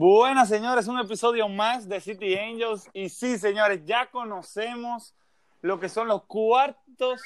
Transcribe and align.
Buenas, 0.00 0.48
señores, 0.48 0.86
un 0.86 1.00
episodio 1.00 1.48
más 1.48 1.88
de 1.88 2.00
City 2.00 2.38
Angels. 2.38 2.88
Y 2.92 3.08
sí, 3.08 3.36
señores, 3.36 3.84
ya 3.84 4.06
conocemos 4.06 5.12
lo 5.60 5.80
que 5.80 5.88
son 5.88 6.06
los 6.06 6.22
cuartos 6.22 7.20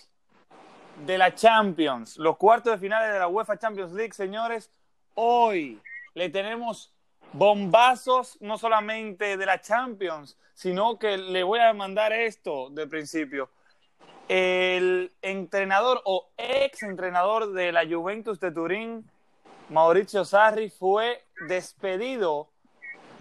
de 1.05 1.19
la 1.19 1.35
Champions, 1.35 2.17
los 2.17 2.39
cuartos 2.39 2.73
de 2.73 2.79
finales 2.79 3.13
de 3.13 3.19
la 3.19 3.29
UEFA 3.29 3.59
Champions 3.59 3.93
League, 3.93 4.15
señores. 4.15 4.71
Hoy 5.17 5.83
le 6.15 6.31
tenemos 6.31 6.95
bombazos 7.35 8.39
no 8.41 8.57
solamente 8.57 9.37
de 9.37 9.45
la 9.45 9.61
Champions, 9.61 10.39
sino 10.55 10.99
que 10.99 11.19
le 11.19 11.43
voy 11.43 11.61
a 11.61 11.75
mandar 11.75 12.15
esto 12.15 12.71
de 12.71 12.87
principio. 12.87 13.51
El 14.29 15.13
entrenador 15.21 16.01
o 16.07 16.31
ex 16.39 16.85
entrenador 16.85 17.53
de 17.53 17.71
la 17.71 17.87
Juventus 17.87 18.41
de 18.41 18.51
Turín, 18.51 19.11
Mauricio 19.69 20.25
Sarri, 20.25 20.71
fue 20.71 21.23
despedido 21.47 22.49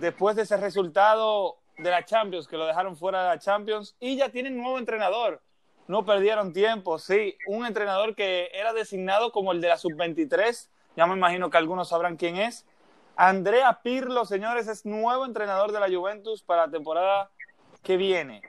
después 0.01 0.35
de 0.35 0.41
ese 0.41 0.57
resultado 0.57 1.57
de 1.77 1.91
la 1.91 2.03
Champions, 2.03 2.47
que 2.47 2.57
lo 2.57 2.65
dejaron 2.65 2.97
fuera 2.97 3.21
de 3.21 3.29
la 3.29 3.39
Champions, 3.39 3.95
y 3.99 4.17
ya 4.17 4.29
tienen 4.29 4.57
nuevo 4.57 4.77
entrenador. 4.77 5.41
No 5.87 6.05
perdieron 6.05 6.53
tiempo, 6.53 6.99
sí, 6.99 7.37
un 7.47 7.65
entrenador 7.65 8.15
que 8.15 8.49
era 8.53 8.73
designado 8.73 9.31
como 9.31 9.51
el 9.51 9.61
de 9.61 9.67
la 9.69 9.77
sub-23, 9.77 10.69
ya 10.95 11.05
me 11.05 11.15
imagino 11.15 11.49
que 11.49 11.57
algunos 11.57 11.89
sabrán 11.89 12.17
quién 12.17 12.37
es. 12.37 12.65
Andrea 13.15 13.79
Pirlo, 13.83 14.26
señores, 14.26 14.67
es 14.67 14.85
nuevo 14.85 15.26
entrenador 15.26 15.71
de 15.71 15.79
la 15.79 15.87
Juventus 15.87 16.41
para 16.41 16.65
la 16.65 16.71
temporada 16.71 17.29
que 17.83 17.95
viene. 17.95 18.41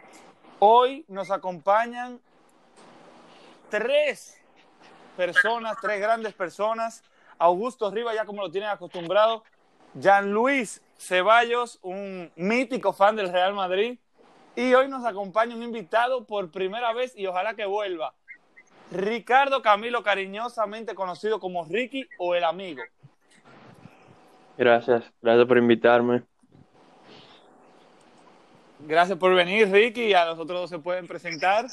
Hoy 0.59 1.05
nos 1.09 1.31
acompañan 1.31 2.21
tres 3.69 4.41
personas, 5.17 5.77
tres 5.83 6.01
grandes 6.01 6.33
personas. 6.33 7.03
Augusto 7.39 7.91
Riva, 7.91 8.15
ya 8.15 8.25
como 8.25 8.43
lo 8.43 8.51
tienen 8.51 8.71
acostumbrado. 8.71 9.45
Jean 9.95 10.33
Luis 10.33 10.81
Ceballos, 11.03 11.81
un 11.83 12.31
mítico 12.37 12.93
fan 12.93 13.17
del 13.17 13.33
Real 13.33 13.55
Madrid. 13.55 13.99
Y 14.55 14.75
hoy 14.75 14.89
nos 14.89 15.05
acompaña 15.05 15.57
un 15.57 15.63
invitado 15.63 16.25
por 16.25 16.51
primera 16.51 16.93
vez 16.93 17.17
y 17.17 17.27
ojalá 17.27 17.55
que 17.55 17.67
vuelva. 17.67 18.15
Ricardo 18.93 19.63
Camilo, 19.63 20.03
cariñosamente 20.03 20.95
conocido 20.95 21.41
como 21.41 21.65
Ricky 21.65 22.07
o 22.19 22.35
el 22.35 22.45
amigo. 22.45 22.83
Gracias, 24.57 25.05
gracias 25.21 25.49
por 25.49 25.59
invitarme. 25.59 26.23
Gracias 28.81 29.19
por 29.19 29.35
venir, 29.35 29.71
Ricky. 29.71 30.13
A 30.15 30.27
los 30.27 30.39
otros 30.39 30.61
dos 30.61 30.71
se 30.71 30.79
pueden 30.79 31.09
presentar. 31.09 31.67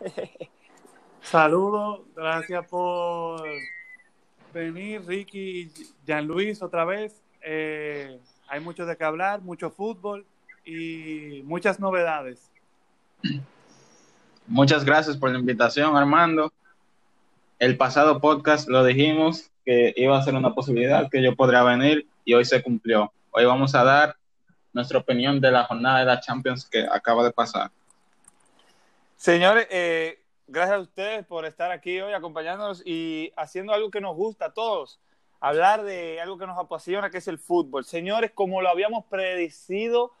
Saludos, 1.22 2.02
gracias 2.14 2.64
por 2.68 3.42
venir, 4.52 5.04
Ricky 5.04 5.62
y 5.62 5.72
Jean 6.06 6.26
Luis, 6.26 6.62
otra 6.62 6.84
vez. 6.84 7.20
Eh, 7.40 8.20
hay 8.48 8.60
mucho 8.60 8.86
de 8.86 8.96
qué 8.96 9.04
hablar, 9.04 9.42
mucho 9.42 9.70
fútbol 9.70 10.26
y 10.64 11.42
muchas 11.44 11.80
novedades. 11.80 12.50
Muchas 14.46 14.84
gracias 14.84 15.16
por 15.16 15.30
la 15.30 15.38
invitación, 15.38 15.96
Armando. 15.96 16.52
El 17.58 17.76
pasado 17.76 18.20
podcast 18.20 18.68
lo 18.68 18.84
dijimos 18.84 19.50
que 19.64 19.92
iba 19.96 20.16
a 20.16 20.22
ser 20.22 20.34
una 20.34 20.54
posibilidad 20.54 21.10
que 21.10 21.22
yo 21.22 21.34
podría 21.34 21.62
venir 21.62 22.06
y 22.24 22.34
hoy 22.34 22.44
se 22.44 22.62
cumplió. 22.62 23.12
Hoy 23.30 23.44
vamos 23.44 23.74
a 23.74 23.82
dar 23.82 24.16
nuestra 24.72 24.98
opinión 24.98 25.40
de 25.40 25.50
la 25.50 25.64
jornada 25.64 26.00
de 26.00 26.04
la 26.04 26.20
Champions 26.20 26.68
que 26.68 26.86
acaba 26.88 27.24
de 27.24 27.32
pasar. 27.32 27.70
Señores, 29.16 29.66
eh, 29.70 30.22
gracias 30.46 30.76
a 30.76 30.80
ustedes 30.80 31.26
por 31.26 31.46
estar 31.46 31.70
aquí 31.72 32.00
hoy 32.00 32.12
acompañándonos 32.12 32.82
y 32.84 33.32
haciendo 33.36 33.72
algo 33.72 33.90
que 33.90 34.00
nos 34.00 34.14
gusta 34.14 34.46
a 34.46 34.52
todos, 34.52 35.00
hablar 35.48 35.84
de 35.84 36.20
algo 36.20 36.38
que 36.38 36.46
nos 36.46 36.58
apasiona, 36.58 37.10
que 37.10 37.18
es 37.18 37.28
el 37.28 37.38
fútbol. 37.38 37.84
Señores, 37.84 38.32
como 38.32 38.62
lo 38.62 38.68
habíamos 38.68 39.04
predecido 39.04 40.12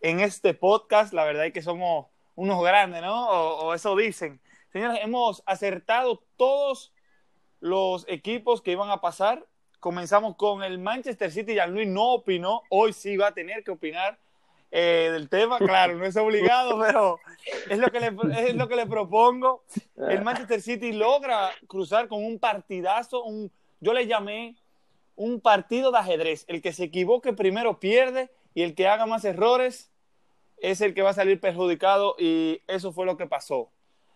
en 0.00 0.20
este 0.20 0.54
podcast, 0.54 1.12
la 1.12 1.24
verdad 1.24 1.46
es 1.46 1.52
que 1.52 1.62
somos 1.62 2.06
unos 2.36 2.62
grandes, 2.62 3.02
¿no? 3.02 3.28
O, 3.28 3.74
eso 3.74 3.96
dicen. 3.96 4.40
Señores, 4.72 5.00
hemos 5.02 5.42
acertado 5.46 6.22
todos 6.36 6.92
los 7.58 8.06
equipos 8.08 8.62
que 8.62 8.72
iban 8.72 8.90
a 8.90 9.00
pasar. 9.00 9.44
Comenzamos 9.80 10.36
con 10.36 10.62
el 10.62 10.78
Manchester 10.78 11.32
City. 11.32 11.54
Jean 11.54 11.72
Luis 11.72 11.88
no 11.88 12.12
opinó. 12.12 12.62
Hoy 12.70 12.92
sí 12.92 13.16
va 13.16 13.28
a 13.28 13.34
tener 13.34 13.64
que 13.64 13.72
opinar 13.72 14.16
eh, 14.70 15.08
del 15.12 15.28
tema. 15.28 15.58
Claro, 15.58 15.96
no 15.96 16.04
es 16.04 16.16
obligado, 16.16 16.78
pero 16.86 17.18
es 17.68 17.78
lo, 17.78 17.90
que 17.90 17.98
le, 17.98 18.12
es 18.48 18.54
lo 18.54 18.68
que 18.68 18.76
le 18.76 18.86
propongo. 18.86 19.64
El 19.96 20.22
Manchester 20.22 20.62
City 20.62 20.92
logra 20.92 21.50
cruzar 21.66 22.06
con 22.06 22.24
un 22.24 22.38
partidazo. 22.38 23.24
Yo 23.80 23.92
le 23.92 24.06
llamé 24.06 24.56
un 25.18 25.40
partido 25.40 25.90
de 25.90 25.98
ajedrez. 25.98 26.44
El 26.48 26.62
que 26.62 26.72
se 26.72 26.84
equivoque 26.84 27.32
primero 27.32 27.80
pierde 27.80 28.30
y 28.54 28.62
el 28.62 28.74
que 28.74 28.86
haga 28.88 29.04
más 29.04 29.24
errores 29.24 29.92
es 30.58 30.80
el 30.80 30.94
que 30.94 31.02
va 31.02 31.10
a 31.10 31.14
salir 31.14 31.40
perjudicado 31.40 32.14
y 32.18 32.62
eso 32.68 32.92
fue 32.92 33.04
lo 33.04 33.16
que 33.16 33.26
pasó. 33.26 33.70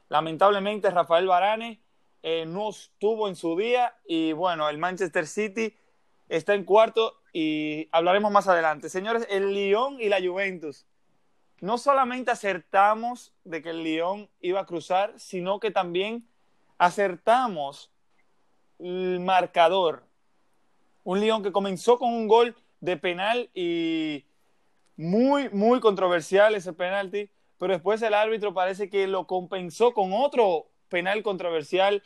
Lamentablemente 0.08 0.90
Rafael 0.90 1.26
Varane 1.26 1.82
eh, 2.22 2.46
no 2.46 2.70
estuvo 2.70 3.28
en 3.28 3.34
su 3.34 3.56
día 3.56 3.96
y 4.06 4.32
bueno, 4.32 4.68
el 4.68 4.78
Manchester 4.78 5.26
City 5.26 5.74
está 6.28 6.54
en 6.54 6.64
cuarto 6.64 7.20
y 7.32 7.88
hablaremos 7.90 8.30
más 8.30 8.46
adelante. 8.46 8.88
Señores, 8.88 9.26
el 9.28 9.52
Lyon 9.52 10.00
y 10.00 10.08
la 10.08 10.20
Juventus. 10.20 10.86
No 11.60 11.78
solamente 11.78 12.30
acertamos 12.30 13.34
de 13.42 13.60
que 13.60 13.70
el 13.70 13.82
Lyon 13.82 14.30
iba 14.40 14.60
a 14.60 14.66
cruzar, 14.66 15.18
sino 15.18 15.58
que 15.58 15.72
también 15.72 16.28
acertamos 16.78 17.92
el 18.78 19.18
marcador. 19.18 20.11
Un 21.04 21.20
Lyon 21.20 21.42
que 21.42 21.52
comenzó 21.52 21.98
con 21.98 22.12
un 22.12 22.28
gol 22.28 22.56
de 22.80 22.96
penal 22.96 23.50
y 23.54 24.24
muy, 24.96 25.48
muy 25.50 25.80
controversial 25.80 26.54
ese 26.54 26.72
penalti, 26.72 27.30
pero 27.58 27.72
después 27.72 28.02
el 28.02 28.14
árbitro 28.14 28.54
parece 28.54 28.90
que 28.90 29.06
lo 29.06 29.26
compensó 29.26 29.94
con 29.94 30.12
otro 30.12 30.66
penal 30.88 31.22
controversial, 31.22 32.02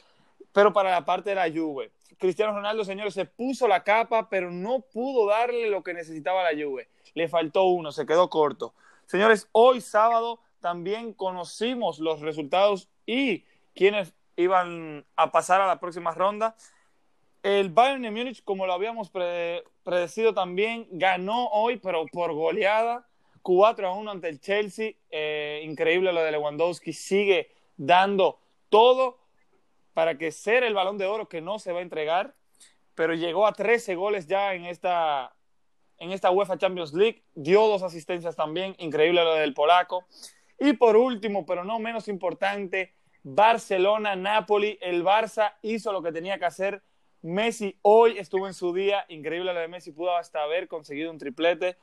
pero 0.52 0.72
para 0.72 0.90
la 0.90 1.04
parte 1.04 1.30
de 1.30 1.36
la 1.36 1.50
Juve. 1.50 1.92
Cristiano 2.18 2.52
Ronaldo, 2.52 2.84
señores, 2.84 3.14
se 3.14 3.26
puso 3.26 3.68
la 3.68 3.82
capa, 3.84 4.28
pero 4.28 4.50
no 4.50 4.80
pudo 4.80 5.26
darle 5.26 5.68
lo 5.68 5.82
que 5.82 5.92
necesitaba 5.92 6.50
la 6.50 6.62
Juve. 6.62 6.88
Le 7.14 7.28
faltó 7.28 7.64
uno, 7.64 7.92
se 7.92 8.06
quedó 8.06 8.30
corto. 8.30 8.74
Señores, 9.06 9.48
hoy 9.52 9.80
sábado 9.80 10.40
también 10.60 11.12
conocimos 11.12 11.98
los 11.98 12.20
resultados 12.20 12.88
y 13.04 13.44
quienes 13.74 14.14
iban 14.36 15.04
a 15.16 15.30
pasar 15.30 15.60
a 15.60 15.66
la 15.66 15.80
próxima 15.80 16.12
ronda. 16.12 16.56
El 17.42 17.70
Bayern 17.70 18.02
de 18.02 18.10
Múnich, 18.10 18.42
como 18.42 18.66
lo 18.66 18.72
habíamos 18.72 19.10
predecido 19.82 20.34
también, 20.34 20.88
ganó 20.90 21.48
hoy, 21.48 21.76
pero 21.76 22.06
por 22.06 22.32
goleada, 22.32 23.06
4 23.42 23.88
a 23.88 23.94
1 23.94 24.10
ante 24.10 24.28
el 24.28 24.40
Chelsea. 24.40 24.94
Eh, 25.10 25.62
increíble 25.64 26.12
lo 26.12 26.22
de 26.22 26.32
Lewandowski, 26.32 26.92
sigue 26.92 27.52
dando 27.76 28.40
todo 28.68 29.18
para 29.94 30.18
que 30.18 30.32
ser 30.32 30.64
el 30.64 30.74
balón 30.74 30.98
de 30.98 31.06
oro 31.06 31.28
que 31.28 31.40
no 31.40 31.58
se 31.58 31.72
va 31.72 31.78
a 31.78 31.82
entregar, 31.82 32.34
pero 32.94 33.14
llegó 33.14 33.46
a 33.46 33.52
13 33.52 33.94
goles 33.94 34.26
ya 34.26 34.52
en 34.54 34.64
esta, 34.64 35.34
en 35.98 36.12
esta 36.12 36.30
UEFA 36.30 36.58
Champions 36.58 36.92
League, 36.92 37.22
dio 37.34 37.66
dos 37.66 37.82
asistencias 37.82 38.36
también, 38.36 38.74
increíble 38.78 39.22
lo 39.24 39.34
del 39.34 39.54
polaco. 39.54 40.04
Y 40.58 40.72
por 40.72 40.96
último, 40.96 41.46
pero 41.46 41.64
no 41.64 41.78
menos 41.78 42.08
importante, 42.08 42.94
Barcelona-Napoli, 43.22 44.78
el 44.80 45.04
Barça 45.04 45.54
hizo 45.62 45.92
lo 45.92 46.02
que 46.02 46.12
tenía 46.12 46.38
que 46.38 46.44
hacer 46.44 46.82
Messi 47.22 47.78
hoy 47.82 48.18
estuvo 48.18 48.46
en 48.46 48.54
su 48.54 48.72
día, 48.72 49.04
increíble 49.08 49.52
lo 49.52 49.60
de 49.60 49.68
Messi, 49.68 49.92
pudo 49.92 50.16
hasta 50.16 50.42
haber 50.42 50.68
conseguido 50.68 51.10
un 51.10 51.18
triplete. 51.18 51.76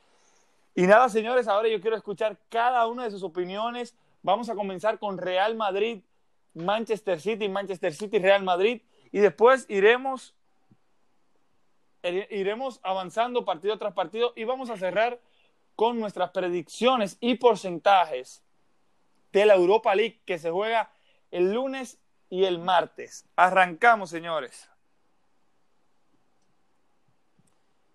Y 0.74 0.86
nada, 0.86 1.08
señores, 1.08 1.46
ahora 1.48 1.68
yo 1.68 1.80
quiero 1.80 1.96
escuchar 1.96 2.38
cada 2.48 2.86
una 2.86 3.04
de 3.04 3.10
sus 3.10 3.22
opiniones. 3.22 3.94
Vamos 4.22 4.48
a 4.48 4.54
comenzar 4.54 4.98
con 4.98 5.18
Real 5.18 5.54
Madrid, 5.54 6.02
Manchester 6.54 7.20
City, 7.20 7.48
Manchester 7.48 7.94
City, 7.94 8.18
Real 8.18 8.42
Madrid. 8.42 8.82
Y 9.12 9.20
después 9.20 9.66
iremos, 9.68 10.34
iremos 12.02 12.80
avanzando 12.82 13.44
partido 13.44 13.78
tras 13.78 13.92
partido 13.92 14.32
y 14.34 14.44
vamos 14.44 14.70
a 14.70 14.76
cerrar 14.76 15.20
con 15.76 16.00
nuestras 16.00 16.30
predicciones 16.30 17.18
y 17.20 17.36
porcentajes 17.36 18.42
de 19.32 19.46
la 19.46 19.54
Europa 19.54 19.94
League 19.94 20.20
que 20.24 20.38
se 20.38 20.50
juega 20.50 20.90
el 21.30 21.52
lunes 21.52 22.00
y 22.30 22.44
el 22.44 22.58
martes. 22.58 23.28
Arrancamos, 23.36 24.10
señores. 24.10 24.70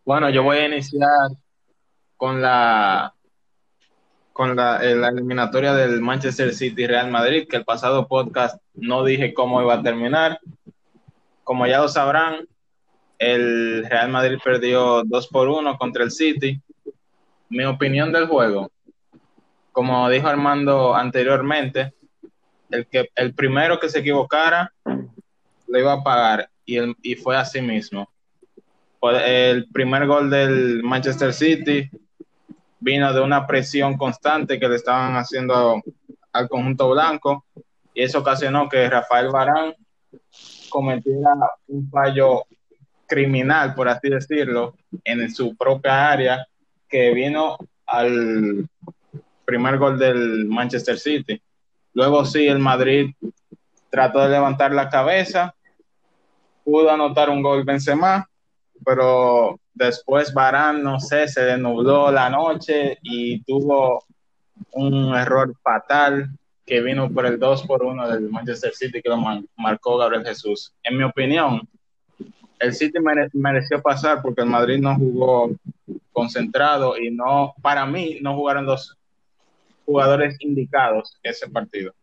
Bueno, 0.06 0.30
yo 0.30 0.44
voy 0.44 0.58
a 0.58 0.68
iniciar 0.68 1.30
con 2.18 2.42
la 2.42 3.14
con 4.34 4.56
la, 4.56 4.82
eh, 4.82 4.96
la, 4.96 5.10
eliminatoria 5.10 5.74
del 5.74 6.00
Manchester 6.00 6.54
City 6.54 6.88
Real 6.88 7.12
Madrid, 7.12 7.46
que 7.50 7.58
el 7.58 7.66
pasado 7.66 8.08
podcast 8.08 8.62
no 8.74 9.04
dije 9.04 9.34
cómo 9.34 9.62
iba 9.62 9.74
a 9.74 9.84
terminar. 9.84 10.40
Como 11.44 11.68
ya 11.68 11.82
lo 11.82 11.90
sabrán, 11.90 12.48
el 13.18 13.86
Real 13.86 14.10
Madrid 14.10 14.38
perdió 14.42 15.04
2 15.04 15.28
por 15.28 15.50
1 15.50 15.78
contra 15.78 16.06
el 16.06 16.12
City. 16.12 16.62
Mi 17.50 17.66
opinión 17.66 18.14
del 18.14 18.28
juego, 18.28 18.72
como 19.74 20.10
dijo 20.10 20.28
Armando 20.30 20.96
anteriormente, 20.96 21.94
el, 22.72 22.88
que, 22.88 23.10
el 23.16 23.34
primero 23.34 23.78
que 23.78 23.90
se 23.90 24.00
equivocara 24.00 24.72
lo 24.86 25.80
iba 25.80 25.92
a 25.92 26.04
pagar 26.04 26.50
y, 26.64 26.78
el, 26.78 26.96
y 27.02 27.16
fue 27.16 27.36
así 27.36 27.62
mismo 27.62 28.10
el 29.02 29.70
primer 29.70 30.06
gol 30.08 30.30
del 30.30 30.84
Manchester 30.84 31.34
City 31.34 31.90
vino 32.80 33.14
de 33.14 33.22
una 33.22 33.46
presión 33.46 33.98
constante 33.98 34.60
que 34.60 34.68
le 34.68 34.76
estaban 34.76 35.16
haciendo 35.16 35.82
al 36.32 36.50
conjunto 36.50 36.90
blanco 36.90 37.46
y 37.94 38.04
eso 38.04 38.20
ocasionó 38.20 38.70
que 38.70 38.90
Rafael 38.90 39.30
Barán 39.30 39.74
cometiera 40.70 41.34
un 41.68 41.90
fallo 41.90 42.44
criminal, 43.08 43.74
por 43.74 43.90
así 43.90 44.10
decirlo, 44.10 44.76
en 45.04 45.34
su 45.34 45.56
propia 45.56 46.12
área 46.12 46.46
que 46.88 47.12
vino 47.12 47.58
al 47.86 48.68
primer 49.46 49.78
gol 49.78 49.98
del 49.98 50.46
Manchester 50.46 51.00
City. 51.00 51.42
Luego 51.94 52.24
sí, 52.24 52.48
el 52.48 52.60
Madrid 52.60 53.14
trató 53.90 54.20
de 54.20 54.30
levantar 54.30 54.72
la 54.72 54.90
cabeza, 54.90 55.56
pudo 56.64 56.92
anotar 56.92 57.30
un 57.30 57.42
gol 57.42 57.64
Benzema, 57.64 58.29
pero 58.86 59.60
después 59.74 60.34
Barán, 60.34 60.84
no 60.84 61.00
sé, 61.00 61.28
se 61.28 61.42
denubló 61.42 62.12
la 62.12 62.30
noche 62.30 62.98
y 63.02 63.42
tuvo 63.44 64.04
un 64.74 65.16
error 65.16 65.54
fatal 65.62 66.30
que 66.66 66.82
vino 66.82 67.10
por 67.12 67.26
el 67.26 67.40
2 67.40 67.64
por 67.64 67.84
1 67.84 68.10
del 68.10 68.30
Manchester 68.30 68.74
City 68.74 69.02
que 69.02 69.10
lo 69.10 69.18
marcó 69.56 69.98
Gabriel 69.98 70.26
Jesús. 70.26 70.74
En 70.84 70.98
mi 70.98 71.04
opinión, 71.04 71.68
el 72.60 72.74
City 72.74 73.00
mereció 73.34 73.82
pasar 73.82 74.22
porque 74.22 74.42
el 74.42 74.48
Madrid 74.48 74.80
no 74.80 74.96
jugó 74.96 75.52
concentrado 76.12 76.98
y 76.98 77.10
no, 77.10 77.54
para 77.62 77.86
mí, 77.86 78.20
no 78.22 78.36
jugaron 78.36 78.66
los 78.66 78.98
jugadores 79.86 80.36
indicados 80.40 81.18
ese 81.24 81.50
partido. 81.50 81.94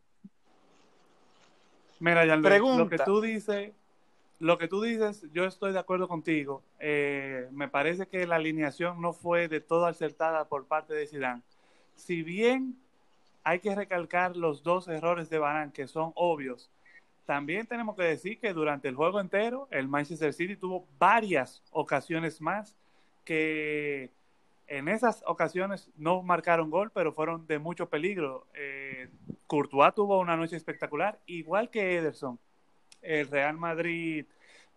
Mira, 2.00 2.24
lo 2.24 2.88
que 2.88 2.98
tú 2.98 3.20
dices, 3.20 3.72
lo 4.38 4.58
que 4.58 4.68
tú 4.68 4.82
dices, 4.82 5.26
yo 5.32 5.44
estoy 5.44 5.72
de 5.72 5.78
acuerdo 5.78 6.08
contigo. 6.08 6.62
Eh, 6.78 7.48
me 7.52 7.68
parece 7.68 8.06
que 8.06 8.26
la 8.26 8.36
alineación 8.36 9.00
no 9.00 9.12
fue 9.12 9.48
de 9.48 9.60
todo 9.60 9.86
acertada 9.86 10.48
por 10.48 10.66
parte 10.66 10.94
de 10.94 11.06
Zidane. 11.06 11.42
Si 11.94 12.22
bien 12.22 12.76
hay 13.44 13.60
que 13.60 13.74
recalcar 13.74 14.36
los 14.36 14.62
dos 14.62 14.88
errores 14.88 15.30
de 15.30 15.38
Barán 15.38 15.72
que 15.72 15.86
son 15.86 16.12
obvios, 16.14 16.70
también 17.24 17.66
tenemos 17.66 17.96
que 17.96 18.04
decir 18.04 18.38
que 18.38 18.52
durante 18.52 18.88
el 18.88 18.94
juego 18.94 19.20
entero 19.20 19.68
el 19.70 19.88
Manchester 19.88 20.32
City 20.32 20.56
tuvo 20.56 20.86
varias 20.98 21.62
ocasiones 21.70 22.40
más 22.40 22.76
que 23.24 24.12
en 24.68 24.88
esas 24.88 25.22
ocasiones 25.26 25.90
no 25.96 26.22
marcaron 26.22 26.70
gol, 26.70 26.90
pero 26.92 27.12
fueron 27.12 27.46
de 27.46 27.58
mucho 27.58 27.88
peligro. 27.88 28.46
Eh, 28.54 29.08
Courtois 29.46 29.94
tuvo 29.94 30.18
una 30.20 30.36
noche 30.36 30.56
espectacular, 30.56 31.18
igual 31.26 31.70
que 31.70 31.96
Ederson. 31.96 32.38
El 33.06 33.28
Real 33.28 33.56
Madrid 33.56 34.26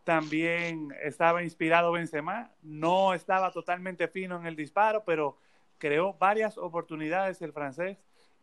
también 0.03 0.93
estaba 1.01 1.43
inspirado 1.43 1.91
Benzema, 1.91 2.51
no 2.61 3.13
estaba 3.13 3.51
totalmente 3.51 4.07
fino 4.07 4.39
en 4.39 4.45
el 4.45 4.55
disparo, 4.55 5.03
pero 5.03 5.37
creó 5.77 6.13
varias 6.13 6.57
oportunidades 6.57 7.41
el 7.41 7.53
francés. 7.53 7.97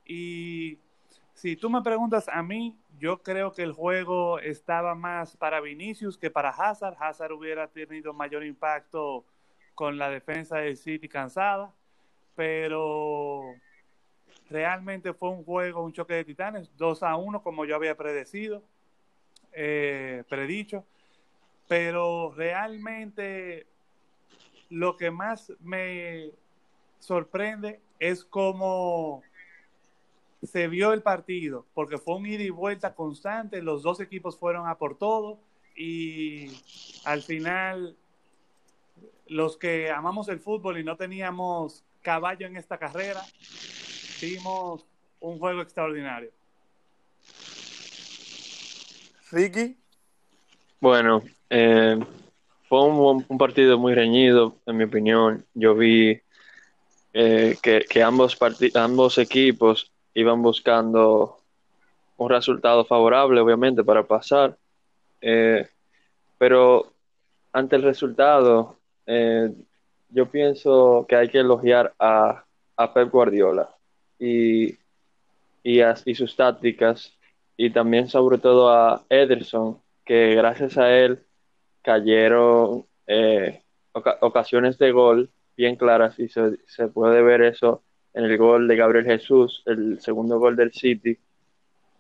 Y 0.04 0.78
si 1.34 1.56
tú 1.56 1.70
me 1.70 1.82
preguntas 1.82 2.28
a 2.28 2.42
mí, 2.42 2.76
yo 2.98 3.22
creo 3.22 3.52
que 3.52 3.62
el 3.62 3.72
juego 3.72 4.38
estaba 4.38 4.94
más 4.94 5.36
para 5.36 5.60
Vinicius 5.60 6.18
que 6.18 6.30
para 6.30 6.50
Hazard. 6.50 6.96
Hazard 6.98 7.32
hubiera 7.32 7.68
tenido 7.68 8.12
mayor 8.12 8.44
impacto 8.44 9.24
con 9.74 9.98
la 9.98 10.08
defensa 10.08 10.58
del 10.58 10.76
City 10.76 11.08
cansada, 11.08 11.74
pero 12.34 13.42
realmente 14.48 15.12
fue 15.12 15.30
un 15.30 15.44
juego, 15.44 15.82
un 15.84 15.92
choque 15.92 16.14
de 16.14 16.24
titanes, 16.24 16.74
2 16.76 17.02
a 17.02 17.16
1 17.16 17.42
como 17.42 17.64
yo 17.64 17.76
había 17.76 17.96
predecido, 17.96 18.62
eh, 19.58 20.22
predicho, 20.28 20.84
pero 21.66 22.30
realmente 22.36 23.66
lo 24.68 24.98
que 24.98 25.10
más 25.10 25.50
me 25.60 26.30
sorprende 26.98 27.80
es 27.98 28.22
cómo 28.22 29.22
se 30.42 30.68
vio 30.68 30.92
el 30.92 31.02
partido, 31.02 31.64
porque 31.72 31.96
fue 31.96 32.16
un 32.16 32.26
ida 32.26 32.42
y 32.42 32.50
vuelta 32.50 32.94
constante, 32.94 33.62
los 33.62 33.82
dos 33.82 34.00
equipos 34.00 34.38
fueron 34.38 34.68
a 34.68 34.76
por 34.76 34.98
todo 34.98 35.38
y 35.74 36.50
al 37.06 37.22
final 37.22 37.96
los 39.26 39.56
que 39.56 39.90
amamos 39.90 40.28
el 40.28 40.38
fútbol 40.38 40.78
y 40.78 40.84
no 40.84 40.96
teníamos 40.96 41.82
caballo 42.02 42.46
en 42.46 42.56
esta 42.56 42.76
carrera, 42.78 43.22
vimos 44.20 44.86
un 45.20 45.38
juego 45.38 45.62
extraordinario. 45.62 46.30
Ricky. 49.30 49.76
Bueno, 50.80 51.22
eh, 51.50 51.98
fue 52.68 52.84
un, 52.84 53.38
partido 53.38 53.78
muy 53.78 53.94
reñido, 53.94 54.56
en 54.66 54.76
mi 54.76 54.84
opinión. 54.84 55.44
Yo 55.54 55.74
vi 55.74 56.20
eh, 57.12 57.56
que, 57.62 58.02
ambos, 58.02 58.36
ambos 58.74 59.18
equipos 59.18 59.90
iban 60.14 60.42
buscando 60.42 61.38
un 62.18 62.30
resultado 62.30 62.84
favorable, 62.84 63.40
obviamente, 63.40 63.82
para 63.82 64.04
pasar. 64.04 64.56
Eh, 65.20 65.66
pero 66.38 66.92
ante 67.52 67.76
el 67.76 67.82
resultado, 67.82 68.76
yo 70.10 70.26
pienso 70.26 71.06
que 71.08 71.16
hay 71.16 71.28
que 71.28 71.38
elogiar 71.38 71.94
a, 71.98 72.44
Pep 72.92 73.10
Guardiola 73.10 73.70
y, 74.18 74.76
y, 75.62 76.14
sus 76.14 76.36
tácticas 76.36 77.15
y 77.56 77.70
también 77.70 78.08
sobre 78.08 78.38
todo 78.38 78.70
a 78.70 79.04
Ederson, 79.08 79.78
que 80.04 80.34
gracias 80.34 80.76
a 80.78 80.90
él 80.96 81.20
cayeron 81.82 82.84
eh, 83.06 83.62
ocasiones 84.20 84.78
de 84.78 84.92
gol 84.92 85.30
bien 85.56 85.76
claras 85.76 86.18
y 86.18 86.28
se, 86.28 86.88
puede 86.88 87.22
ver 87.22 87.42
eso 87.42 87.82
en 88.12 88.24
el 88.24 88.36
gol 88.36 88.68
de 88.68 88.76
Gabriel 88.76 89.04
Jesús, 89.06 89.62
el 89.66 90.00
segundo 90.00 90.38
gol 90.38 90.56
del 90.56 90.72
City, 90.72 91.18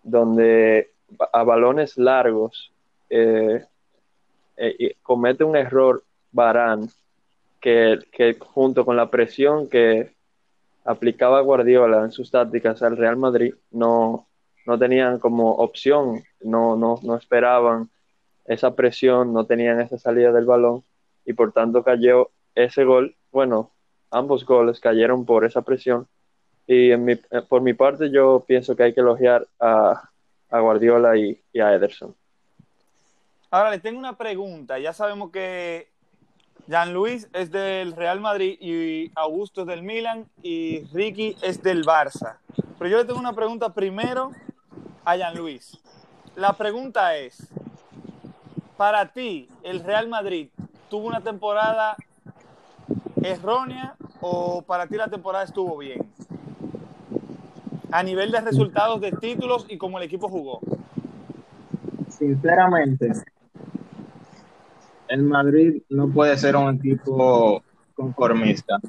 donde 0.02 0.90
a 1.32 1.42
balones 1.42 1.96
largos 1.96 2.72
eh, 3.08 3.64
comete 5.02 5.44
un 5.44 5.56
error 5.56 6.02
Barán, 6.32 6.88
que, 7.60 8.36
junto 8.38 8.84
con 8.84 8.96
la 8.96 9.10
presión 9.10 9.68
que 9.68 10.12
aplicaba 10.84 11.40
Guardiola 11.40 12.04
en 12.04 12.12
sus 12.12 12.30
tácticas 12.30 12.82
al 12.82 12.96
Real 12.96 13.16
Madrid, 13.16 13.54
no, 13.72 14.26
no 14.66 14.78
tenían 14.78 15.18
como 15.18 15.52
opción, 15.52 16.22
no, 16.40 16.76
no, 16.76 16.98
no 17.02 17.16
esperaban 17.16 17.88
esa 18.44 18.74
presión, 18.74 19.32
no 19.32 19.46
tenían 19.46 19.80
esa 19.80 19.98
salida 19.98 20.32
del 20.32 20.44
balón 20.44 20.82
y 21.24 21.32
por 21.32 21.52
tanto 21.52 21.82
cayó 21.82 22.30
ese 22.54 22.84
gol. 22.84 23.16
Bueno, 23.32 23.70
ambos 24.10 24.44
goles 24.44 24.80
cayeron 24.80 25.24
por 25.24 25.44
esa 25.44 25.62
presión 25.62 26.06
y 26.66 26.90
en 26.90 27.04
mi, 27.04 27.12
eh, 27.12 27.42
por 27.48 27.62
mi 27.62 27.74
parte 27.74 28.10
yo 28.10 28.44
pienso 28.46 28.74
que 28.74 28.84
hay 28.84 28.94
que 28.94 29.00
elogiar 29.00 29.46
a, 29.60 30.10
a 30.50 30.60
Guardiola 30.60 31.16
y, 31.16 31.40
a 31.58 31.74
Ederson. 31.74 32.14
Ahora 33.50 33.70
le 33.70 33.78
tengo 33.78 33.98
una 33.98 34.16
pregunta. 34.16 34.78
Ya 34.78 34.92
sabemos 34.92 35.30
que 35.30 35.88
Jean 36.66 36.92
Luis 36.92 37.28
es 37.32 37.50
del 37.50 37.92
Real 37.92 38.20
Madrid 38.20 38.58
y 38.60 39.12
Augusto 39.14 39.62
es 39.62 39.66
del 39.68 39.82
Milan 39.82 40.26
y 40.42 40.80
Ricky 40.92 41.36
es 41.42 41.62
del 41.62 41.84
Barça. 41.84 42.38
Pero 42.78 42.90
yo 42.90 42.98
le 42.98 43.04
tengo 43.04 43.20
una 43.20 43.34
pregunta 43.34 43.72
primero 43.72 44.32
a 45.06 45.16
Jean 45.16 45.36
Luis. 45.36 45.78
La 46.34 46.52
pregunta 46.52 47.16
es, 47.16 47.48
para 48.76 49.06
ti, 49.06 49.48
¿el 49.62 49.82
Real 49.82 50.08
Madrid 50.08 50.48
tuvo 50.90 51.06
una 51.06 51.20
temporada 51.20 51.96
errónea 53.22 53.94
o 54.20 54.62
para 54.62 54.86
ti 54.88 54.96
la 54.96 55.08
temporada 55.08 55.44
estuvo 55.44 55.78
bien? 55.78 56.00
A 57.92 58.02
nivel 58.02 58.32
de 58.32 58.40
resultados 58.40 59.00
de 59.00 59.12
títulos 59.12 59.64
y 59.68 59.78
cómo 59.78 59.96
el 59.98 60.04
equipo 60.04 60.28
jugó. 60.28 60.60
Sinceramente, 62.08 63.12
el 65.06 65.22
Madrid 65.22 65.82
no 65.88 66.08
puede 66.08 66.36
ser 66.36 66.56
un 66.56 66.74
equipo 66.74 67.62
conformista. 67.94 68.80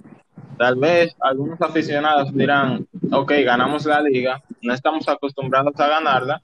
Tal 0.58 0.76
vez 0.76 1.16
algunos 1.20 1.62
aficionados 1.62 2.34
dirán, 2.34 2.88
ok, 3.12 3.32
ganamos 3.46 3.86
la 3.86 4.02
liga, 4.02 4.42
no 4.62 4.74
estamos 4.74 5.08
acostumbrados 5.08 5.80
a 5.80 5.88
ganarla 5.88 6.42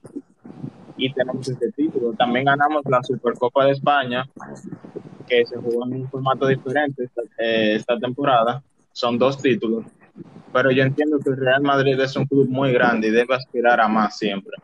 y 0.96 1.12
tenemos 1.12 1.48
este 1.48 1.72
título. 1.72 2.12
También 2.12 2.44
ganamos 2.44 2.82
la 2.86 3.02
Supercopa 3.02 3.64
de 3.64 3.72
España, 3.72 4.24
que 5.26 5.44
se 5.44 5.56
jugó 5.56 5.84
en 5.86 6.02
un 6.02 6.08
formato 6.08 6.46
diferente 6.46 7.04
esta, 7.04 7.22
eh, 7.38 8.00
temporada. 8.00 8.62
Son 8.92 9.18
dos 9.18 9.40
títulos. 9.42 9.84
Pero 10.52 10.70
yo 10.70 10.84
entiendo 10.84 11.18
que 11.18 11.30
el 11.30 11.36
Real 11.36 11.62
Madrid 11.62 11.98
es 11.98 12.14
un 12.14 12.26
club 12.26 12.48
muy 12.48 12.72
grande 12.72 13.08
y 13.08 13.10
debe 13.10 13.34
aspirar 13.34 13.80
a 13.80 13.88
más 13.88 14.16
siempre. 14.16 14.56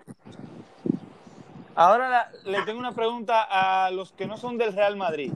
Ahora 1.74 2.30
le 2.44 2.62
tengo 2.62 2.78
una 2.78 2.92
pregunta 2.92 3.46
a 3.50 3.90
los 3.90 4.12
que 4.12 4.26
no 4.26 4.36
son 4.36 4.58
del 4.58 4.72
Real 4.72 4.96
Madrid. 4.96 5.32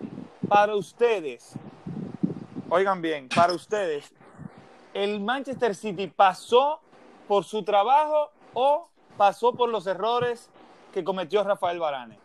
Para 0.46 0.76
ustedes, 0.76 1.56
oigan 2.74 3.00
bien, 3.00 3.28
para 3.28 3.52
ustedes, 3.52 4.12
¿el 4.94 5.20
Manchester 5.20 5.76
City 5.76 6.08
pasó 6.08 6.80
por 7.28 7.44
su 7.44 7.62
trabajo 7.62 8.32
o 8.52 8.88
pasó 9.16 9.54
por 9.54 9.68
los 9.68 9.86
errores 9.86 10.50
que 10.92 11.04
cometió 11.04 11.44
Rafael 11.44 11.78
Varane? 11.78 12.18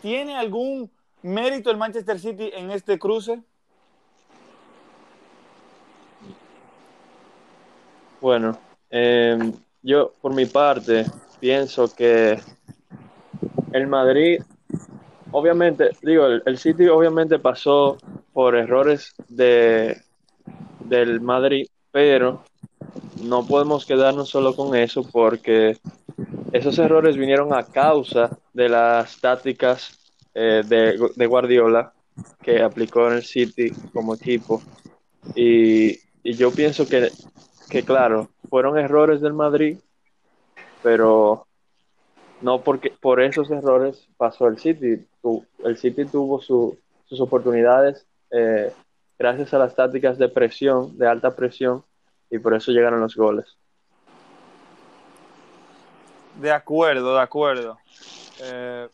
¿Tiene 0.00 0.34
algún 0.34 0.90
mérito 1.20 1.70
el 1.70 1.76
Manchester 1.76 2.18
City 2.18 2.50
en 2.54 2.70
este 2.70 2.98
cruce? 2.98 3.42
Bueno, 8.18 8.58
eh, 8.88 9.52
yo 9.82 10.14
por 10.22 10.32
mi 10.32 10.46
parte 10.46 11.04
pienso 11.38 11.94
que 11.94 12.40
el 13.74 13.86
Madrid 13.88 14.42
obviamente, 15.32 15.90
digo, 16.02 16.26
el, 16.26 16.42
el 16.46 16.58
City 16.58 16.88
obviamente 16.88 17.38
pasó 17.38 17.98
por 18.32 18.54
errores 18.54 19.14
de, 19.28 20.00
del 20.80 21.20
Madrid, 21.20 21.66
pero 21.90 22.44
no 23.22 23.46
podemos 23.46 23.84
quedarnos 23.84 24.28
solo 24.28 24.54
con 24.54 24.76
eso 24.76 25.02
porque 25.10 25.78
esos 26.52 26.78
errores 26.78 27.16
vinieron 27.16 27.54
a 27.54 27.64
causa 27.64 28.38
de 28.52 28.68
las 28.68 29.20
tácticas 29.20 29.98
eh, 30.34 30.62
de, 30.66 30.98
de 31.14 31.26
Guardiola 31.26 31.92
que 32.42 32.62
aplicó 32.62 33.08
en 33.08 33.14
el 33.14 33.22
City 33.22 33.70
como 33.92 34.14
equipo. 34.14 34.62
Y, 35.34 35.98
y 36.22 36.34
yo 36.34 36.50
pienso 36.52 36.86
que, 36.86 37.10
que, 37.70 37.82
claro, 37.84 38.30
fueron 38.50 38.78
errores 38.78 39.20
del 39.20 39.32
Madrid, 39.32 39.78
pero 40.82 41.46
no 42.40 42.60
porque 42.60 42.90
por 42.90 43.22
esos 43.22 43.50
errores 43.50 44.08
pasó 44.16 44.48
el 44.48 44.58
City. 44.58 45.06
Tu, 45.22 45.44
el 45.64 45.76
City 45.76 46.04
tuvo 46.04 46.40
su, 46.40 46.78
sus 47.06 47.20
oportunidades 47.20 48.06
eh, 48.30 48.72
gracias 49.18 49.54
a 49.54 49.58
las 49.58 49.74
tácticas 49.74 50.18
de 50.18 50.28
presión, 50.28 50.98
de 50.98 51.06
alta 51.06 51.36
presión, 51.36 51.84
y 52.30 52.38
por 52.38 52.54
eso 52.54 52.72
llegaron 52.72 53.00
los 53.00 53.14
goles. 53.14 53.56
De 56.40 56.50
acuerdo, 56.50 57.14
de 57.14 57.20
acuerdo. 57.20 57.78
Eh, 58.40 58.88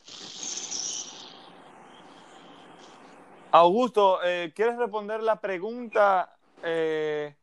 Augusto, 3.51 4.19
eh, 4.25 4.53
¿quieres 4.55 4.77
responder 4.77 5.23
la 5.23 5.41
pregunta 5.41 6.37
eh, 6.63 7.35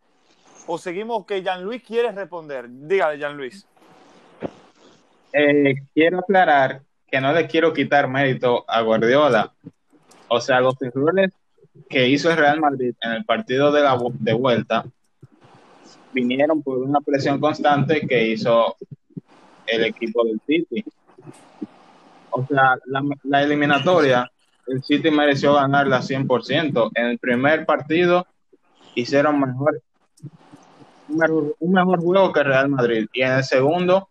o 0.68 0.78
seguimos 0.78 1.26
que 1.26 1.42
Jean 1.42 1.64
Luis 1.64 1.82
quiere 1.84 2.12
responder? 2.12 2.68
Dígale, 2.70 3.18
Jean 3.18 3.36
Luis. 3.36 3.66
Eh, 5.34 5.76
quiero 5.94 6.20
aclarar 6.20 6.82
que 7.16 7.22
no 7.22 7.32
le 7.32 7.48
quiero 7.48 7.72
quitar 7.72 8.10
mérito 8.10 8.66
a 8.68 8.82
Guardiola. 8.82 9.54
O 10.28 10.42
sea, 10.42 10.60
los 10.60 10.76
errores 10.82 11.32
que 11.90 12.10
hizo 12.10 12.30
el 12.30 12.36
Real 12.36 12.60
Madrid 12.60 12.94
en 13.00 13.12
el 13.14 13.24
partido 13.24 13.72
de, 13.72 13.84
la, 13.84 13.98
de 14.20 14.34
vuelta 14.34 14.84
vinieron 16.12 16.62
por 16.62 16.80
una 16.80 17.00
presión 17.00 17.40
constante 17.40 18.06
que 18.06 18.28
hizo 18.28 18.76
el 19.66 19.86
equipo 19.86 20.26
del 20.26 20.42
City. 20.46 20.84
O 22.32 22.46
sea, 22.48 22.76
la, 22.86 23.02
la 23.24 23.44
eliminatoria 23.44 24.30
el 24.68 24.84
City 24.84 25.10
mereció 25.10 25.54
ganarla 25.54 26.02
100%. 26.02 26.92
En 26.96 27.06
el 27.06 27.18
primer 27.18 27.66
partido 27.66 28.28
hicieron 28.94 29.40
mejor, 29.40 29.82
un, 31.08 31.18
mejor, 31.18 31.56
un 31.60 31.72
mejor 31.72 32.02
juego 32.02 32.34
que 32.34 32.44
Real 32.44 32.68
Madrid. 32.68 33.08
Y 33.14 33.22
en 33.22 33.32
el 33.32 33.44
segundo 33.46 34.10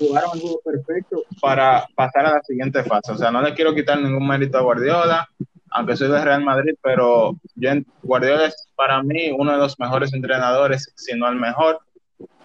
jugaron 0.00 0.30
el 0.34 0.40
juego 0.40 0.60
perfecto 0.64 1.22
para 1.40 1.86
pasar 1.94 2.26
a 2.26 2.34
la 2.34 2.42
siguiente 2.42 2.82
fase. 2.82 3.12
O 3.12 3.16
sea, 3.16 3.30
no 3.30 3.42
le 3.42 3.54
quiero 3.54 3.74
quitar 3.74 4.00
ningún 4.00 4.26
mérito 4.26 4.58
a 4.58 4.62
Guardiola, 4.62 5.28
aunque 5.70 5.96
soy 5.96 6.10
de 6.10 6.24
Real 6.24 6.42
Madrid, 6.42 6.74
pero 6.82 7.36
yo, 7.54 7.70
Guardiola 8.02 8.46
es 8.46 8.68
para 8.74 9.02
mí 9.02 9.30
uno 9.30 9.52
de 9.52 9.58
los 9.58 9.78
mejores 9.78 10.12
entrenadores, 10.12 10.92
si 10.96 11.16
no 11.16 11.28
el 11.28 11.36
mejor, 11.36 11.80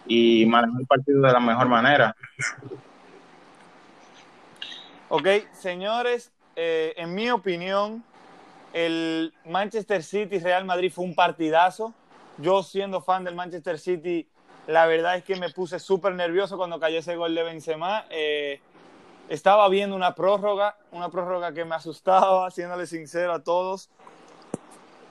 y 0.05 0.45
manejó 0.45 0.79
el 0.79 0.85
partido 0.85 1.21
de 1.21 1.31
la 1.31 1.39
mejor 1.39 1.67
manera. 1.67 2.15
Ok, 5.09 5.27
señores, 5.53 6.31
eh, 6.55 6.93
en 6.97 7.15
mi 7.15 7.31
opinión, 7.31 8.03
el 8.73 9.33
Manchester 9.45 10.03
City 10.03 10.39
Real 10.39 10.65
Madrid 10.65 10.91
fue 10.93 11.05
un 11.05 11.15
partidazo. 11.15 11.93
Yo 12.37 12.61
siendo 12.63 13.01
fan 13.01 13.23
del 13.23 13.33
Manchester 13.33 13.79
City, 13.79 14.27
la 14.67 14.85
verdad 14.87 15.15
es 15.15 15.23
que 15.23 15.35
me 15.35 15.49
puse 15.49 15.79
súper 15.79 16.13
nervioso 16.15 16.57
cuando 16.57 16.79
cayó 16.79 16.99
ese 16.99 17.15
gol 17.15 17.35
de 17.35 17.43
Benzema. 17.43 18.05
Eh, 18.09 18.59
estaba 19.29 19.67
viendo 19.69 19.95
una 19.95 20.15
prórroga, 20.15 20.75
una 20.91 21.09
prórroga 21.09 21.53
que 21.53 21.65
me 21.65 21.75
asustaba, 21.75 22.49
siéndole 22.51 22.87
sincero 22.87 23.33
a 23.33 23.43
todos. 23.43 23.89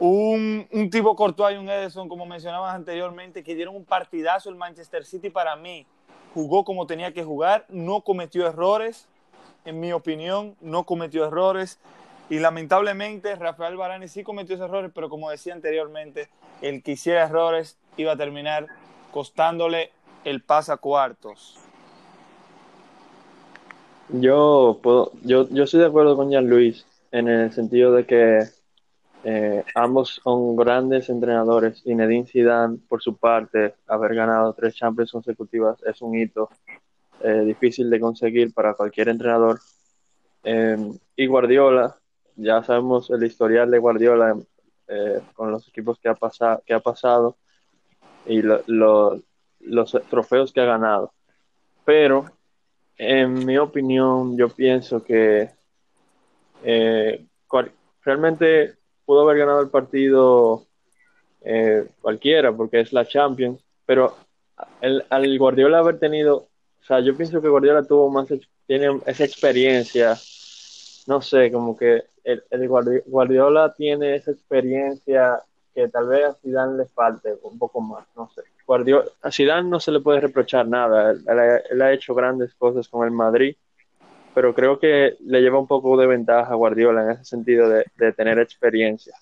Un, 0.00 0.66
un 0.72 0.90
tipo 0.90 1.14
Courtois 1.14 1.54
y 1.54 1.58
un 1.58 1.68
Edison, 1.68 2.08
como 2.08 2.26
mencionabas 2.26 2.74
anteriormente, 2.74 3.44
que 3.44 3.54
dieron 3.54 3.76
un 3.76 3.84
partidazo 3.84 4.50
el 4.50 4.56
Manchester 4.56 5.04
City 5.04 5.30
para 5.30 5.54
mí. 5.54 5.86
Jugó 6.34 6.64
como 6.64 6.86
tenía 6.86 7.12
que 7.12 7.22
jugar, 7.22 7.64
no 7.68 8.00
cometió 8.00 8.46
errores 8.46 9.08
en 9.64 9.80
mi 9.80 9.92
opinión, 9.92 10.56
no 10.60 10.84
cometió 10.84 11.26
errores. 11.26 11.78
Y 12.28 12.40
lamentablemente 12.40 13.36
Rafael 13.36 13.76
Varane 13.76 14.08
sí 14.08 14.24
cometió 14.24 14.56
esos 14.56 14.68
errores, 14.68 14.90
pero 14.94 15.08
como 15.08 15.30
decía 15.30 15.52
anteriormente, 15.54 16.28
el 16.60 16.82
que 16.82 16.92
hiciera 16.92 17.24
errores 17.24 17.78
iba 17.96 18.12
a 18.12 18.16
terminar 18.16 18.66
costándole 19.14 19.92
el 20.24 20.42
pasa 20.42 20.76
cuartos. 20.76 21.56
Yo 24.08 24.80
puedo, 24.82 25.12
yo, 25.22 25.48
yo 25.50 25.62
estoy 25.62 25.78
de 25.78 25.86
acuerdo 25.86 26.16
con 26.16 26.30
Jean 26.30 26.50
Luis 26.50 26.84
en 27.12 27.28
el 27.28 27.52
sentido 27.52 27.92
de 27.92 28.06
que 28.06 28.40
eh, 29.22 29.64
ambos 29.76 30.20
son 30.20 30.56
grandes 30.56 31.08
entrenadores. 31.10 31.78
y 31.84 31.90
Zinedine 31.90 32.26
Zidane, 32.26 32.78
por 32.88 33.02
su 33.02 33.16
parte, 33.16 33.76
haber 33.86 34.16
ganado 34.16 34.52
tres 34.52 34.74
Champions 34.74 35.12
consecutivas 35.12 35.80
es 35.86 36.02
un 36.02 36.16
hito 36.16 36.50
eh, 37.20 37.42
difícil 37.44 37.88
de 37.90 38.00
conseguir 38.00 38.52
para 38.52 38.74
cualquier 38.74 39.10
entrenador. 39.10 39.60
Eh, 40.42 40.76
y 41.14 41.26
Guardiola, 41.26 41.96
ya 42.34 42.64
sabemos 42.64 43.10
el 43.10 43.22
historial 43.22 43.70
de 43.70 43.78
Guardiola 43.78 44.36
eh, 44.88 45.20
con 45.34 45.52
los 45.52 45.68
equipos 45.68 46.00
que 46.00 46.08
ha, 46.08 46.16
pasado, 46.16 46.64
que 46.66 46.74
ha 46.74 46.80
pasado 46.80 47.36
y 48.26 48.42
lo, 48.42 48.62
lo, 48.66 49.20
los 49.60 49.92
trofeos 50.10 50.52
que 50.52 50.60
ha 50.60 50.66
ganado. 50.66 51.12
Pero, 51.84 52.26
en 52.96 53.44
mi 53.44 53.58
opinión, 53.58 54.36
yo 54.36 54.48
pienso 54.48 55.02
que 55.02 55.50
eh, 56.62 57.26
realmente 58.02 58.74
pudo 59.04 59.22
haber 59.22 59.38
ganado 59.38 59.60
el 59.60 59.68
partido 59.68 60.66
eh, 61.42 61.86
cualquiera 62.00 62.52
porque 62.56 62.80
es 62.80 62.92
la 62.92 63.06
Champions, 63.06 63.60
pero 63.84 64.16
el, 64.80 65.04
al 65.10 65.38
Guardiola 65.38 65.78
haber 65.78 65.98
tenido 65.98 66.48
o 66.84 66.86
sea, 66.86 67.00
yo 67.00 67.16
pienso 67.16 67.40
que 67.40 67.48
Guardiola 67.48 67.82
tuvo 67.82 68.10
más, 68.10 68.28
tiene 68.66 69.00
esa 69.06 69.24
experiencia, 69.24 70.18
no 71.06 71.22
sé, 71.22 71.50
como 71.50 71.74
que 71.74 72.02
el, 72.22 72.44
el 72.50 72.68
Guardiola 72.68 73.72
tiene 73.74 74.16
esa 74.16 74.32
experiencia 74.32 75.42
que 75.74 75.88
tal 75.88 76.08
vez 76.08 76.24
a 76.24 76.34
Zidane 76.34 76.78
le 76.78 76.86
falte 76.86 77.34
un 77.42 77.58
poco 77.58 77.80
más, 77.80 78.06
no 78.16 78.30
sé. 78.34 78.42
Guardiola, 78.66 79.06
a 79.22 79.30
Zidane 79.30 79.68
no 79.68 79.80
se 79.80 79.90
le 79.92 80.00
puede 80.00 80.20
reprochar 80.20 80.66
nada, 80.66 81.10
él, 81.12 81.82
ha 81.82 81.92
hecho 81.92 82.14
grandes 82.14 82.54
cosas 82.54 82.88
con 82.88 83.04
el 83.04 83.10
Madrid, 83.10 83.56
pero 84.34 84.54
creo 84.54 84.78
que 84.78 85.16
le 85.20 85.40
lleva 85.40 85.58
un 85.58 85.66
poco 85.66 85.96
de 85.96 86.06
ventaja 86.06 86.52
a 86.52 86.56
Guardiola 86.56 87.02
en 87.02 87.10
ese 87.10 87.24
sentido 87.24 87.68
de, 87.68 87.84
de 87.96 88.12
tener 88.12 88.38
experiencia. 88.38 89.14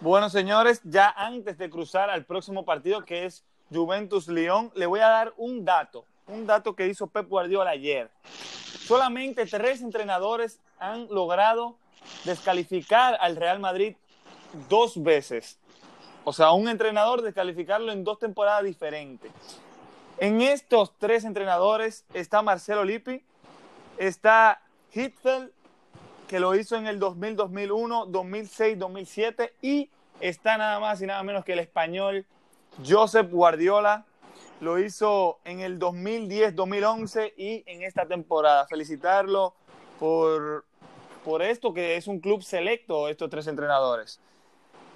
Bueno, 0.00 0.28
señores, 0.28 0.80
ya 0.84 1.10
antes 1.10 1.58
de 1.58 1.70
cruzar 1.70 2.10
al 2.10 2.24
próximo 2.24 2.64
partido 2.64 3.04
que 3.04 3.24
es 3.24 3.44
Juventus-León, 3.72 4.70
le 4.74 4.86
voy 4.86 5.00
a 5.00 5.08
dar 5.08 5.32
un 5.36 5.64
dato 5.64 6.04
un 6.28 6.46
dato 6.46 6.74
que 6.74 6.88
hizo 6.88 7.06
Pep 7.06 7.28
Guardiola 7.28 7.70
ayer. 7.70 8.10
Solamente 8.24 9.46
tres 9.46 9.80
entrenadores 9.80 10.60
han 10.78 11.06
logrado 11.08 11.76
descalificar 12.24 13.16
al 13.20 13.36
Real 13.36 13.58
Madrid 13.58 13.96
dos 14.68 15.02
veces. 15.02 15.58
O 16.24 16.32
sea, 16.32 16.52
un 16.52 16.68
entrenador 16.68 17.22
descalificarlo 17.22 17.92
en 17.92 18.04
dos 18.04 18.18
temporadas 18.18 18.64
diferentes. 18.64 19.30
En 20.18 20.40
estos 20.40 20.92
tres 20.98 21.24
entrenadores 21.24 22.04
está 22.14 22.42
Marcelo 22.42 22.84
Lippi, 22.84 23.22
está 23.98 24.62
Hitzel, 24.92 25.52
que 26.26 26.40
lo 26.40 26.54
hizo 26.54 26.76
en 26.76 26.86
el 26.86 26.98
2000, 26.98 27.36
2001, 27.36 28.06
2006, 28.06 28.78
2007, 28.78 29.54
y 29.62 29.90
está 30.20 30.56
nada 30.56 30.80
más 30.80 31.00
y 31.02 31.06
nada 31.06 31.22
menos 31.22 31.44
que 31.44 31.52
el 31.52 31.60
español 31.60 32.26
Josep 32.84 33.30
Guardiola, 33.30 34.04
lo 34.60 34.78
hizo 34.78 35.38
en 35.44 35.60
el 35.60 35.78
2010-2011 35.78 37.34
y 37.36 37.62
en 37.66 37.82
esta 37.82 38.06
temporada. 38.06 38.66
Felicitarlo 38.66 39.54
por, 39.98 40.64
por 41.24 41.42
esto, 41.42 41.74
que 41.74 41.96
es 41.96 42.06
un 42.06 42.20
club 42.20 42.42
selecto, 42.42 43.08
estos 43.08 43.28
tres 43.30 43.46
entrenadores. 43.46 44.20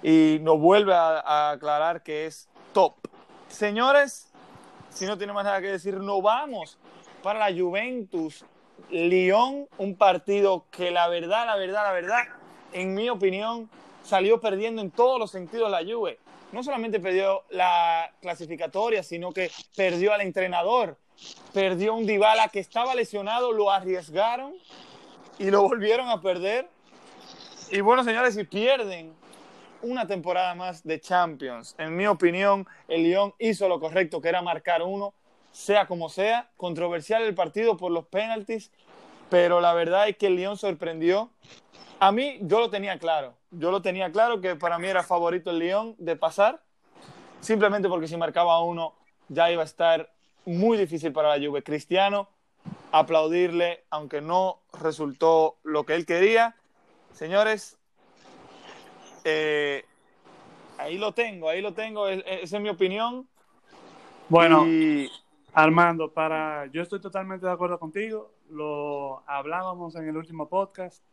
Y 0.03 0.39
nos 0.41 0.59
vuelve 0.59 0.93
a, 0.93 1.19
a 1.19 1.51
aclarar 1.51 2.03
que 2.03 2.25
es 2.25 2.49
top. 2.73 2.93
Señores, 3.47 4.31
si 4.89 5.05
no 5.05 5.17
tiene 5.17 5.33
más 5.33 5.43
nada 5.43 5.61
que 5.61 5.67
decir, 5.67 5.97
nos 5.97 6.21
vamos 6.21 6.77
para 7.21 7.39
la 7.39 7.57
Juventus. 7.57 8.45
Lyon, 8.89 9.67
un 9.77 9.95
partido 9.95 10.65
que 10.71 10.91
la 10.91 11.07
verdad, 11.07 11.45
la 11.45 11.55
verdad, 11.55 11.83
la 11.83 11.91
verdad, 11.93 12.23
en 12.73 12.93
mi 12.93 13.09
opinión, 13.09 13.69
salió 14.03 14.41
perdiendo 14.41 14.81
en 14.81 14.91
todos 14.91 15.19
los 15.19 15.31
sentidos 15.31 15.69
la 15.69 15.81
Juve 15.85 16.19
no 16.51 16.63
solamente 16.63 16.99
perdió 16.99 17.43
la 17.49 18.11
clasificatoria, 18.21 19.03
sino 19.03 19.31
que 19.31 19.51
perdió 19.75 20.13
al 20.13 20.21
entrenador, 20.21 20.97
perdió 21.53 21.93
un 21.93 22.05
Dybala 22.05 22.49
que 22.49 22.59
estaba 22.59 22.93
lesionado, 22.93 23.51
lo 23.51 23.71
arriesgaron 23.71 24.53
y 25.39 25.49
lo 25.49 25.63
volvieron 25.63 26.09
a 26.09 26.21
perder. 26.21 26.69
Y 27.71 27.81
bueno, 27.81 28.03
señores, 28.03 28.35
si 28.35 28.43
pierden 28.43 29.13
una 29.83 30.07
temporada 30.07 30.55
más 30.55 30.83
de 30.83 30.99
Champions. 30.99 31.75
En 31.77 31.95
mi 31.95 32.07
opinión, 32.07 32.67
el 32.87 33.03
Lyon 33.03 33.33
hizo 33.39 33.67
lo 33.67 33.79
correcto, 33.79 34.21
que 34.21 34.29
era 34.29 34.41
marcar 34.41 34.81
uno, 34.83 35.13
sea 35.51 35.87
como 35.87 36.09
sea. 36.09 36.49
Controversial 36.57 37.23
el 37.23 37.35
partido 37.35 37.77
por 37.77 37.91
los 37.91 38.05
penaltis, 38.07 38.71
pero 39.29 39.61
la 39.61 39.73
verdad 39.73 40.09
es 40.09 40.17
que 40.17 40.27
el 40.27 40.35
Lyon 40.35 40.57
sorprendió. 40.57 41.31
A 41.99 42.11
mí, 42.11 42.39
yo 42.41 42.59
lo 42.59 42.69
tenía 42.69 42.97
claro. 42.99 43.35
Yo 43.51 43.71
lo 43.71 43.81
tenía 43.81 44.11
claro 44.11 44.41
que 44.41 44.55
para 44.55 44.79
mí 44.79 44.87
era 44.87 45.03
favorito 45.03 45.51
el 45.51 45.59
Lyon 45.59 45.95
de 45.97 46.15
pasar, 46.15 46.61
simplemente 47.41 47.89
porque 47.89 48.07
si 48.07 48.17
marcaba 48.17 48.61
uno 48.63 48.95
ya 49.27 49.51
iba 49.51 49.61
a 49.61 49.65
estar 49.65 50.11
muy 50.45 50.77
difícil 50.77 51.11
para 51.11 51.37
la 51.37 51.45
Juve. 51.45 51.63
Cristiano, 51.63 52.29
aplaudirle, 52.91 53.83
aunque 53.89 54.21
no 54.21 54.59
resultó 54.73 55.57
lo 55.63 55.85
que 55.85 55.95
él 55.95 56.05
quería. 56.05 56.55
Señores, 57.13 57.77
eh, 59.23 59.85
ahí 60.77 60.97
lo 60.97 61.13
tengo, 61.13 61.49
ahí 61.49 61.61
lo 61.61 61.73
tengo, 61.73 62.07
esa 62.07 62.57
es 62.57 62.61
mi 62.61 62.69
opinión. 62.69 63.27
Bueno, 64.29 64.65
Armando, 65.53 66.11
para 66.11 66.67
yo 66.67 66.81
estoy 66.81 67.01
totalmente 67.01 67.45
de 67.45 67.51
acuerdo 67.51 67.77
contigo. 67.79 68.33
Lo 68.49 69.23
hablábamos 69.27 69.95
en 69.95 70.07
el 70.07 70.15
último 70.15 70.47
podcast. 70.47 71.03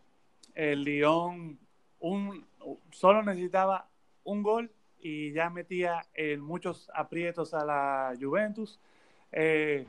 El 0.55 0.85
Lyon 0.85 1.59
un, 2.00 2.47
solo 2.91 3.23
necesitaba 3.23 3.88
un 4.25 4.43
gol 4.43 4.71
y 5.00 5.33
ya 5.33 5.50
metía 5.50 6.07
en 6.15 6.41
muchos 6.41 6.91
aprietos 6.95 7.55
a 7.55 7.65
la 7.65 8.15
Juventus. 8.21 8.79
Eh, 9.33 9.87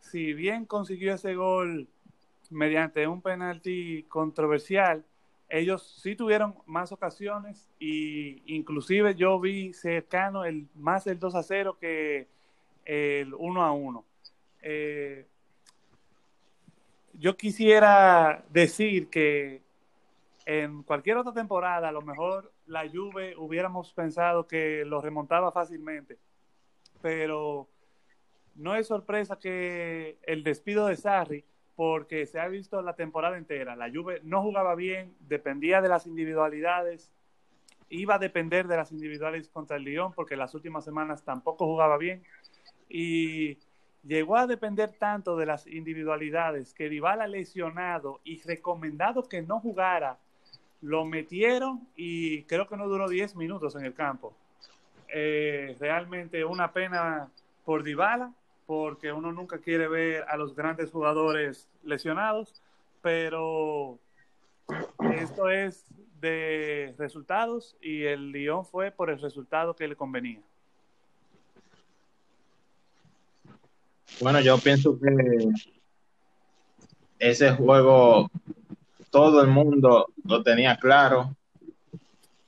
si 0.00 0.32
bien 0.32 0.66
consiguió 0.66 1.14
ese 1.14 1.34
gol 1.34 1.88
mediante 2.50 3.06
un 3.06 3.22
penalti 3.22 4.04
controversial, 4.04 5.04
ellos 5.52 6.00
sí 6.02 6.16
tuvieron 6.16 6.54
más 6.64 6.92
ocasiones 6.92 7.70
y 7.78 8.42
inclusive 8.54 9.14
yo 9.14 9.38
vi 9.38 9.74
cercano 9.74 10.46
el 10.46 10.66
más 10.74 11.06
el 11.06 11.18
2 11.18 11.34
a 11.34 11.42
0 11.42 11.76
que 11.78 12.26
el 12.86 13.34
1 13.34 13.62
a 13.62 13.72
1. 13.72 14.04
Eh, 14.62 15.26
yo 17.12 17.36
quisiera 17.36 18.42
decir 18.48 19.10
que 19.10 19.60
en 20.46 20.82
cualquier 20.84 21.18
otra 21.18 21.34
temporada 21.34 21.90
a 21.90 21.92
lo 21.92 22.00
mejor 22.00 22.50
la 22.64 22.88
Juve 22.88 23.36
hubiéramos 23.36 23.92
pensado 23.92 24.46
que 24.46 24.86
lo 24.86 25.02
remontaba 25.02 25.52
fácilmente, 25.52 26.16
pero 27.02 27.68
no 28.54 28.74
es 28.74 28.86
sorpresa 28.86 29.38
que 29.38 30.16
el 30.22 30.44
despido 30.44 30.86
de 30.86 30.96
Sarri 30.96 31.44
porque 31.76 32.26
se 32.26 32.38
ha 32.38 32.48
visto 32.48 32.82
la 32.82 32.94
temporada 32.94 33.38
entera. 33.38 33.76
La 33.76 33.90
Juve 33.90 34.20
no 34.24 34.42
jugaba 34.42 34.74
bien, 34.74 35.14
dependía 35.20 35.80
de 35.80 35.88
las 35.88 36.06
individualidades, 36.06 37.10
iba 37.88 38.16
a 38.16 38.18
depender 38.18 38.66
de 38.66 38.76
las 38.76 38.92
individuales 38.92 39.48
contra 39.48 39.76
el 39.76 39.84
Lyon 39.84 40.12
porque 40.12 40.36
las 40.36 40.54
últimas 40.54 40.84
semanas 40.84 41.24
tampoco 41.24 41.66
jugaba 41.66 41.98
bien 41.98 42.22
y 42.88 43.58
llegó 44.02 44.36
a 44.36 44.46
depender 44.46 44.92
tanto 44.92 45.36
de 45.36 45.46
las 45.46 45.66
individualidades 45.66 46.74
que 46.74 46.88
Dybala 46.88 47.26
lesionado 47.26 48.20
y 48.24 48.40
recomendado 48.42 49.22
que 49.28 49.42
no 49.42 49.60
jugara, 49.60 50.18
lo 50.80 51.04
metieron 51.04 51.86
y 51.96 52.42
creo 52.44 52.66
que 52.66 52.76
no 52.76 52.88
duró 52.88 53.08
10 53.08 53.36
minutos 53.36 53.76
en 53.76 53.84
el 53.84 53.94
campo. 53.94 54.34
Eh, 55.08 55.76
realmente 55.78 56.44
una 56.44 56.72
pena 56.72 57.30
por 57.64 57.82
Dybala 57.82 58.32
porque 58.72 59.12
uno 59.12 59.32
nunca 59.32 59.58
quiere 59.58 59.86
ver 59.86 60.24
a 60.28 60.38
los 60.38 60.56
grandes 60.56 60.90
jugadores 60.90 61.68
lesionados, 61.84 62.62
pero 63.02 63.98
esto 65.14 65.50
es 65.50 65.84
de 66.22 66.94
resultados 66.96 67.76
y 67.82 68.04
el 68.04 68.32
Lyon 68.32 68.64
fue 68.64 68.90
por 68.90 69.10
el 69.10 69.20
resultado 69.20 69.76
que 69.76 69.86
le 69.86 69.94
convenía. 69.94 70.40
Bueno, 74.22 74.40
yo 74.40 74.56
pienso 74.56 74.98
que 74.98 75.50
ese 77.18 77.52
juego 77.52 78.30
todo 79.10 79.42
el 79.42 79.48
mundo 79.48 80.06
lo 80.24 80.42
tenía 80.42 80.78
claro. 80.78 81.36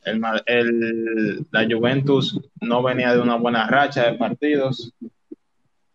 El, 0.07 1.47
la 1.51 1.67
Juventus 1.71 2.41
no 2.63 2.83
venía 2.83 3.13
de 3.13 3.21
una 3.21 3.37
buena 3.37 3.67
racha 3.67 4.11
de 4.11 4.17
partidos 4.17 4.91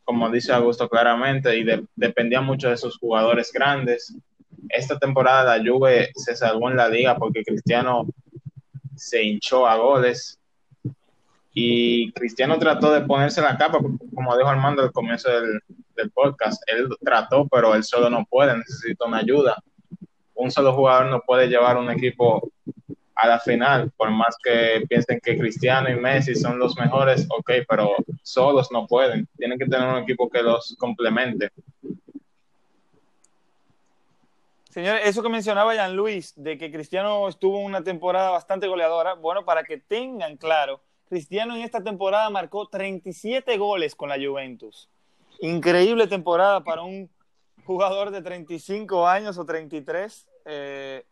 como 0.10 0.28
dice 0.32 0.52
Augusto 0.52 0.90
claramente, 0.90 1.56
y 1.56 1.64
dependía 1.96 2.42
mucho 2.42 2.68
de 2.68 2.78
sus 2.78 2.98
jugadores 2.98 3.52
grandes. 3.54 4.18
Esta 4.68 4.98
temporada 4.98 5.56
la 5.56 5.64
Juve 5.64 6.10
se 6.16 6.36
salvó 6.36 6.68
en 6.72 6.78
la 6.78 6.90
liga 6.90 7.16
porque 7.16 7.44
Cristiano 7.44 8.08
se 8.96 9.22
hinchó 9.22 9.68
a 9.68 9.76
goles 9.76 10.40
y 11.54 12.12
Cristiano 12.14 12.58
trató 12.58 12.92
de 12.92 13.02
ponerse 13.02 13.40
la 13.40 13.56
capa, 13.56 13.78
como 13.78 14.36
dijo 14.36 14.50
Armando 14.50 14.82
al 14.82 14.92
comienzo 14.92 15.30
del, 15.30 15.62
podcast, 16.12 16.60
él 16.66 16.90
trató, 17.02 17.48
pero 17.48 17.76
él 17.76 17.84
solo 17.84 18.10
no 18.10 18.26
puede, 18.28 18.58
necesita 18.58 19.06
una 19.06 19.20
ayuda. 19.20 19.62
Un 20.34 20.50
solo 20.50 20.74
jugador 20.74 21.06
no 21.06 21.22
puede 21.22 21.48
llevar 21.48 21.78
un 21.78 21.92
equipo 21.92 22.50
a 23.22 23.28
la 23.28 23.40
final, 23.40 23.92
por 23.98 24.10
más 24.12 24.38
que 24.42 24.86
piensen 24.88 25.20
que 25.22 25.38
Cristiano 25.38 25.90
y 25.90 25.96
Messi 25.96 26.36
son 26.36 26.58
los 26.58 26.78
mejores, 26.78 27.28
ok, 27.30 27.52
pero 27.68 27.96
solos 28.24 28.70
no 28.72 28.88
pueden, 28.88 29.28
tienen 29.38 29.60
que 29.60 29.66
tener 29.66 29.88
un 29.88 29.98
equipo 29.98 30.30
que 30.30 30.42
los 30.42 30.76
complemente. 30.80 31.52
Señores, 34.70 35.02
eso 35.06 35.22
que 35.22 35.30
mencionaba 35.30 35.76
Jan 35.76 35.96
Luis, 35.96 36.34
de 36.38 36.58
que 36.58 36.72
Cristiano 36.72 37.28
estuvo 37.28 37.60
una 37.60 37.84
temporada 37.84 38.30
bastante 38.30 38.68
goleadora, 38.68 39.16
bueno, 39.16 39.44
para 39.44 39.64
que 39.64 39.78
tengan 39.78 40.38
claro, 40.38 40.82
Cristiano 41.10 41.56
en 41.56 41.64
esta 41.64 41.84
temporada 41.84 42.30
marcó 42.30 42.68
37 42.68 43.58
goles 43.58 43.96
con 43.96 44.10
la 44.10 44.16
Juventus. 44.16 44.88
Increíble 45.42 46.08
temporada 46.08 46.64
para 46.64 46.84
un 46.84 47.10
jugador 47.66 48.12
de 48.12 48.22
35 48.22 49.08
años 49.08 49.38
o 49.38 49.46
33. 49.46 50.28
Eh, 50.46 51.04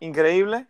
increíble. 0.00 0.66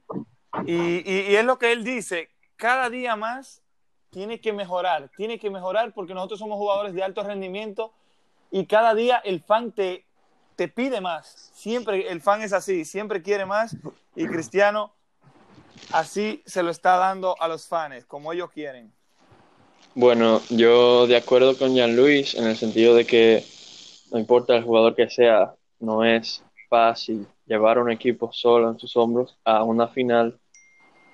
Y, 0.64 1.34
es 1.34 1.44
lo 1.44 1.58
que 1.58 1.72
él 1.72 1.84
dice, 1.84 2.30
cada 2.56 2.88
día 2.88 3.16
más 3.16 3.62
tiene 4.10 4.40
que 4.40 4.52
mejorar, 4.52 5.10
tiene 5.16 5.38
que 5.38 5.50
mejorar 5.50 5.92
porque 5.92 6.14
nosotros 6.14 6.40
somos 6.40 6.56
jugadores 6.56 6.94
de 6.94 7.02
alto 7.02 7.22
rendimiento 7.22 7.92
y 8.50 8.66
cada 8.66 8.94
día 8.94 9.20
el 9.24 9.42
fan 9.42 9.72
te, 9.72 10.04
te 10.54 10.68
pide 10.68 11.00
más. 11.00 11.50
Siempre 11.54 12.08
el 12.08 12.20
fan 12.20 12.42
es 12.42 12.52
así, 12.52 12.84
siempre 12.84 13.22
quiere 13.22 13.44
más 13.44 13.76
y 14.14 14.26
Cristiano 14.26 14.92
así 15.92 16.42
se 16.46 16.62
lo 16.62 16.70
está 16.70 16.96
dando 16.96 17.40
a 17.40 17.48
los 17.48 17.66
fans, 17.66 18.04
como 18.06 18.32
ellos 18.32 18.50
quieren. 18.50 18.92
Bueno, 19.94 20.40
yo 20.50 21.06
de 21.06 21.16
acuerdo 21.16 21.56
con 21.56 21.74
Jean 21.74 21.96
Luis 21.96 22.34
en 22.34 22.46
el 22.46 22.56
sentido 22.56 22.94
de 22.94 23.06
que 23.06 23.44
no 24.12 24.18
importa 24.18 24.56
el 24.56 24.64
jugador 24.64 24.94
que 24.94 25.08
sea, 25.08 25.54
no 25.80 26.04
es 26.04 26.42
fácil 26.68 27.26
llevar 27.46 27.78
un 27.78 27.90
equipo 27.90 28.30
solo 28.32 28.70
en 28.70 28.78
sus 28.78 28.96
hombros 28.96 29.38
a 29.44 29.62
una 29.62 29.88
final 29.88 30.38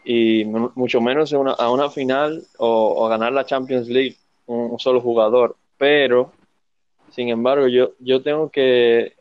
y 0.05 0.45
mucho 0.45 1.01
menos 1.01 1.33
a 1.33 1.71
una 1.71 1.91
final 1.91 2.43
o, 2.59 3.09
ganar 3.09 3.33
la 3.33 3.47
Champions 3.47 3.88
League 3.88 4.17
un, 4.47 4.79
solo 4.79 5.01
jugador. 5.01 5.57
Pero, 5.79 6.33
sin 7.11 7.29
embargo, 7.29 7.69
yo, 7.69 7.93
yo 8.01 8.23
tengo 8.23 8.51
que, 8.51 9.15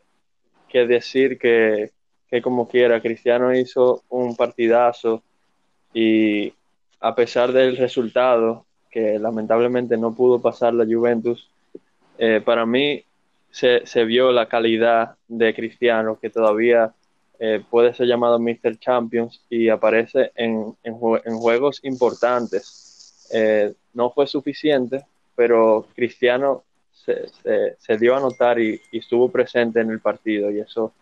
que 0.68 0.86
decir 0.86 1.38
que, 1.38 1.90
que, 2.28 2.42
como 2.42 2.68
quiera, 2.68 3.00
Cristiano 3.00 3.54
hizo 3.54 4.02
un 4.08 4.36
partidazo 4.36 5.22
y 5.94 6.52
a 7.00 7.14
pesar 7.14 7.52
del 7.52 7.76
resultado, 7.76 8.64
que 8.90 9.18
lamentablemente 9.18 9.96
no 9.96 10.14
pudo 10.14 10.40
pasar 10.40 10.74
la 10.74 10.84
Juventus, 10.84 11.48
eh, 12.18 12.40
para 12.44 12.66
mí 12.66 13.02
se, 13.50 13.86
se 13.86 14.04
vio 14.04 14.32
la 14.32 14.46
calidad 14.46 15.16
de 15.28 15.54
Cristiano, 15.54 16.18
que 16.20 16.30
todavía 16.30 16.94
eh, 17.44 17.60
puede 17.68 17.92
ser 17.92 18.06
llamado 18.06 18.38
Mr. 18.38 18.78
Champions 18.78 19.44
y 19.50 19.68
aparece 19.68 20.30
en, 20.36 20.76
en, 20.84 20.94
juegos 20.94 21.80
importantes. 21.82 23.26
Eh, 23.32 23.74
no 23.94 24.10
fue 24.10 24.28
suficiente, 24.28 25.04
pero 25.34 25.88
Cristiano 25.92 26.62
se, 26.92 27.32
se, 27.80 27.98
dio 27.98 28.14
a 28.14 28.20
notar 28.20 28.60
y, 28.60 28.80
estuvo 28.92 29.28
presente 29.28 29.80
en 29.80 29.90
el 29.90 29.98
partido 29.98 30.52
y 30.52 30.60
eso, 30.60 30.92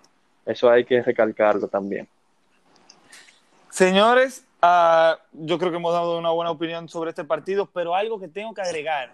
eso 0.46 0.70
hay 0.70 0.86
que 0.86 1.02
recalcarlo 1.02 1.68
también. 1.68 2.08
Señores, 3.68 4.46
uh, 4.62 5.20
yo 5.32 5.58
creo 5.58 5.70
que 5.70 5.76
hemos 5.76 5.92
dado 5.92 6.18
una 6.18 6.30
buena 6.30 6.52
opinión 6.52 6.88
sobre 6.88 7.10
este 7.10 7.24
partido, 7.24 7.66
pero 7.66 7.94
algo 7.94 8.18
que 8.18 8.28
tengo 8.28 8.54
que 8.54 8.62
agregar 8.62 9.12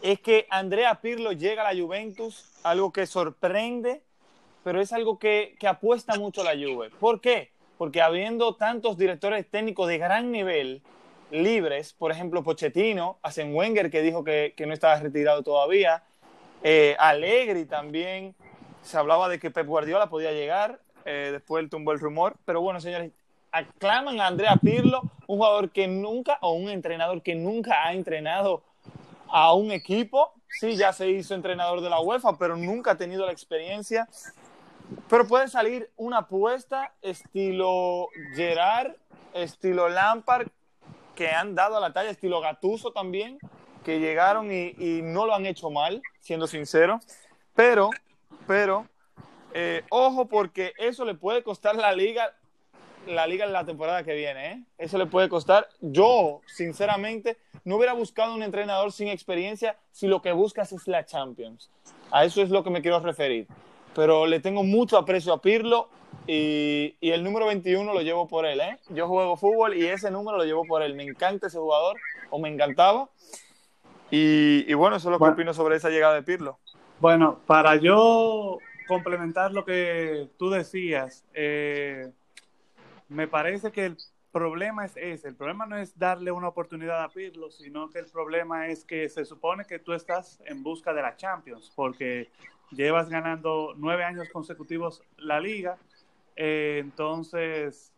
es 0.00 0.20
que 0.20 0.46
Andrea 0.48 1.02
Pirlo 1.02 1.32
llega 1.32 1.68
a 1.68 1.74
la 1.74 1.78
Juventus, 1.78 2.50
algo 2.62 2.94
que 2.94 3.04
sorprende 3.04 4.00
pero 4.64 4.80
es 4.80 4.92
algo 4.92 5.18
que, 5.18 5.54
que 5.60 5.68
apuesta 5.68 6.16
mucho 6.16 6.42
la 6.42 6.52
Juve. 6.52 6.90
¿Por 6.98 7.20
qué? 7.20 7.52
Porque 7.78 8.00
habiendo 8.00 8.56
tantos 8.56 8.96
directores 8.96 9.48
técnicos 9.48 9.88
de 9.88 9.98
gran 9.98 10.32
nivel 10.32 10.82
libres, 11.30 11.92
por 11.92 12.10
ejemplo, 12.10 12.42
Pochettino, 12.42 13.18
hacen 13.22 13.54
Wenger 13.54 13.90
que 13.90 14.02
dijo 14.02 14.24
que, 14.24 14.54
que 14.56 14.66
no 14.66 14.72
estaba 14.72 14.96
retirado 14.96 15.42
todavía, 15.42 16.02
eh, 16.62 16.96
Allegri 16.98 17.66
también, 17.66 18.34
se 18.82 18.96
hablaba 18.96 19.28
de 19.28 19.38
que 19.38 19.50
Pep 19.50 19.66
Guardiola 19.66 20.08
podía 20.08 20.32
llegar, 20.32 20.80
eh, 21.04 21.30
después 21.32 21.68
tumbó 21.68 21.92
el 21.92 22.00
rumor, 22.00 22.36
pero 22.44 22.60
bueno, 22.62 22.80
señores, 22.80 23.12
aclaman 23.52 24.20
a 24.20 24.26
Andrea 24.26 24.56
Pirlo, 24.56 25.02
un 25.26 25.38
jugador 25.38 25.70
que 25.70 25.86
nunca, 25.86 26.38
o 26.40 26.52
un 26.52 26.70
entrenador 26.70 27.22
que 27.22 27.34
nunca 27.34 27.84
ha 27.86 27.92
entrenado 27.92 28.62
a 29.28 29.52
un 29.52 29.72
equipo. 29.72 30.32
Sí, 30.48 30.76
ya 30.76 30.92
se 30.92 31.10
hizo 31.10 31.34
entrenador 31.34 31.80
de 31.80 31.90
la 31.90 32.00
UEFA, 32.00 32.38
pero 32.38 32.56
nunca 32.56 32.92
ha 32.92 32.96
tenido 32.96 33.26
la 33.26 33.32
experiencia. 33.32 34.08
Pero 35.08 35.26
puede 35.26 35.48
salir 35.48 35.90
una 35.96 36.18
apuesta 36.18 36.92
estilo 37.02 38.08
Gerard, 38.34 38.92
estilo 39.32 39.88
Lampard, 39.88 40.48
que 41.14 41.30
han 41.30 41.54
dado 41.54 41.76
a 41.76 41.80
la 41.80 41.92
talla, 41.92 42.10
estilo 42.10 42.40
Gatuso 42.40 42.92
también, 42.92 43.38
que 43.84 44.00
llegaron 44.00 44.50
y, 44.50 45.00
no 45.02 45.26
lo 45.26 45.34
han 45.34 45.46
hecho 45.46 45.70
mal, 45.70 46.02
siendo 46.20 46.46
sincero. 46.46 47.00
Pero, 47.54 47.90
pero, 48.46 48.86
eh, 49.52 49.84
ojo 49.90 50.26
porque 50.26 50.72
eso 50.78 51.04
le 51.04 51.14
puede 51.14 51.42
costar 51.42 51.76
la 51.76 51.92
liga 51.92 52.34
la 53.06 53.26
liga 53.26 53.44
en 53.44 53.52
la 53.52 53.64
temporada 53.64 54.02
que 54.02 54.14
viene. 54.14 54.52
¿eh? 54.52 54.62
Eso 54.78 54.98
le 54.98 55.06
puede 55.06 55.28
costar. 55.28 55.68
Yo, 55.80 56.40
sinceramente, 56.46 57.36
no 57.64 57.76
hubiera 57.76 57.92
buscado 57.92 58.34
un 58.34 58.42
entrenador 58.42 58.92
sin 58.92 59.08
experiencia 59.08 59.76
si 59.92 60.06
lo 60.06 60.22
que 60.22 60.32
buscas 60.32 60.72
es 60.72 60.86
la 60.88 61.04
Champions. 61.04 61.70
A 62.10 62.24
eso 62.24 62.42
es 62.42 62.50
lo 62.50 62.64
que 62.64 62.70
me 62.70 62.82
quiero 62.82 63.00
referir. 63.00 63.46
Pero 63.94 64.26
le 64.26 64.40
tengo 64.40 64.62
mucho 64.64 64.98
aprecio 64.98 65.32
a 65.32 65.40
Pirlo 65.40 65.88
y, 66.26 66.96
y 67.00 67.10
el 67.10 67.22
número 67.22 67.46
21 67.46 67.92
lo 67.92 68.00
llevo 68.00 68.26
por 68.26 68.46
él. 68.46 68.60
¿eh? 68.60 68.78
Yo 68.90 69.06
juego 69.08 69.36
fútbol 69.36 69.76
y 69.76 69.86
ese 69.86 70.10
número 70.10 70.36
lo 70.38 70.44
llevo 70.44 70.64
por 70.64 70.82
él. 70.82 70.94
Me 70.94 71.04
encanta 71.04 71.46
ese 71.46 71.58
jugador 71.58 71.96
o 72.30 72.38
me 72.38 72.48
encantaba. 72.48 73.08
Y, 74.10 74.64
y 74.70 74.74
bueno, 74.74 74.96
eso 74.96 75.08
es 75.08 75.12
lo 75.12 75.18
que 75.18 75.22
Bueno. 75.22 75.34
opino 75.34 75.54
sobre 75.54 75.76
esa 75.76 75.90
llegada 75.90 76.14
de 76.14 76.22
Pirlo. 76.22 76.58
Bueno, 77.00 77.40
para 77.46 77.76
yo 77.76 78.58
complementar 78.86 79.52
lo 79.52 79.64
que 79.64 80.28
tú 80.38 80.50
decías, 80.50 81.24
eh, 81.34 82.10
me 83.08 83.26
parece 83.28 83.72
que 83.72 83.86
el 83.86 83.96
problema 84.32 84.84
es 84.84 84.96
ese. 84.96 85.28
El 85.28 85.36
problema 85.36 85.66
no 85.66 85.76
es 85.76 85.98
darle 85.98 86.30
una 86.32 86.48
oportunidad 86.48 87.02
a 87.02 87.08
Pirlo, 87.08 87.50
sino 87.50 87.88
que 87.90 87.98
el 88.00 88.06
problema 88.06 88.68
es 88.68 88.84
que 88.84 89.08
se 89.08 89.24
supone 89.24 89.64
que 89.64 89.78
tú 89.78 89.92
estás 89.92 90.40
en 90.46 90.62
busca 90.62 90.92
de 90.92 91.02
la 91.02 91.16
Champions, 91.16 91.72
porque 91.74 92.28
llevas 92.70 93.08
ganando 93.08 93.74
nueve 93.76 94.04
años 94.04 94.28
consecutivos 94.32 95.02
la 95.18 95.40
liga. 95.40 95.78
Eh, 96.36 96.78
entonces, 96.80 97.92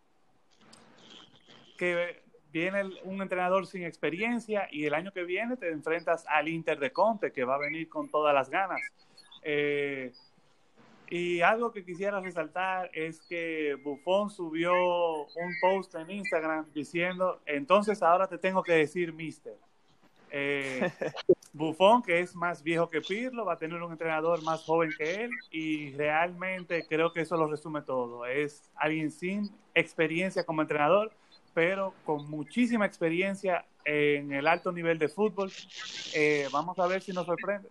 que 1.76 2.22
viene 2.52 2.84
un 3.04 3.20
entrenador 3.20 3.66
sin 3.66 3.84
experiencia 3.84 4.68
y 4.70 4.86
el 4.86 4.94
año 4.94 5.12
que 5.12 5.24
viene 5.24 5.56
te 5.56 5.70
enfrentas 5.70 6.24
al 6.28 6.48
Inter 6.48 6.78
de 6.78 6.90
Conte, 6.90 7.32
que 7.32 7.44
va 7.44 7.56
a 7.56 7.58
venir 7.58 7.88
con 7.88 8.10
todas 8.10 8.34
las 8.34 8.48
ganas. 8.50 8.80
Eh, 9.42 10.12
y 11.08 11.40
algo 11.40 11.70
que 11.70 11.84
quisiera 11.84 12.20
resaltar 12.20 12.90
es 12.92 13.20
que 13.20 13.76
Buffon 13.84 14.28
subió 14.28 14.72
un 14.72 15.54
post 15.60 15.94
en 15.94 16.10
Instagram 16.10 16.66
diciendo, 16.72 17.40
entonces 17.46 18.02
ahora 18.02 18.26
te 18.26 18.38
tengo 18.38 18.62
que 18.62 18.72
decir 18.72 19.12
mister. 19.12 19.54
Eh, 20.30 20.90
Buffon, 21.52 22.02
que 22.02 22.20
es 22.20 22.34
más 22.34 22.62
viejo 22.62 22.90
que 22.90 23.00
Pirlo, 23.00 23.46
va 23.46 23.54
a 23.54 23.58
tener 23.58 23.82
un 23.82 23.90
entrenador 23.90 24.42
más 24.42 24.62
joven 24.62 24.90
que 24.96 25.24
él 25.24 25.30
y 25.50 25.92
realmente 25.92 26.84
creo 26.86 27.12
que 27.12 27.22
eso 27.22 27.36
lo 27.36 27.46
resume 27.46 27.80
todo. 27.82 28.26
Es 28.26 28.70
alguien 28.76 29.10
sin 29.10 29.50
experiencia 29.74 30.44
como 30.44 30.60
entrenador, 30.62 31.12
pero 31.54 31.94
con 32.04 32.28
muchísima 32.28 32.84
experiencia 32.84 33.64
en 33.86 34.32
el 34.32 34.46
alto 34.46 34.70
nivel 34.70 34.98
de 34.98 35.08
fútbol. 35.08 35.50
Eh, 36.14 36.46
vamos 36.52 36.78
a 36.78 36.86
ver 36.86 37.00
si 37.00 37.12
nos 37.12 37.24
sorprende. 37.24 37.68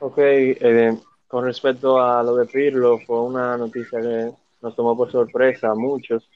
Ok, 0.00 0.18
eh, 0.18 0.98
con 1.26 1.44
respecto 1.44 2.00
a 2.00 2.22
lo 2.22 2.36
de 2.36 2.46
Pirlo, 2.46 2.98
fue 2.98 3.22
una 3.22 3.56
noticia 3.56 4.00
que 4.00 4.30
nos 4.60 4.76
tomó 4.76 4.96
por 4.96 5.10
sorpresa 5.10 5.70
a 5.70 5.74
muchos. 5.74 6.28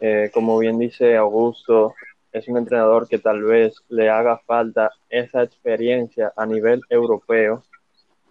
Eh, 0.00 0.30
como 0.32 0.58
bien 0.58 0.78
dice 0.78 1.16
Augusto, 1.16 1.94
es 2.32 2.48
un 2.48 2.56
entrenador 2.56 3.08
que 3.08 3.18
tal 3.18 3.42
vez 3.42 3.74
le 3.88 4.08
haga 4.08 4.38
falta 4.38 4.90
esa 5.08 5.42
experiencia 5.42 6.32
a 6.36 6.46
nivel 6.46 6.80
europeo, 6.88 7.62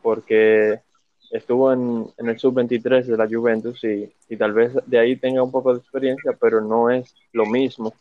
porque 0.01 0.81
estuvo 1.29 1.71
en, 1.71 2.11
en 2.17 2.29
el 2.29 2.39
sub-23 2.39 3.05
de 3.05 3.17
la 3.17 3.27
Juventus 3.27 3.83
y, 3.83 4.11
y 4.27 4.37
tal 4.37 4.53
vez 4.53 4.73
de 4.85 4.99
ahí 4.99 5.15
tenga 5.15 5.43
un 5.43 5.51
poco 5.51 5.73
de 5.73 5.79
experiencia, 5.79 6.33
pero 6.39 6.61
no 6.61 6.89
es 6.89 7.13
lo 7.31 7.45
mismo. 7.45 7.93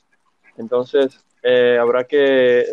Entonces, 0.56 1.20
eh, 1.42 1.78
habrá 1.80 2.04
que, 2.04 2.66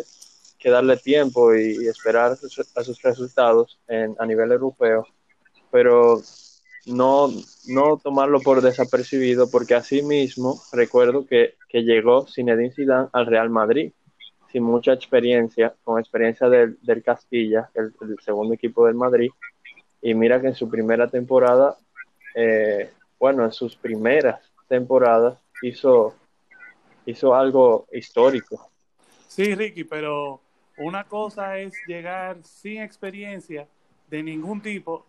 que 0.58 0.70
darle 0.70 0.96
tiempo 0.96 1.54
y, 1.54 1.84
y 1.84 1.86
esperar 1.86 2.32
a 2.32 2.36
sus, 2.36 2.58
a 2.76 2.82
sus 2.82 3.00
resultados 3.02 3.78
en, 3.88 4.16
a 4.18 4.26
nivel 4.26 4.50
europeo, 4.52 5.06
pero 5.70 6.20
no, 6.86 7.28
no 7.66 7.98
tomarlo 7.98 8.40
por 8.40 8.62
desapercibido, 8.62 9.50
porque 9.50 9.74
así 9.74 10.02
mismo 10.02 10.60
recuerdo 10.72 11.26
que, 11.26 11.54
que 11.68 11.82
llegó 11.82 12.26
Zinedine 12.26 12.72
Zidane 12.72 13.08
al 13.12 13.26
Real 13.26 13.50
Madrid 13.50 13.92
sin 14.50 14.62
mucha 14.62 14.92
experiencia, 14.92 15.74
con 15.84 16.00
experiencia 16.00 16.48
del, 16.48 16.78
del 16.82 17.02
Castilla, 17.02 17.70
el, 17.74 17.92
segundo 18.24 18.54
equipo 18.54 18.86
del 18.86 18.94
Madrid, 18.94 19.30
y 20.00 20.14
mira 20.14 20.40
que 20.40 20.48
en 20.48 20.54
su 20.54 20.68
primera 20.68 21.08
temporada, 21.08 21.76
eh, 22.34 22.90
bueno, 23.18 23.44
en 23.44 23.52
sus 23.52 23.76
primeras 23.76 24.40
temporadas 24.68 25.38
hizo, 25.62 26.14
hizo 27.04 27.34
algo 27.34 27.86
histórico. 27.92 28.70
Sí, 29.26 29.54
Ricky, 29.54 29.84
pero 29.84 30.40
una 30.78 31.04
cosa 31.04 31.58
es 31.58 31.74
llegar 31.86 32.38
sin 32.42 32.80
experiencia 32.80 33.66
de 34.08 34.22
ningún 34.22 34.62
tipo 34.62 35.04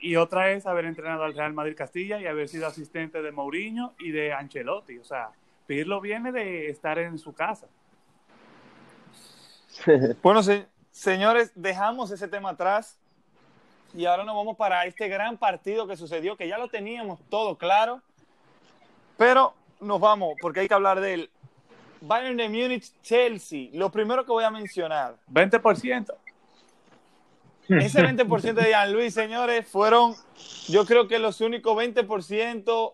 y 0.00 0.16
otra 0.16 0.50
es 0.52 0.66
haber 0.66 0.84
entrenado 0.86 1.24
al 1.24 1.34
Real 1.34 1.52
Madrid 1.52 1.76
Castilla 1.76 2.20
y 2.20 2.26
haber 2.26 2.48
sido 2.48 2.66
asistente 2.66 3.22
de 3.22 3.32
Mourinho 3.32 3.94
y 3.98 4.10
de 4.10 4.32
Ancelotti. 4.32 4.98
O 4.98 5.04
sea, 5.04 5.30
Pirlo 5.66 6.00
viene 6.00 6.32
de 6.32 6.68
estar 6.70 6.98
en 6.98 7.18
su 7.18 7.32
casa. 7.32 7.66
Bueno, 10.22 10.42
se- 10.42 10.66
señores, 10.90 11.52
dejamos 11.54 12.10
ese 12.10 12.28
tema 12.28 12.50
atrás 12.50 12.98
y 13.94 14.04
ahora 14.04 14.24
nos 14.24 14.34
vamos 14.36 14.56
para 14.56 14.84
este 14.84 15.08
gran 15.08 15.36
partido 15.36 15.86
que 15.86 15.96
sucedió, 15.96 16.36
que 16.36 16.48
ya 16.48 16.58
lo 16.58 16.68
teníamos 16.68 17.20
todo 17.28 17.56
claro, 17.56 18.02
pero 19.16 19.54
nos 19.80 20.00
vamos 20.00 20.34
porque 20.40 20.60
hay 20.60 20.68
que 20.68 20.74
hablar 20.74 21.00
del 21.00 21.30
Bayern 22.00 22.36
de 22.36 22.48
Múnich 22.48 22.92
Chelsea. 23.02 23.68
Lo 23.72 23.90
primero 23.90 24.24
que 24.24 24.32
voy 24.32 24.44
a 24.44 24.50
mencionar, 24.50 25.16
20%. 25.32 26.14
Ese 27.78 28.02
20% 28.02 28.54
de 28.54 28.70
Jean 28.70 28.92
Luis, 28.92 29.14
señores, 29.14 29.66
fueron 29.66 30.14
yo 30.68 30.84
creo 30.86 31.06
que 31.08 31.18
los 31.18 31.40
únicos 31.40 31.76
20%, 31.76 32.92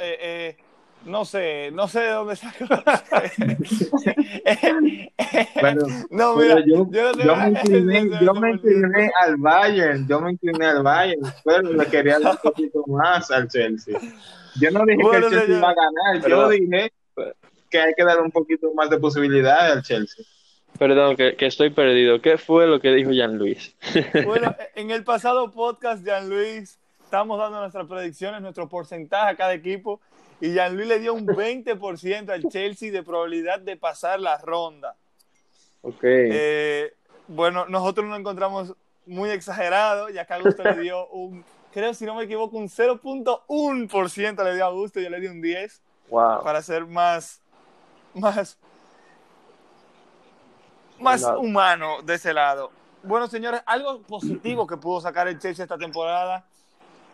eh, 0.00 0.18
eh, 0.20 0.56
no 1.04 1.24
sé, 1.24 1.70
no 1.72 1.86
sé 1.88 2.00
de 2.00 2.10
dónde 2.10 2.36
sacó. 2.36 2.64
Pero- 5.60 5.86
no, 6.10 6.36
mira, 6.36 6.60
yo, 6.66 6.86
yo 6.90 7.12
no 7.12 7.14
sé- 7.14 7.24
yo 7.24 7.36
me 7.36 7.48
incliné, 7.50 7.98
ese 7.98 8.24
yo 8.24 8.34
me 8.34 8.48
20%. 8.52 8.54
incliné 8.54 9.10
al 9.22 9.36
Bayern, 9.36 10.08
yo 10.08 10.20
me 10.20 10.32
incliné 10.32 10.66
al 10.66 10.82
Bayern, 10.82 11.22
pero 11.44 11.72
le 11.72 11.86
quería 11.86 12.18
dar 12.18 12.32
un 12.32 12.38
poquito 12.42 12.84
más 12.88 13.30
al 13.30 13.48
Chelsea. 13.48 13.98
Yo 14.60 14.70
no 14.70 14.84
dije 14.86 14.98
Bueno, 15.02 15.10
que 15.28 15.34
el 15.34 15.40
Chelsea 15.40 15.58
iba 15.58 15.70
a 15.70 15.74
ganar, 15.74 16.22
Pero- 16.22 16.36
yo 16.42 16.48
dije 16.48 16.92
que 17.70 17.78
hay 17.80 17.92
que 17.96 18.04
dar 18.04 18.20
un 18.20 18.30
poquito 18.30 18.72
más 18.74 18.88
de 18.90 18.98
posibilidad 18.98 19.72
al 19.72 19.82
Chelsea. 19.82 20.24
Perdón, 20.78 21.16
que, 21.16 21.36
que 21.36 21.46
estoy 21.46 21.70
perdido. 21.70 22.20
¿Qué 22.20 22.38
fue 22.38 22.66
lo 22.66 22.80
que 22.80 22.92
dijo 22.92 23.10
Jean 23.10 23.38
Luis? 23.38 23.74
Bueno, 24.26 24.54
en 24.74 24.90
el 24.90 25.04
pasado 25.04 25.50
podcast, 25.50 26.04
Jean 26.04 26.28
Luis, 26.28 26.78
estamos 27.02 27.38
dando 27.38 27.60
nuestras 27.60 27.86
predicciones, 27.86 28.40
nuestro 28.42 28.68
porcentaje 28.68 29.30
a 29.30 29.36
cada 29.36 29.54
equipo, 29.54 30.00
y 30.40 30.52
Jean 30.52 30.76
Luis 30.76 30.88
le 30.88 30.98
dio 30.98 31.14
un 31.14 31.26
20% 31.26 32.30
al 32.30 32.42
Chelsea 32.48 32.90
de 32.90 33.02
probabilidad 33.02 33.60
de 33.60 33.76
pasar 33.76 34.20
la 34.20 34.38
ronda. 34.38 34.96
ok. 35.82 36.02
Eh, 36.02 36.92
bueno, 37.28 37.66
nosotros 37.66 38.06
lo 38.06 38.16
encontramos 38.16 38.74
muy 39.06 39.30
exagerado, 39.30 40.08
ya 40.10 40.24
que 40.24 40.34
Augusto 40.34 40.62
le 40.62 40.80
dio 40.80 41.06
un, 41.10 41.44
creo 41.72 41.94
si 41.94 42.04
no 42.04 42.14
me 42.14 42.24
equivoco, 42.24 42.56
un 42.56 42.68
0.1% 42.68 44.44
le 44.44 44.54
dio 44.54 44.64
a 44.64 44.68
Augusto, 44.68 45.00
yo 45.00 45.10
le 45.10 45.20
di 45.20 45.26
un 45.26 45.40
10 45.40 45.80
wow. 46.08 46.42
para 46.42 46.62
ser 46.62 46.86
más, 46.86 47.40
más, 48.14 48.58
más 51.00 51.22
humano 51.24 52.02
de 52.02 52.14
ese 52.14 52.32
lado. 52.32 52.70
Bueno, 53.02 53.28
señores, 53.28 53.62
algo 53.66 54.02
positivo 54.02 54.66
que 54.66 54.76
pudo 54.76 55.00
sacar 55.00 55.28
el 55.28 55.38
Chelsea 55.38 55.62
esta 55.62 55.78
temporada 55.78 56.44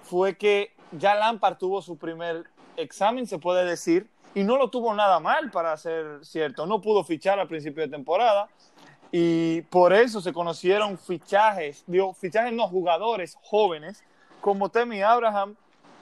fue 0.05 0.37
que 0.37 0.73
ya 0.92 1.14
Lampard 1.14 1.57
tuvo 1.57 1.83
su 1.83 1.97
primer 1.97 2.45
examen, 2.77 3.27
se 3.27 3.38
puede 3.38 3.64
decir, 3.64 4.09
y 4.35 4.45
no 4.45 4.57
lo 4.57 4.68
tuvo 4.68 4.95
nada 4.95 5.21
mal 5.21 5.51
para 5.51 5.77
ser 5.77 6.25
cierto. 6.25 6.66
No 6.66 6.81
pudo 6.81 7.05
fichar 7.05 7.38
al 7.38 7.49
principio 7.49 7.83
de 7.83 7.88
temporada 7.88 8.49
y 9.11 9.62
por 9.62 9.92
eso 9.92 10.21
se 10.21 10.33
conocieron 10.33 10.97
fichajes, 10.97 11.85
digo, 11.87 12.14
fichajes 12.14 12.53
no 12.53 12.66
jugadores 12.68 13.37
jóvenes 13.42 14.03
como 14.40 14.71
Temi 14.71 15.03
Abraham, 15.03 15.55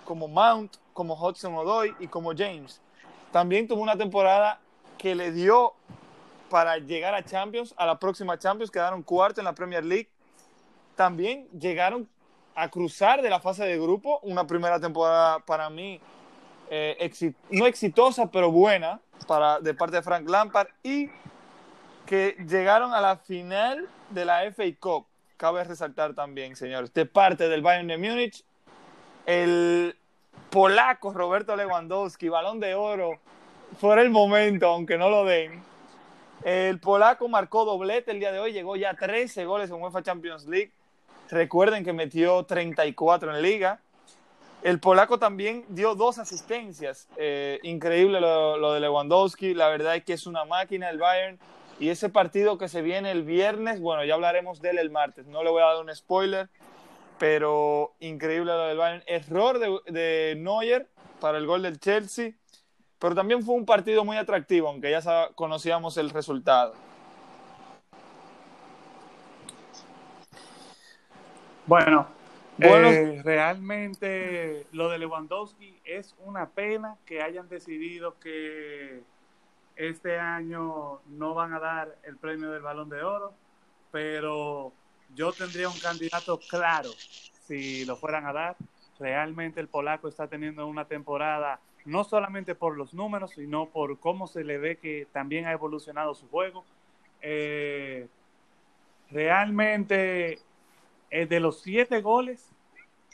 como 0.04 0.28
Mount, 0.28 0.76
como 0.92 1.14
Hudson 1.14 1.54
Odoi 1.56 1.94
y 1.98 2.06
como 2.06 2.32
James. 2.36 2.80
También 3.32 3.66
tuvo 3.66 3.82
una 3.82 3.96
temporada 3.96 4.60
que 4.96 5.14
le 5.14 5.32
dio 5.32 5.74
para 6.50 6.76
llegar 6.76 7.14
a 7.14 7.24
Champions, 7.24 7.74
a 7.78 7.86
la 7.86 7.98
próxima 7.98 8.38
Champions, 8.38 8.70
quedaron 8.70 9.02
cuarto 9.02 9.40
en 9.40 9.46
la 9.46 9.54
Premier 9.54 9.82
League. 9.82 10.10
También 10.94 11.48
llegaron 11.58 12.06
a 12.54 12.68
cruzar 12.68 13.22
de 13.22 13.30
la 13.30 13.40
fase 13.40 13.64
de 13.64 13.78
grupo, 13.78 14.20
una 14.22 14.46
primera 14.46 14.78
temporada 14.78 15.38
para 15.38 15.70
mí 15.70 15.98
eh, 16.68 17.32
no 17.50 17.66
exitosa, 17.66 18.30
pero 18.30 18.50
buena 18.50 19.00
para, 19.26 19.60
de 19.60 19.72
parte 19.72 19.96
de 19.96 20.02
Frank 20.02 20.28
Lampard 20.28 20.68
y 20.82 21.08
que 22.04 22.36
llegaron 22.46 22.92
a 22.92 23.00
la 23.00 23.16
final 23.16 23.88
de 24.10 24.24
la 24.24 24.42
FA 24.52 24.64
Cup. 24.78 25.06
Cabe 25.36 25.64
resaltar 25.64 26.14
también, 26.14 26.54
señores, 26.54 26.92
de 26.92 27.06
parte 27.06 27.48
del 27.48 27.62
Bayern 27.62 27.88
de 27.88 27.96
Múnich, 27.96 28.44
el 29.26 29.96
polaco 30.50 31.12
Roberto 31.12 31.56
Lewandowski, 31.56 32.28
balón 32.28 32.60
de 32.60 32.74
oro, 32.74 33.18
por 33.80 33.98
el 33.98 34.10
momento, 34.10 34.66
aunque 34.66 34.98
no 34.98 35.08
lo 35.08 35.24
den. 35.24 35.69
El 36.44 36.80
polaco 36.80 37.28
marcó 37.28 37.64
doblete 37.64 38.12
el 38.12 38.20
día 38.20 38.32
de 38.32 38.38
hoy, 38.38 38.52
llegó 38.52 38.76
ya 38.76 38.90
a 38.90 38.94
13 38.94 39.44
goles 39.44 39.70
en 39.70 39.80
UEFA 39.80 40.02
Champions 40.02 40.46
League. 40.46 40.72
Recuerden 41.30 41.84
que 41.84 41.92
metió 41.92 42.44
34 42.44 43.36
en 43.36 43.42
liga. 43.42 43.80
El 44.62 44.80
polaco 44.80 45.18
también 45.18 45.64
dio 45.68 45.94
dos 45.94 46.18
asistencias. 46.18 47.08
Eh, 47.16 47.60
increíble 47.62 48.20
lo, 48.20 48.72
de 48.72 48.80
Lewandowski. 48.80 49.54
La 49.54 49.68
verdad 49.68 49.96
es 49.96 50.04
que 50.04 50.14
es 50.14 50.26
una 50.26 50.44
máquina 50.44 50.90
el 50.90 50.98
Bayern. 50.98 51.38
Y 51.78 51.88
ese 51.88 52.08
partido 52.08 52.58
que 52.58 52.68
se 52.68 52.82
viene 52.82 53.10
el 53.10 53.22
viernes, 53.22 53.80
bueno, 53.80 54.04
ya 54.04 54.14
hablaremos 54.14 54.60
de 54.60 54.70
él 54.70 54.78
el 54.78 54.90
martes. 54.90 55.26
No 55.26 55.42
le 55.44 55.50
voy 55.50 55.62
a 55.62 55.66
dar 55.66 55.82
un 55.82 55.94
spoiler, 55.94 56.48
pero 57.18 57.94
increíble 58.00 58.52
lo 58.52 58.66
del 58.66 58.76
Bayern. 58.76 59.02
Error 59.06 59.58
de, 59.58 59.78
de 59.90 60.34
Neuer 60.36 60.88
para 61.20 61.38
el 61.38 61.46
gol 61.46 61.62
del 61.62 61.78
Chelsea. 61.80 62.32
Pero 63.00 63.14
también 63.14 63.42
fue 63.42 63.54
un 63.54 63.64
partido 63.64 64.04
muy 64.04 64.18
atractivo, 64.18 64.68
aunque 64.68 64.90
ya 64.90 65.30
conocíamos 65.34 65.96
el 65.96 66.10
resultado. 66.10 66.74
Bueno, 71.66 72.06
eh, 72.58 73.22
realmente 73.24 74.66
lo 74.72 74.90
de 74.90 74.98
Lewandowski 74.98 75.80
es 75.84 76.14
una 76.24 76.50
pena 76.50 76.96
que 77.06 77.22
hayan 77.22 77.48
decidido 77.48 78.18
que 78.18 79.02
este 79.76 80.18
año 80.18 81.00
no 81.06 81.32
van 81.32 81.54
a 81.54 81.60
dar 81.60 81.96
el 82.02 82.18
premio 82.18 82.50
del 82.50 82.60
balón 82.60 82.90
de 82.90 83.02
oro, 83.02 83.32
pero 83.90 84.72
yo 85.14 85.32
tendría 85.32 85.70
un 85.70 85.78
candidato 85.78 86.38
claro 86.50 86.90
si 87.46 87.86
lo 87.86 87.96
fueran 87.96 88.26
a 88.26 88.32
dar. 88.34 88.56
Realmente 88.98 89.58
el 89.60 89.68
polaco 89.68 90.08
está 90.08 90.26
teniendo 90.26 90.66
una 90.66 90.84
temporada 90.84 91.60
no 91.84 92.04
solamente 92.04 92.54
por 92.54 92.76
los 92.76 92.94
números, 92.94 93.32
sino 93.32 93.66
por 93.66 93.98
cómo 93.98 94.26
se 94.26 94.44
le 94.44 94.58
ve 94.58 94.76
que 94.76 95.06
también 95.12 95.46
ha 95.46 95.52
evolucionado 95.52 96.14
su 96.14 96.28
juego. 96.28 96.64
Eh, 97.22 98.08
realmente 99.10 100.38
eh, 101.10 101.26
de 101.26 101.40
los 101.40 101.62
siete 101.62 102.00
goles 102.00 102.50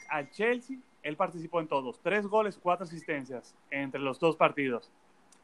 al 0.09 0.29
Chelsea, 0.31 0.77
él 1.03 1.15
participó 1.15 1.59
en 1.59 1.67
todos. 1.67 1.99
Tres 2.01 2.27
goles, 2.27 2.59
cuatro 2.61 2.85
asistencias 2.85 3.55
entre 3.71 4.01
los 4.01 4.19
dos 4.19 4.35
partidos. 4.35 4.91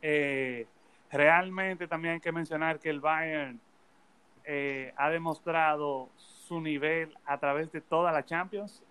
Eh, 0.02 0.68
realmente 1.12 1.88
también 1.88 2.16
hay 2.16 2.20
que 2.20 2.32
mencionar 2.32 2.80
que 2.80 2.90
el 2.90 3.00
Bayern 3.00 3.60
ha 4.98 5.10
demostrado 5.10 6.10
su 6.18 6.60
nivel 6.60 7.18
a 7.26 7.38
través 7.38 7.72
de 7.72 7.80
toda 7.80 8.12
la 8.12 8.26
Champions. 8.26 8.84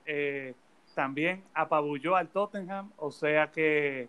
También 0.95 1.45
apabulló 1.55 2.17
al 2.17 2.29
Tottenham, 2.29 2.91
o 2.97 3.11
sea 3.11 3.51
que 3.51 4.09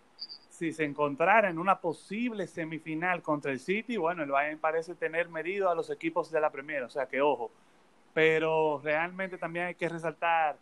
si 0.49 0.71
se 0.71 0.83
encontrara 0.83 1.49
en 1.49 1.57
una 1.57 1.79
posible 1.79 2.47
semifinal 2.47 3.21
contra 3.21 3.51
el 3.51 3.59
City, 3.59 3.97
bueno, 3.97 4.23
el 4.23 4.31
Bayern 4.31 4.59
parece 4.59 4.95
tener 4.95 5.29
medido 5.29 5.69
a 5.69 5.75
los 5.75 5.89
equipos 5.89 6.31
de 6.31 6.39
la 6.39 6.51
Premier, 6.51 6.83
o 6.83 6.89
sea 6.89 7.07
que 7.07 7.21
ojo, 7.21 7.51
pero 8.13 8.79
realmente 8.83 9.37
también 9.37 9.67
hay 9.67 9.75
que 9.75 9.89
resaltar 9.89 10.57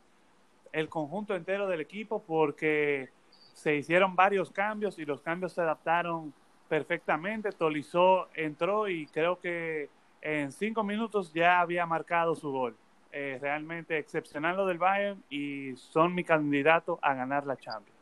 el 0.72 0.88
conjunto 0.90 1.36
entero 1.36 1.68
del 1.68 1.82
equipo 1.82 2.24
porque 2.24 3.10
se 3.54 3.76
hicieron 3.76 4.16
varios 4.16 4.52
cambios 4.52 4.98
y 4.98 5.06
los 5.06 5.22
cambios 5.22 5.54
se 5.54 5.62
adaptaron 5.62 6.34
perfectamente. 6.70 7.52
Tolizó 7.52 8.30
entró 8.34 8.88
y 8.88 9.06
creo 9.08 9.40
que 9.40 9.90
en 10.22 10.52
cinco 10.52 10.84
minutos 10.84 11.34
ya 11.34 11.60
había 11.60 11.86
marcado 11.86 12.36
su 12.36 12.52
gol. 12.52 12.76
Eh, 13.14 13.38
realmente 13.42 13.98
excepcional 13.98 14.56
lo 14.56 14.66
del 14.66 14.78
Bayern 14.78 15.22
y 15.30 15.76
son 15.76 16.16
mi 16.16 16.24
candidato 16.24 16.98
a 17.02 17.14
ganar 17.14 17.46
la 17.46 17.58
Champions. 17.58 17.98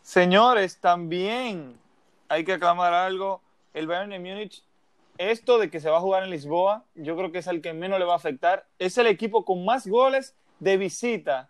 Señores, 0.00 0.78
también 0.78 1.78
hay 2.28 2.44
que 2.44 2.54
aclamar 2.54 2.94
algo. 2.94 3.42
El 3.74 3.86
Bayern 3.86 4.10
de 4.10 4.18
Múnich 4.18 4.62
esto 5.18 5.58
de 5.58 5.70
que 5.70 5.80
se 5.80 5.90
va 5.90 5.98
a 5.98 6.00
jugar 6.00 6.24
en 6.24 6.30
Lisboa, 6.30 6.84
yo 6.94 7.16
creo 7.16 7.30
que 7.30 7.38
es 7.38 7.46
el 7.46 7.60
que 7.60 7.72
menos 7.72 7.98
le 7.98 8.04
va 8.04 8.14
a 8.14 8.16
afectar. 8.16 8.66
Es 8.78 8.98
el 8.98 9.06
equipo 9.06 9.44
con 9.44 9.64
más 9.64 9.86
goles 9.86 10.34
de 10.58 10.76
visita. 10.76 11.48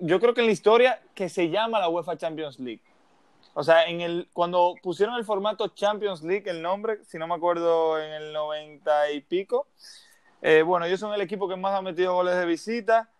yo 0.00 0.20
creo 0.20 0.34
que 0.34 0.40
en 0.40 0.46
la 0.46 0.52
historia 0.52 1.00
que 1.14 1.28
se 1.28 1.50
llama 1.50 1.78
la 1.78 1.88
UEFA 1.88 2.16
Champions 2.16 2.58
League. 2.58 2.82
O 3.54 3.64
sea, 3.64 3.86
en 3.86 4.00
el, 4.00 4.28
cuando 4.32 4.74
pusieron 4.82 5.16
el 5.16 5.24
formato 5.24 5.68
Champions 5.68 6.22
League, 6.22 6.48
el 6.48 6.62
nombre, 6.62 7.04
si 7.06 7.18
no 7.18 7.26
me 7.26 7.34
acuerdo, 7.34 8.00
en 8.00 8.12
el 8.12 8.32
90 8.32 9.10
y 9.12 9.20
pico, 9.22 9.66
eh, 10.42 10.62
bueno, 10.62 10.86
ellos 10.86 11.00
son 11.00 11.12
el 11.12 11.20
equipo 11.20 11.48
que 11.48 11.56
más 11.56 11.74
ha 11.74 11.82
metido 11.82 12.14
goles 12.14 12.36
de 12.36 12.46
visita 12.46 13.10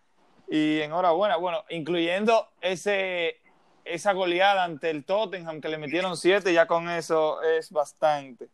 y 0.49 0.79
enhorabuena, 0.79 1.35
bueno, 1.35 1.63
incluyendo 1.69 2.47
ese, 2.61 3.39
esa 3.85 4.13
goleada 4.13 4.63
ante 4.63 4.89
el 4.89 5.03
Tottenham 5.05 5.61
que 5.61 5.69
le 5.69 5.77
metieron 5.77 6.17
siete, 6.17 6.53
ya 6.53 6.65
con 6.65 6.89
eso 6.89 7.41
es 7.41 7.71
bastante. 7.71 8.49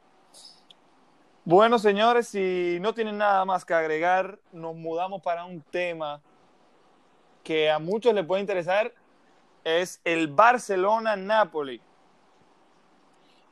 Bueno, 1.45 1.79
señores, 1.79 2.27
si 2.27 2.77
no 2.81 2.93
tienen 2.93 3.17
nada 3.17 3.45
más 3.45 3.63
que 3.63 3.73
agregar, 3.73 4.37
nos 4.51 4.75
mudamos 4.75 5.21
para 5.21 5.45
un 5.45 5.61
tema 5.61 6.21
que 7.41 7.71
a 7.71 7.79
muchos 7.79 8.13
les 8.13 8.25
puede 8.25 8.41
interesar, 8.41 8.93
es 9.67 10.01
el 10.03 10.27
Barcelona-Napoli. 10.27 11.81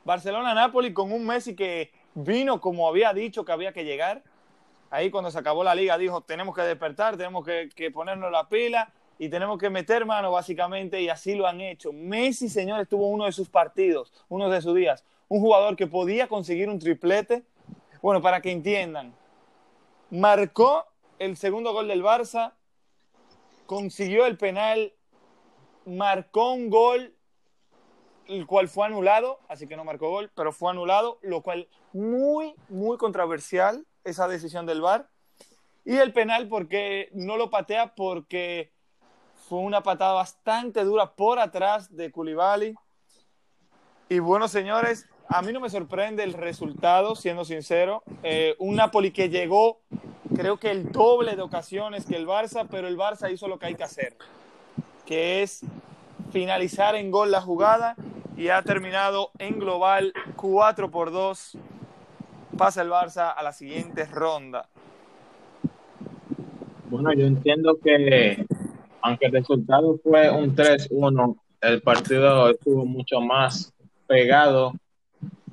Barcelona-Napoli 0.04 0.92
con 0.92 1.12
un 1.12 1.26
Messi 1.26 1.54
que 1.54 1.92
vino 2.14 2.60
como 2.60 2.88
había 2.88 3.12
dicho 3.12 3.44
que 3.44 3.52
había 3.52 3.72
que 3.72 3.84
llegar. 3.84 4.22
Ahí 4.90 5.10
cuando 5.10 5.30
se 5.30 5.38
acabó 5.38 5.64
la 5.64 5.74
liga 5.74 5.98
dijo, 5.98 6.20
tenemos 6.22 6.54
que 6.54 6.62
despertar, 6.62 7.16
tenemos 7.16 7.44
que, 7.44 7.68
que 7.74 7.90
ponernos 7.90 8.30
la 8.30 8.48
pila 8.48 8.92
y 9.18 9.28
tenemos 9.28 9.58
que 9.58 9.70
meter 9.70 10.06
mano 10.06 10.30
básicamente 10.30 11.00
y 11.00 11.08
así 11.08 11.34
lo 11.34 11.46
han 11.46 11.60
hecho. 11.60 11.92
Messi, 11.92 12.48
señores, 12.48 12.88
tuvo 12.88 13.08
uno 13.08 13.24
de 13.24 13.32
sus 13.32 13.48
partidos, 13.48 14.12
uno 14.28 14.48
de 14.48 14.62
sus 14.62 14.74
días. 14.74 15.04
Un 15.28 15.40
jugador 15.40 15.76
que 15.76 15.86
podía 15.86 16.28
conseguir 16.28 16.68
un 16.68 16.78
triplete 16.78 17.44
bueno, 18.06 18.22
para 18.22 18.40
que 18.40 18.52
entiendan, 18.52 19.14
marcó 20.10 20.86
el 21.18 21.36
segundo 21.36 21.72
gol 21.72 21.88
del 21.88 22.04
Barça, 22.04 22.52
consiguió 23.66 24.26
el 24.26 24.36
penal, 24.36 24.92
marcó 25.86 26.52
un 26.52 26.68
gol, 26.68 27.14
el 28.26 28.46
cual 28.46 28.68
fue 28.68 28.86
anulado, 28.86 29.40
así 29.48 29.66
que 29.66 29.76
no 29.76 29.84
marcó 29.84 30.10
gol, 30.10 30.30
pero 30.34 30.52
fue 30.52 30.70
anulado, 30.70 31.18
lo 31.22 31.42
cual 31.42 31.68
muy, 31.92 32.54
muy 32.68 32.98
controversial 32.98 33.86
esa 34.04 34.28
decisión 34.28 34.66
del 34.66 34.80
VAR. 34.80 35.08
Y 35.84 35.96
el 35.96 36.12
penal 36.12 36.48
porque 36.48 37.08
no 37.12 37.36
lo 37.36 37.48
patea 37.48 37.94
porque 37.94 38.72
fue 39.48 39.60
una 39.60 39.82
patada 39.82 40.14
bastante 40.14 40.82
dura 40.82 41.14
por 41.14 41.38
atrás 41.38 41.94
de 41.94 42.10
Koulibaly. 42.10 42.74
Y 44.08 44.18
bueno, 44.18 44.48
señores, 44.48 45.08
a 45.28 45.42
mí 45.42 45.52
no 45.52 45.60
me 45.60 45.70
sorprende 45.70 46.24
el 46.24 46.32
resultado, 46.32 47.14
siendo 47.14 47.44
sincero. 47.44 48.02
Eh, 48.22 48.56
un 48.58 48.76
Napoli 48.76 49.12
que 49.12 49.28
llegó, 49.28 49.80
creo 50.34 50.58
que 50.58 50.70
el 50.70 50.90
doble 50.90 51.36
de 51.36 51.42
ocasiones 51.42 52.06
que 52.06 52.16
el 52.16 52.26
Barça, 52.26 52.66
pero 52.68 52.88
el 52.88 52.96
Barça 52.96 53.32
hizo 53.32 53.46
lo 53.46 53.58
que 53.58 53.66
hay 53.66 53.74
que 53.74 53.84
hacer, 53.84 54.16
que 55.06 55.42
es 55.42 55.64
finalizar 56.30 56.94
en 56.96 57.10
gol 57.10 57.30
la 57.30 57.40
jugada 57.40 57.96
y 58.36 58.48
ha 58.48 58.60
terminado 58.62 59.30
en 59.38 59.58
global 59.58 60.12
4 60.36 60.90
por 60.90 61.10
2. 61.10 61.58
Pasa 62.58 62.82
el 62.82 62.90
Barça 62.90 63.32
a 63.34 63.42
la 63.42 63.52
siguiente 63.52 64.04
ronda. 64.06 64.68
Bueno, 66.90 67.12
yo 67.12 67.26
entiendo 67.26 67.78
que 67.82 68.44
aunque 69.00 69.26
el 69.26 69.32
resultado 69.32 69.98
fue 70.02 70.30
un 70.30 70.54
3-1, 70.54 71.36
el 71.60 71.82
partido 71.82 72.50
estuvo 72.50 72.84
mucho 72.84 73.20
más 73.20 73.72
pegado 74.06 74.72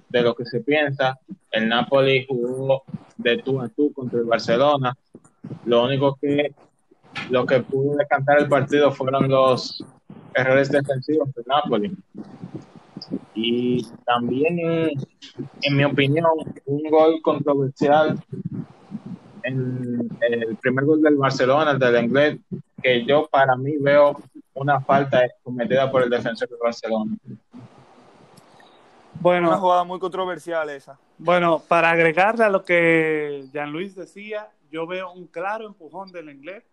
de 0.09 0.21
lo 0.21 0.35
que 0.35 0.45
se 0.45 0.61
piensa. 0.61 1.19
El 1.51 1.69
Napoli 1.69 2.25
jugó 2.27 2.83
de 3.17 3.37
tú 3.37 3.61
a 3.61 3.69
tú 3.69 3.93
contra 3.93 4.19
el 4.19 4.25
Barcelona. 4.25 4.97
Lo 5.65 5.83
único 5.83 6.17
que 6.19 6.53
lo 7.29 7.45
que 7.45 7.59
pudo 7.62 7.95
decantar 7.97 8.39
el 8.39 8.47
partido 8.47 8.91
fueron 8.91 9.29
los 9.29 9.83
errores 10.33 10.69
defensivos 10.69 11.33
del 11.33 11.45
Napoli. 11.47 11.95
Y 13.36 13.86
también, 14.05 14.91
en, 15.62 15.75
mi 15.75 15.83
opinión, 15.83 16.25
un 16.65 16.83
gol 16.89 17.21
controversial 17.21 18.19
en, 19.43 20.09
el 20.21 20.55
primer 20.57 20.86
gol 20.86 21.01
del 21.01 21.15
Barcelona, 21.15 21.71
el 21.71 21.79
del 21.79 22.05
inglés, 22.05 22.39
que 22.81 23.05
yo 23.05 23.27
para 23.31 23.55
mí 23.55 23.77
veo 23.79 24.19
una 24.53 24.79
falta 24.81 25.21
cometida 25.41 25.91
por 25.91 26.03
el 26.03 26.09
defensor 26.09 26.49
del 26.49 26.59
Barcelona. 26.62 27.15
Bueno, 29.19 29.47
una 29.47 29.57
jugada 29.57 29.83
muy 29.83 29.99
controversial 29.99 30.69
esa. 30.69 30.99
Bueno, 31.17 31.62
para 31.67 31.89
agregarle 31.91 32.43
a 32.43 32.49
lo 32.49 32.63
que 32.65 33.45
Jean 33.53 33.71
Luis 33.71 33.95
decía, 33.95 34.49
yo 34.69 34.86
veo 34.86 35.12
un 35.13 35.27
claro 35.27 35.65
empujón 35.65 36.12
del 36.12 36.29
inglés. 36.29 36.63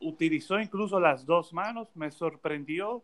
Utilizó 0.00 0.60
incluso 0.60 1.00
las 1.00 1.26
dos 1.26 1.52
manos. 1.52 1.88
Me 1.94 2.10
sorprendió 2.10 3.02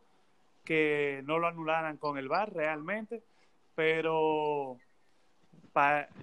que 0.64 1.22
no 1.24 1.38
lo 1.38 1.46
anularan 1.46 1.96
con 1.96 2.18
el 2.18 2.28
VAR 2.28 2.52
realmente, 2.52 3.22
pero 3.74 4.78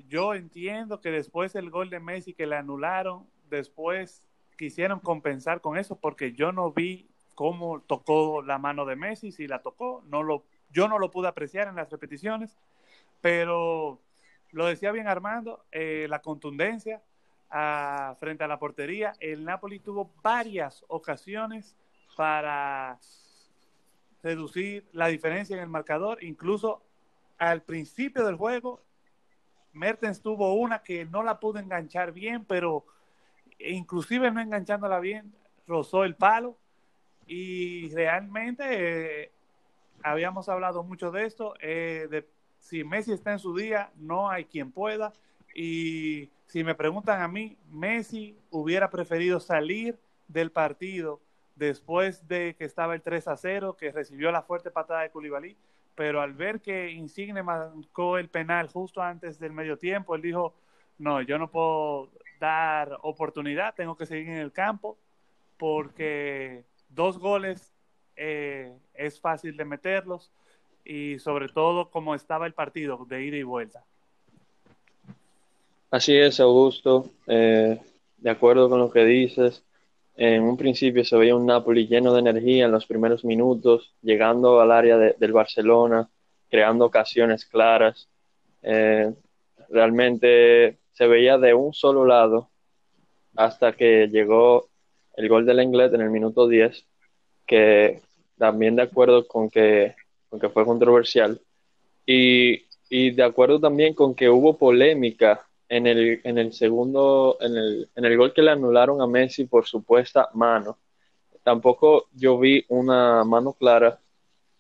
yo 0.09 0.33
entiendo 0.33 0.99
que 0.99 1.11
después 1.11 1.53
del 1.53 1.69
gol 1.69 1.89
de 1.89 1.99
Messi 1.99 2.33
que 2.33 2.47
le 2.47 2.55
anularon, 2.55 3.27
después 3.49 4.23
quisieron 4.57 4.99
compensar 4.99 5.61
con 5.61 5.77
eso 5.77 5.95
porque 5.95 6.33
yo 6.33 6.51
no 6.51 6.71
vi 6.71 7.07
cómo 7.35 7.81
tocó 7.81 8.41
la 8.41 8.57
mano 8.57 8.85
de 8.85 8.95
Messi, 8.95 9.31
si 9.31 9.47
la 9.47 9.61
tocó, 9.61 10.03
no 10.07 10.23
lo, 10.23 10.43
yo 10.71 10.87
no 10.87 10.99
lo 10.99 11.11
pude 11.11 11.27
apreciar 11.27 11.67
en 11.67 11.75
las 11.75 11.89
repeticiones, 11.89 12.55
pero 13.21 13.99
lo 14.51 14.65
decía 14.65 14.91
bien 14.91 15.07
Armando, 15.07 15.63
eh, 15.71 16.07
la 16.09 16.19
contundencia 16.19 17.01
frente 18.19 18.43
a 18.43 18.47
la 18.47 18.57
portería, 18.57 19.13
el 19.19 19.45
Napoli 19.45 19.79
tuvo 19.79 20.11
varias 20.23 20.83
ocasiones 20.87 21.75
para 22.15 22.97
reducir 24.23 24.87
la 24.91 25.07
diferencia 25.07 25.55
en 25.55 25.61
el 25.61 25.69
marcador, 25.69 26.23
incluso 26.23 26.81
al 27.37 27.61
principio 27.61 28.25
del 28.25 28.37
juego, 28.37 28.81
Mertens 29.73 30.21
tuvo 30.21 30.53
una 30.53 30.79
que 30.79 31.05
no 31.05 31.23
la 31.23 31.39
pudo 31.39 31.59
enganchar 31.59 32.11
bien, 32.11 32.45
pero 32.45 32.85
inclusive 33.59 34.31
no 34.31 34.39
enganchándola 34.39 34.99
bien, 34.99 35.33
rozó 35.67 36.03
el 36.03 36.15
palo. 36.15 36.57
Y 37.25 37.89
realmente 37.93 39.23
eh, 39.23 39.31
habíamos 40.03 40.49
hablado 40.49 40.83
mucho 40.83 41.11
de 41.11 41.25
esto, 41.25 41.53
eh, 41.59 42.25
si 42.59 42.83
Messi 42.83 43.11
está 43.11 43.33
en 43.33 43.39
su 43.39 43.55
día, 43.55 43.91
no 43.95 44.29
hay 44.29 44.45
quien 44.45 44.71
pueda. 44.71 45.11
Y 45.53 46.31
si 46.47 46.63
me 46.63 46.75
preguntan 46.75 47.21
a 47.21 47.27
mí, 47.27 47.57
Messi 47.69 48.37
hubiera 48.49 48.89
preferido 48.89 49.39
salir 49.39 49.99
del 50.27 50.51
partido 50.51 51.21
después 51.55 52.27
de 52.27 52.55
que 52.55 52.65
estaba 52.65 52.95
el 52.95 53.01
3 53.01 53.27
a 53.27 53.37
0, 53.37 53.77
que 53.77 53.91
recibió 53.91 54.31
la 54.31 54.41
fuerte 54.41 54.71
patada 54.71 55.01
de 55.01 55.11
Koulibaly, 55.11 55.55
pero 55.95 56.21
al 56.21 56.33
ver 56.33 56.61
que 56.61 56.91
Insigne 56.91 57.43
marcó 57.43 58.17
el 58.17 58.29
penal 58.29 58.67
justo 58.67 59.01
antes 59.01 59.39
del 59.39 59.53
medio 59.53 59.77
tiempo, 59.77 60.15
él 60.15 60.21
dijo, 60.21 60.55
no, 60.97 61.21
yo 61.21 61.37
no 61.37 61.49
puedo 61.49 62.09
dar 62.39 62.97
oportunidad, 63.03 63.75
tengo 63.75 63.95
que 63.95 64.05
seguir 64.05 64.29
en 64.29 64.37
el 64.37 64.51
campo, 64.51 64.97
porque 65.57 66.65
dos 66.89 67.19
goles 67.19 67.73
eh, 68.15 68.75
es 68.93 69.19
fácil 69.19 69.55
de 69.55 69.65
meterlos 69.65 70.31
y 70.83 71.19
sobre 71.19 71.49
todo 71.49 71.89
cómo 71.89 72.15
estaba 72.15 72.45
el 72.45 72.53
partido 72.53 73.05
de 73.05 73.23
ida 73.23 73.37
y 73.37 73.43
vuelta. 73.43 73.85
Así 75.93 76.17
es, 76.17 76.39
Augusto. 76.39 77.11
Eh, 77.27 77.79
de 78.17 78.29
acuerdo 78.31 78.67
con 78.67 78.79
lo 78.79 78.89
que 78.89 79.05
dices, 79.05 79.63
en 80.15 80.41
un 80.41 80.57
principio 80.57 81.05
se 81.05 81.15
veía 81.15 81.35
un 81.35 81.45
Napoli 81.45 81.85
lleno 81.85 82.11
de 82.13 82.19
energía 82.19 82.65
en 82.65 82.71
los 82.71 82.87
primeros 82.87 83.23
minutos, 83.23 83.93
llegando 84.01 84.59
al 84.59 84.71
área 84.71 84.97
del 84.97 85.31
Barcelona, 85.31 86.09
creando 86.49 86.85
ocasiones 86.85 87.45
claras. 87.45 88.09
Eh, 88.63 89.13
realmente 89.69 90.79
se 90.93 91.05
veía 91.05 91.37
de 91.37 91.53
un 91.53 91.75
solo 91.75 92.05
lado 92.05 92.49
hasta 93.35 93.73
que 93.73 94.07
llegó 94.07 94.69
el 95.15 95.29
gol 95.29 95.45
del 95.45 95.61
Inglés 95.61 95.93
en 95.93 96.01
el 96.01 96.09
minuto 96.09 96.47
10, 96.47 96.87
que 97.45 98.01
también 98.39 98.75
de 98.77 98.81
acuerdo 98.81 99.27
con 99.27 99.47
que 99.47 99.93
fue 100.51 100.65
controversial, 100.65 101.39
y, 102.03 102.63
de 102.89 103.23
acuerdo 103.23 103.59
también 103.59 103.93
con 103.93 104.15
que 104.15 104.27
hubo 104.27 104.57
polémica 104.57 105.45
en 105.73 105.87
el, 105.87 106.21
en 106.23 106.37
el 106.37 106.53
segundo, 106.53 107.37
en 107.41 107.57
el, 107.57 107.89
en 107.95 108.05
el 108.05 108.15
gol 108.15 108.31
que 108.31 108.43
le 108.43 108.51
anularon 108.51 109.01
a 109.01 109.07
Messi 109.07 109.45
por 109.45 109.65
supuesta 109.65 110.29
mano. 110.35 110.77
Tampoco 111.43 112.09
yo 112.13 112.37
vi 112.37 112.63
una 112.69 113.23
mano 113.23 113.53
clara, 113.53 113.99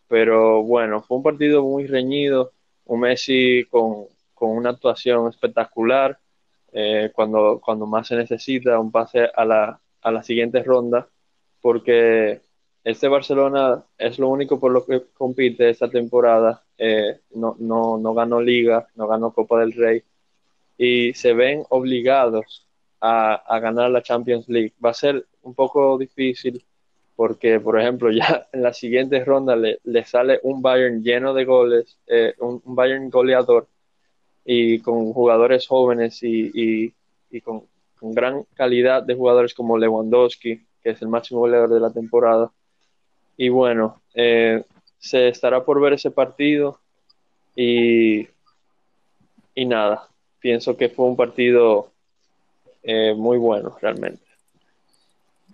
pero 0.07 0.63
bueno, 0.63 1.03
fue 1.03 1.17
un 1.17 1.23
partido 1.23 1.61
muy 1.61 1.85
reñido, 1.85 2.53
un 2.85 3.01
Messi 3.01 3.63
con, 3.69 4.07
con 4.33 4.57
una 4.57 4.71
actuación 4.71 5.29
espectacular, 5.29 6.17
eh, 6.71 7.11
cuando, 7.13 7.61
cuando 7.63 7.85
más 7.85 8.07
se 8.07 8.15
necesita, 8.15 8.79
un 8.79 8.91
pase 8.91 9.29
a 9.35 9.45
la, 9.45 9.79
a 10.01 10.11
la 10.11 10.23
siguiente 10.23 10.63
ronda, 10.63 11.07
porque 11.61 12.41
este 12.83 13.07
Barcelona 13.07 13.83
es 13.99 14.17
lo 14.17 14.29
único 14.29 14.59
por 14.59 14.71
lo 14.71 14.83
que 14.83 15.03
compite 15.13 15.69
esta 15.69 15.91
temporada. 15.91 16.63
Eh, 16.75 17.19
no, 17.35 17.55
no, 17.59 17.99
no 17.99 18.13
ganó 18.15 18.41
Liga, 18.41 18.87
no 18.95 19.07
ganó 19.07 19.31
Copa 19.31 19.59
del 19.59 19.73
Rey 19.73 20.03
y 20.77 21.13
se 21.13 21.33
ven 21.33 21.63
obligados 21.69 22.67
a, 23.01 23.35
a, 23.35 23.59
ganar 23.59 23.91
la 23.91 24.01
Champions 24.01 24.47
League. 24.49 24.73
Va 24.83 24.91
a 24.91 24.93
ser 24.93 25.25
un 25.41 25.53
poco 25.53 25.97
difícil 25.97 26.63
porque, 27.15 27.59
por 27.59 27.79
ejemplo, 27.79 28.11
ya 28.11 28.47
en 28.53 28.63
la 28.63 28.73
siguiente 28.73 29.23
ronda 29.23 29.55
le, 29.55 29.79
le 29.83 30.03
sale 30.05 30.39
un 30.43 30.61
Bayern 30.61 31.03
lleno 31.03 31.33
de 31.33 31.45
goles, 31.45 31.97
eh, 32.07 32.33
un, 32.39 32.61
Bayern 32.65 33.09
goleador 33.09 33.67
y 34.45 34.79
con 34.79 35.13
jugadores 35.13 35.67
jóvenes 35.67 36.21
y, 36.23 36.51
y, 36.53 37.41
con 37.41 37.67
gran 38.01 38.43
calidad 38.53 39.01
de 39.03 39.15
jugadores 39.15 39.53
como 39.53 39.77
Lewandowski, 39.77 40.61
que 40.83 40.89
es 40.89 41.01
el 41.01 41.07
máximo 41.07 41.39
goleador 41.39 41.69
de 41.69 41.79
la 41.79 41.91
temporada 41.91 42.51
y 43.37 43.49
bueno, 43.49 44.01
eh, 44.13 44.63
se 44.97 45.27
estará 45.27 45.63
por 45.63 45.81
ver 45.81 45.93
ese 45.93 46.11
partido 46.11 46.79
y, 47.55 48.27
y 49.55 49.65
nada, 49.65 50.07
pienso 50.43 50.75
que 50.75 50.89
fue 50.89 51.05
un 51.05 51.15
partido 51.15 51.89
eh, 52.83 53.13
muy 53.15 53.37
bueno 53.37 53.77
realmente. 53.81 54.21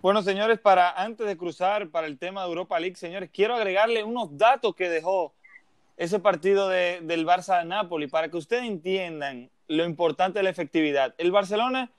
Bueno, 0.02 0.20
señores, 0.20 0.58
para 0.58 0.90
antes 0.90 1.28
de 1.28 1.36
cruzar 1.36 1.90
para 1.90 2.08
el 2.08 2.18
tema 2.18 2.42
de 2.42 2.48
Europa 2.48 2.80
League, 2.80 2.96
señores, 2.96 3.30
quiero 3.32 3.54
agregarle 3.54 4.02
unos 4.02 4.36
datos 4.36 4.74
que 4.74 4.88
dejó 4.88 5.32
ese 5.96 6.18
partido 6.18 6.68
de, 6.68 6.98
del 7.02 7.24
Barça 7.24 7.60
de 7.60 7.66
Napoli 7.66 8.08
para 8.08 8.30
que 8.30 8.36
ustedes 8.36 8.64
entiendan 8.64 9.48
lo 9.68 9.84
importante 9.84 10.40
de 10.40 10.42
la 10.42 10.50
efectividad. 10.50 11.14
El 11.18 11.30
Barcelona 11.30 11.92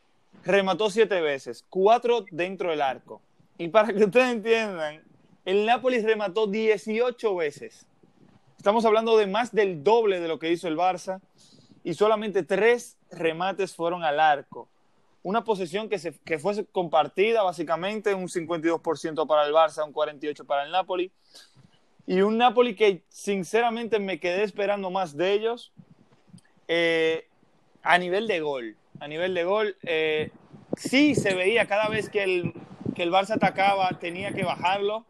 remató 0.44 0.90
siete 0.90 1.22
veces, 1.22 1.64
cuatro 1.70 2.26
dentro 2.30 2.72
del 2.72 2.82
arco. 2.82 3.22
Y 3.58 3.70
para 3.70 3.94
que 3.94 4.04
ustedes 4.04 4.34
entiendan 4.34 5.02
el 5.46 5.66
Nápoles 5.66 6.04
remató 6.04 6.46
18 6.46 7.36
veces. 7.36 7.88
Estamos 8.58 8.84
hablando 8.84 9.18
de 9.18 9.28
más 9.28 9.54
del 9.54 9.82
doble 9.82 10.20
de 10.20 10.28
lo 10.28 10.40
que 10.40 10.52
hizo 10.52 10.68
el 10.68 10.76
Barça 10.76 11.22
y 11.84 11.94
solamente 11.94 12.44
tres 12.44 12.98
remates 13.12 13.76
fueron 13.76 14.04
al 14.04 14.20
arco. 14.20 14.68
Una 15.24 15.44
posesión 15.44 15.90
que, 15.90 16.00
se, 16.00 16.14
que 16.20 16.40
fue 16.40 16.66
compartida 16.66 17.44
básicamente, 17.44 18.14
un 18.14 18.28
52% 18.28 19.28
para 19.28 19.46
el 19.46 19.54
Barça, 19.54 19.86
un 19.86 19.94
48% 19.94 20.46
para 20.46 20.64
el 20.64 20.72
Napoli. 20.72 21.12
Y 22.08 22.22
un 22.22 22.38
Napoli 22.38 22.76
que 22.76 23.04
sinceramente 23.10 24.00
me 24.00 24.20
quedé 24.20 24.44
esperando 24.44 24.90
más 24.90 25.16
de 25.16 25.34
ellos 25.34 25.72
eh, 26.68 27.28
a 27.84 27.98
nivel 27.98 28.28
de 28.28 28.40
gol. 28.40 28.76
A 29.00 29.08
nivel 29.08 29.34
de 29.34 29.44
gol, 29.44 29.78
eh, 29.84 30.32
sí 30.76 31.16
se 31.16 31.36
veía 31.36 31.68
cada 31.68 31.88
vez 31.88 32.10
que 32.10 32.24
el, 32.24 32.54
que 32.96 33.04
el 33.04 33.12
Barça 33.12 33.36
atacaba, 33.36 33.90
tenía 34.00 34.34
que 34.34 34.44
bajarlo 34.44 35.06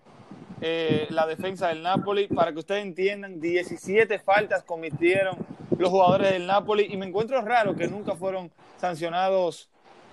eh, 0.61 1.07
la 1.09 1.25
defensa 1.25 1.67
del 1.69 1.81
Napoli. 1.81 2.27
Para 2.27 2.53
que 2.53 2.59
ustedes 2.59 2.83
entiendan, 2.83 3.39
17 3.39 4.19
faltas 4.19 4.63
cometieron 4.63 5.35
los 5.77 5.89
jugadores 5.89 6.31
del 6.31 6.45
Napoli 6.45 6.87
y 6.89 6.97
me 6.97 7.07
encuentro 7.07 7.41
raro 7.41 7.75
que 7.75 7.87
nunca 7.87 8.15
fueron 8.15 8.51
sancionados 8.79 9.69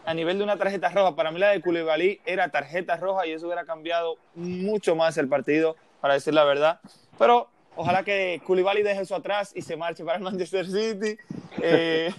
a 0.06 0.14
nivel 0.14 0.38
de 0.38 0.44
una 0.44 0.56
tarjeta 0.56 0.88
roja. 0.88 1.14
Para 1.14 1.30
mí 1.30 1.38
la 1.38 1.50
de 1.50 1.60
Koulibaly 1.60 2.20
era 2.24 2.48
tarjeta 2.48 2.96
roja 2.96 3.26
y 3.26 3.32
eso 3.32 3.46
hubiera 3.46 3.66
cambiado 3.66 4.16
mucho 4.34 4.96
más 4.96 5.18
el 5.18 5.28
partido, 5.28 5.76
para 6.00 6.14
decir 6.14 6.32
la 6.32 6.44
verdad. 6.44 6.80
Pero 7.18 7.48
ojalá 7.76 8.02
que 8.04 8.40
Koulibaly 8.46 8.82
deje 8.82 9.02
eso 9.02 9.14
atrás 9.14 9.52
y 9.54 9.60
se 9.60 9.76
marche 9.76 10.04
para 10.04 10.16
el 10.16 10.24
Manchester 10.24 10.66
City. 10.66 11.18
Eh, 11.60 12.10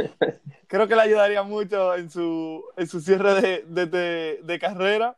creo 0.66 0.88
que 0.88 0.96
le 0.96 1.02
ayudaría 1.02 1.42
mucho 1.42 1.94
en 1.94 2.08
su, 2.08 2.64
en 2.74 2.86
su 2.86 3.02
cierre 3.02 3.64
de, 3.66 4.38
de 4.42 4.58
carrera. 4.58 5.14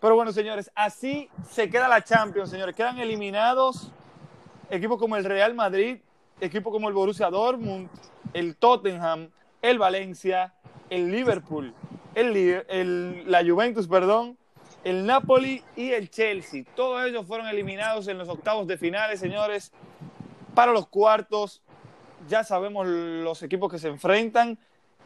Pero 0.00 0.14
bueno, 0.14 0.32
señores, 0.32 0.70
así 0.74 1.28
se 1.50 1.68
queda 1.68 1.88
la 1.88 2.04
Champions, 2.04 2.50
señores. 2.50 2.74
Quedan 2.74 2.98
eliminados 2.98 3.90
equipos 4.70 4.98
como 4.98 5.16
el 5.16 5.24
Real 5.24 5.54
Madrid, 5.54 5.98
equipos 6.40 6.72
como 6.72 6.88
el 6.88 6.94
Borussia 6.94 7.30
Dortmund, 7.30 7.88
el 8.32 8.56
Tottenham, 8.56 9.30
el 9.60 9.78
Valencia, 9.78 10.54
el 10.88 11.10
Liverpool, 11.10 11.74
el, 12.14 12.36
el, 12.68 13.30
la 13.30 13.44
Juventus, 13.44 13.88
perdón, 13.88 14.38
el 14.84 15.04
Napoli 15.04 15.64
y 15.74 15.90
el 15.90 16.10
Chelsea. 16.10 16.64
Todos 16.76 17.04
ellos 17.04 17.26
fueron 17.26 17.48
eliminados 17.48 18.06
en 18.06 18.18
los 18.18 18.28
octavos 18.28 18.68
de 18.68 18.78
finales, 18.78 19.18
señores. 19.18 19.72
Para 20.54 20.72
los 20.72 20.86
cuartos, 20.86 21.60
ya 22.28 22.44
sabemos 22.44 22.86
los 22.86 23.42
equipos 23.42 23.70
que 23.70 23.78
se 23.78 23.88
enfrentan 23.88 24.58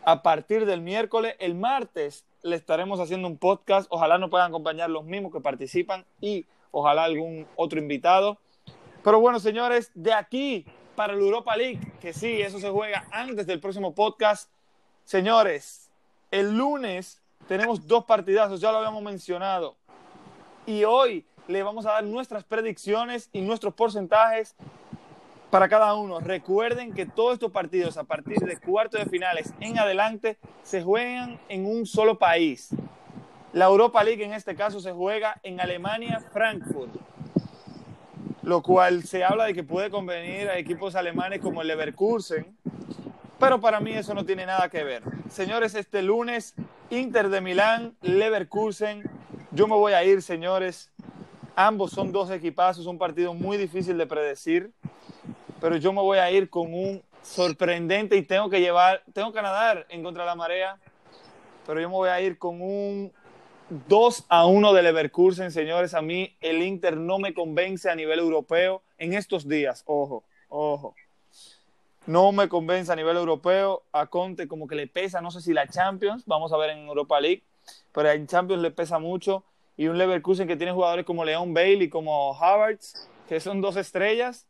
a 0.04 0.22
partir 0.22 0.66
del 0.66 0.80
miércoles. 0.80 1.36
El 1.38 1.54
martes 1.54 2.24
le 2.42 2.56
estaremos 2.56 3.00
haciendo 3.00 3.28
un 3.28 3.38
podcast. 3.38 3.86
Ojalá 3.90 4.18
nos 4.18 4.30
puedan 4.30 4.48
acompañar 4.48 4.90
los 4.90 5.04
mismos 5.04 5.32
que 5.32 5.40
participan 5.40 6.04
y 6.20 6.46
ojalá 6.70 7.04
algún 7.04 7.46
otro 7.56 7.78
invitado. 7.78 8.38
Pero 9.02 9.20
bueno, 9.20 9.40
señores, 9.40 9.90
de 9.94 10.12
aquí 10.12 10.66
para 10.94 11.14
la 11.14 11.20
Europa 11.20 11.56
League, 11.56 11.80
que 12.00 12.12
sí, 12.12 12.40
eso 12.40 12.58
se 12.58 12.70
juega 12.70 13.06
antes 13.10 13.46
del 13.46 13.60
próximo 13.60 13.94
podcast. 13.94 14.50
Señores, 15.04 15.90
el 16.30 16.56
lunes 16.56 17.20
tenemos 17.48 17.86
dos 17.86 18.04
partidazos, 18.04 18.60
ya 18.60 18.70
lo 18.70 18.78
habíamos 18.78 19.02
mencionado. 19.02 19.76
Y 20.66 20.84
hoy 20.84 21.26
le 21.48 21.62
vamos 21.62 21.86
a 21.86 21.92
dar 21.92 22.04
nuestras 22.04 22.44
predicciones 22.44 23.28
y 23.32 23.40
nuestros 23.40 23.74
porcentajes 23.74 24.54
para 25.52 25.68
cada 25.68 25.92
uno. 25.92 26.18
Recuerden 26.18 26.94
que 26.94 27.04
todos 27.04 27.34
estos 27.34 27.52
partidos 27.52 27.98
a 27.98 28.04
partir 28.04 28.38
de 28.38 28.56
cuartos 28.56 29.04
de 29.04 29.10
finales 29.10 29.52
en 29.60 29.78
adelante 29.78 30.38
se 30.62 30.82
juegan 30.82 31.38
en 31.50 31.66
un 31.66 31.84
solo 31.84 32.18
país. 32.18 32.70
La 33.52 33.66
Europa 33.66 34.02
League 34.02 34.24
en 34.24 34.32
este 34.32 34.54
caso 34.54 34.80
se 34.80 34.92
juega 34.92 35.38
en 35.42 35.60
Alemania, 35.60 36.24
Frankfurt, 36.32 36.94
lo 38.42 38.62
cual 38.62 39.02
se 39.02 39.24
habla 39.24 39.44
de 39.44 39.52
que 39.52 39.62
puede 39.62 39.90
convenir 39.90 40.48
a 40.48 40.56
equipos 40.56 40.94
alemanes 40.94 41.40
como 41.40 41.60
el 41.60 41.68
Leverkusen, 41.68 42.56
pero 43.38 43.60
para 43.60 43.78
mí 43.78 43.92
eso 43.92 44.14
no 44.14 44.24
tiene 44.24 44.46
nada 44.46 44.70
que 44.70 44.82
ver. 44.84 45.02
Señores, 45.28 45.74
este 45.74 46.00
lunes, 46.00 46.54
Inter 46.88 47.28
de 47.28 47.42
Milán, 47.42 47.94
Leverkusen, 48.00 49.02
yo 49.50 49.66
me 49.66 49.74
voy 49.74 49.92
a 49.92 50.02
ir, 50.02 50.22
señores. 50.22 50.90
Ambos 51.54 51.90
son 51.90 52.10
dos 52.10 52.30
equipazos, 52.30 52.86
un 52.86 52.96
partido 52.96 53.34
muy 53.34 53.58
difícil 53.58 53.98
de 53.98 54.06
predecir, 54.06 54.72
pero 55.62 55.76
yo 55.76 55.92
me 55.92 56.02
voy 56.02 56.18
a 56.18 56.28
ir 56.32 56.50
con 56.50 56.74
un 56.74 57.00
sorprendente 57.22 58.16
y 58.16 58.22
tengo 58.22 58.50
que 58.50 58.60
llevar, 58.60 59.04
tengo 59.12 59.32
que 59.32 59.40
nadar 59.40 59.86
en 59.90 60.02
contra 60.02 60.24
de 60.24 60.26
la 60.26 60.34
marea, 60.34 60.76
pero 61.64 61.80
yo 61.80 61.88
me 61.88 61.94
voy 61.94 62.08
a 62.08 62.20
ir 62.20 62.36
con 62.36 62.60
un 62.60 63.12
2 63.88 64.24
a 64.28 64.44
1 64.44 64.72
de 64.72 64.82
Leverkusen, 64.82 65.52
señores. 65.52 65.94
A 65.94 66.02
mí 66.02 66.36
el 66.40 66.62
Inter 66.62 66.96
no 66.96 67.20
me 67.20 67.32
convence 67.32 67.88
a 67.88 67.94
nivel 67.94 68.18
europeo 68.18 68.82
en 68.98 69.12
estos 69.14 69.46
días. 69.46 69.84
Ojo, 69.86 70.24
ojo. 70.48 70.96
No 72.06 72.32
me 72.32 72.48
convence 72.48 72.90
a 72.90 72.96
nivel 72.96 73.16
europeo. 73.16 73.84
A 73.92 74.08
Conte 74.08 74.48
como 74.48 74.66
que 74.66 74.74
le 74.74 74.88
pesa, 74.88 75.20
no 75.20 75.30
sé 75.30 75.40
si 75.40 75.52
la 75.52 75.68
Champions, 75.68 76.24
vamos 76.26 76.52
a 76.52 76.56
ver 76.56 76.70
en 76.70 76.88
Europa 76.88 77.20
League, 77.20 77.44
pero 77.92 78.10
en 78.10 78.26
Champions 78.26 78.62
le 78.62 78.72
pesa 78.72 78.98
mucho. 78.98 79.44
Y 79.76 79.86
un 79.86 79.96
Leverkusen 79.96 80.48
que 80.48 80.56
tiene 80.56 80.72
jugadores 80.72 81.06
como 81.06 81.24
Leon 81.24 81.54
Bailey, 81.54 81.88
como 81.88 82.34
Havertz, 82.34 83.08
que 83.28 83.38
son 83.38 83.60
dos 83.60 83.76
estrellas. 83.76 84.48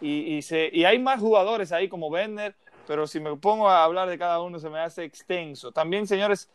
Y, 0.00 0.40
hay 0.84 0.98
más 0.98 1.20
jugadores 1.20 1.72
ahí 1.72 1.88
como 1.88 2.10
Bender, 2.10 2.54
pero 2.86 3.06
si 3.06 3.20
me 3.20 3.34
pongo 3.36 3.68
a 3.68 3.84
hablar 3.84 4.08
de 4.08 4.18
cada 4.18 4.40
uno 4.40 4.58
se 4.58 4.70
me 4.70 4.78
hace 4.78 5.04
extenso. 5.04 5.72
También, 5.72 6.06
señores, 6.06 6.48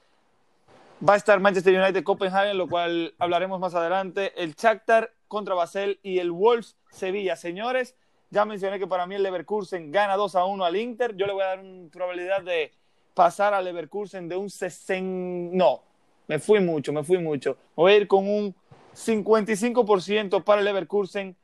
Va 1.07 1.15
a 1.15 1.17
estar 1.17 1.37
Manchester 1.41 1.77
United 1.77 2.03
Copenhagen, 2.03 2.57
lo 2.57 2.69
cual 2.69 3.13
hablaremos 3.19 3.59
más 3.59 3.75
adelante. 3.75 4.31
El 4.41 4.53
Shakhtar 4.53 5.11
contra 5.27 5.53
Basel 5.53 5.99
y 6.01 6.19
el 6.19 6.31
Wolves 6.31 6.77
Sevilla. 6.91 7.35
Señores, 7.35 7.95
ya 8.29 8.45
mencioné 8.45 8.79
que 8.79 8.87
para 8.87 9.05
mí 9.05 9.15
el 9.15 9.23
Leverkusen 9.23 9.91
gana 9.91 10.15
2 10.15 10.35
a 10.35 10.45
1 10.45 10.63
al 10.63 10.75
Inter. 10.77 11.17
Yo 11.17 11.25
le 11.25 11.33
voy 11.33 11.43
a 11.43 11.47
dar 11.47 11.59
una 11.59 11.89
probabilidad 11.89 12.41
de 12.43 12.71
pasar 13.13 13.53
al 13.53 13.65
Leverkusen 13.65 14.29
de 14.29 14.37
un 14.37 14.49
60. 14.49 15.57
No, 15.57 15.81
me 16.27 16.39
fui 16.39 16.61
mucho, 16.61 16.93
me 16.93 17.03
fui 17.03 17.17
mucho. 17.17 17.57
Voy 17.75 17.91
a 17.91 17.97
ir 17.97 18.07
con 18.07 18.25
un 18.25 18.55
55% 18.95 20.43
para 20.43 20.59
el 20.59 20.65
Leverkusen, 20.65 21.35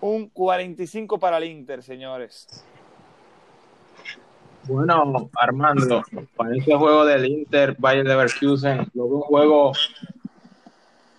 un 0.00 0.32
45% 0.32 1.18
para 1.18 1.38
el 1.38 1.44
Inter, 1.44 1.82
señores. 1.82 2.46
Bueno, 4.64 5.30
Armando, 5.34 6.02
para 6.36 6.54
ese 6.54 6.74
juego 6.74 7.06
del 7.06 7.26
Inter 7.26 7.74
Bayern 7.78 8.06
Leverkusen, 8.06 8.86
lo 8.94 9.06
un 9.06 9.22
juego, 9.22 9.72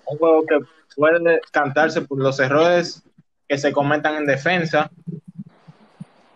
un 0.05 0.17
juego 0.17 0.45
que 0.45 0.59
puede 0.95 1.41
cantarse 1.51 2.01
por 2.01 2.19
los 2.19 2.39
errores 2.39 3.03
que 3.47 3.57
se 3.57 3.71
comentan 3.71 4.17
en 4.17 4.27
defensa. 4.27 4.91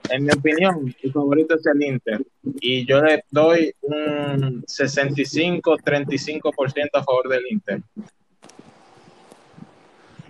En 0.10 0.24
mi 0.24 0.32
opinión, 0.32 0.84
mi 0.84 0.94
favorito 1.12 1.54
es 1.56 1.66
el 1.68 1.84
Inter 1.84 2.26
y 2.60 2.86
yo 2.86 3.02
le 3.02 3.24
doy 3.30 3.74
un 3.82 4.64
65-35% 4.64 6.90
a 6.94 7.04
favor 7.04 7.30
del 7.30 7.44
Inter. 7.50 7.82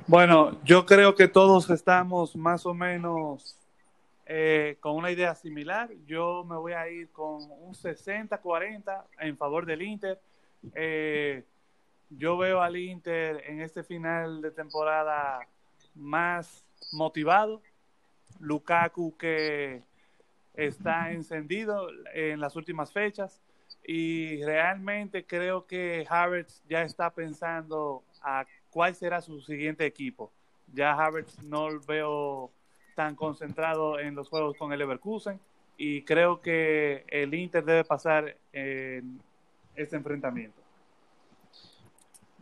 Bueno, 0.06 0.62
yo 0.66 0.86
creo 0.86 1.16
que 1.16 1.30
todos 1.30 1.70
estamos 1.70 2.36
más 2.36 2.66
o 2.66 2.74
menos 2.74 3.58
eh, 4.26 4.76
con 4.82 4.98
una 4.98 5.12
idea 5.12 5.34
similar. 5.34 5.90
Yo 6.06 6.44
me 6.44 6.58
voy 6.58 6.74
a 6.74 6.90
ir 6.90 7.10
con 7.12 7.42
un 7.42 7.74
60-40 7.74 9.02
en 9.20 9.38
favor 9.38 9.66
del 9.66 9.82
Inter. 9.82 10.20
Eh, 10.76 11.46
yo 12.10 12.38
veo 12.38 12.62
al 12.62 12.76
Inter 12.76 13.44
en 13.48 13.62
este 13.62 13.82
final 13.82 14.42
de 14.42 14.52
temporada 14.52 15.40
más 15.96 16.66
motivado. 16.92 17.62
Lukaku 18.42 19.16
que 19.16 19.84
está 20.54 21.14
encendido 21.14 21.88
en 22.14 22.42
las 22.42 22.58
últimas 22.58 22.92
fechas 22.92 23.42
y 23.86 24.44
realmente 24.44 25.26
creo 25.26 25.66
que 25.66 26.06
Havertz 26.10 26.62
ya 26.68 26.82
está 26.82 27.10
pensando 27.10 28.04
a 28.22 28.46
cuál 28.74 28.96
será 28.96 29.22
su 29.22 29.40
siguiente 29.42 29.86
equipo. 29.86 30.32
Ya 30.74 30.94
Havertz 30.94 31.42
no 31.44 31.68
veo 31.88 32.52
tan 32.96 33.16
concentrado 33.16 34.00
en 34.00 34.16
los 34.16 34.30
juegos 34.30 34.58
con 34.58 34.74
el 34.74 34.80
Leverkusen 34.80 35.40
y 35.78 36.02
creo 36.04 36.42
que 36.42 37.06
el 37.08 37.34
Inter 37.34 37.64
debe 37.64 37.84
pasar 37.84 38.36
en 38.52 39.22
este 39.76 39.96
enfrentamiento. 39.96 40.60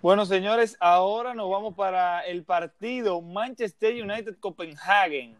Bueno, 0.02 0.26
señores, 0.26 0.78
ahora 0.80 1.34
nos 1.36 1.50
vamos 1.50 1.76
para 1.76 2.22
el 2.22 2.44
partido 2.44 3.22
Manchester 3.22 4.02
United-Copenhagen. 4.02 5.38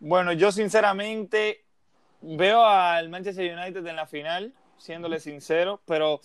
Bueno, 0.00 0.32
yo 0.32 0.52
sinceramente 0.52 1.64
veo 2.20 2.64
al 2.64 3.08
Manchester 3.08 3.56
United 3.56 3.86
en 3.86 3.96
la 3.96 4.06
final, 4.06 4.52
siéndole 4.76 5.20
sincero, 5.20 5.80
pero 5.86 6.20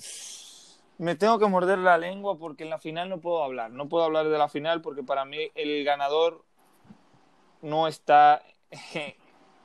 me 1.01 1.15
tengo 1.15 1.39
que 1.39 1.47
morder 1.47 1.79
la 1.79 1.97
lengua 1.97 2.37
porque 2.37 2.63
en 2.63 2.69
la 2.69 2.77
final 2.77 3.09
no 3.09 3.19
puedo 3.19 3.43
hablar. 3.43 3.71
No 3.71 3.89
puedo 3.89 4.03
hablar 4.03 4.29
de 4.29 4.37
la 4.37 4.47
final 4.47 4.83
porque 4.83 5.01
para 5.01 5.25
mí 5.25 5.49
el 5.55 5.83
ganador 5.83 6.45
no 7.63 7.87
está 7.87 8.43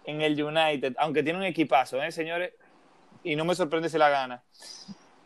en 0.06 0.22
el 0.22 0.42
United, 0.42 0.94
aunque 0.96 1.22
tiene 1.22 1.38
un 1.38 1.44
equipazo, 1.44 2.02
¿eh, 2.02 2.10
señores? 2.10 2.54
Y 3.22 3.36
no 3.36 3.44
me 3.44 3.54
sorprende 3.54 3.90
si 3.90 3.98
la 3.98 4.08
gana. 4.08 4.42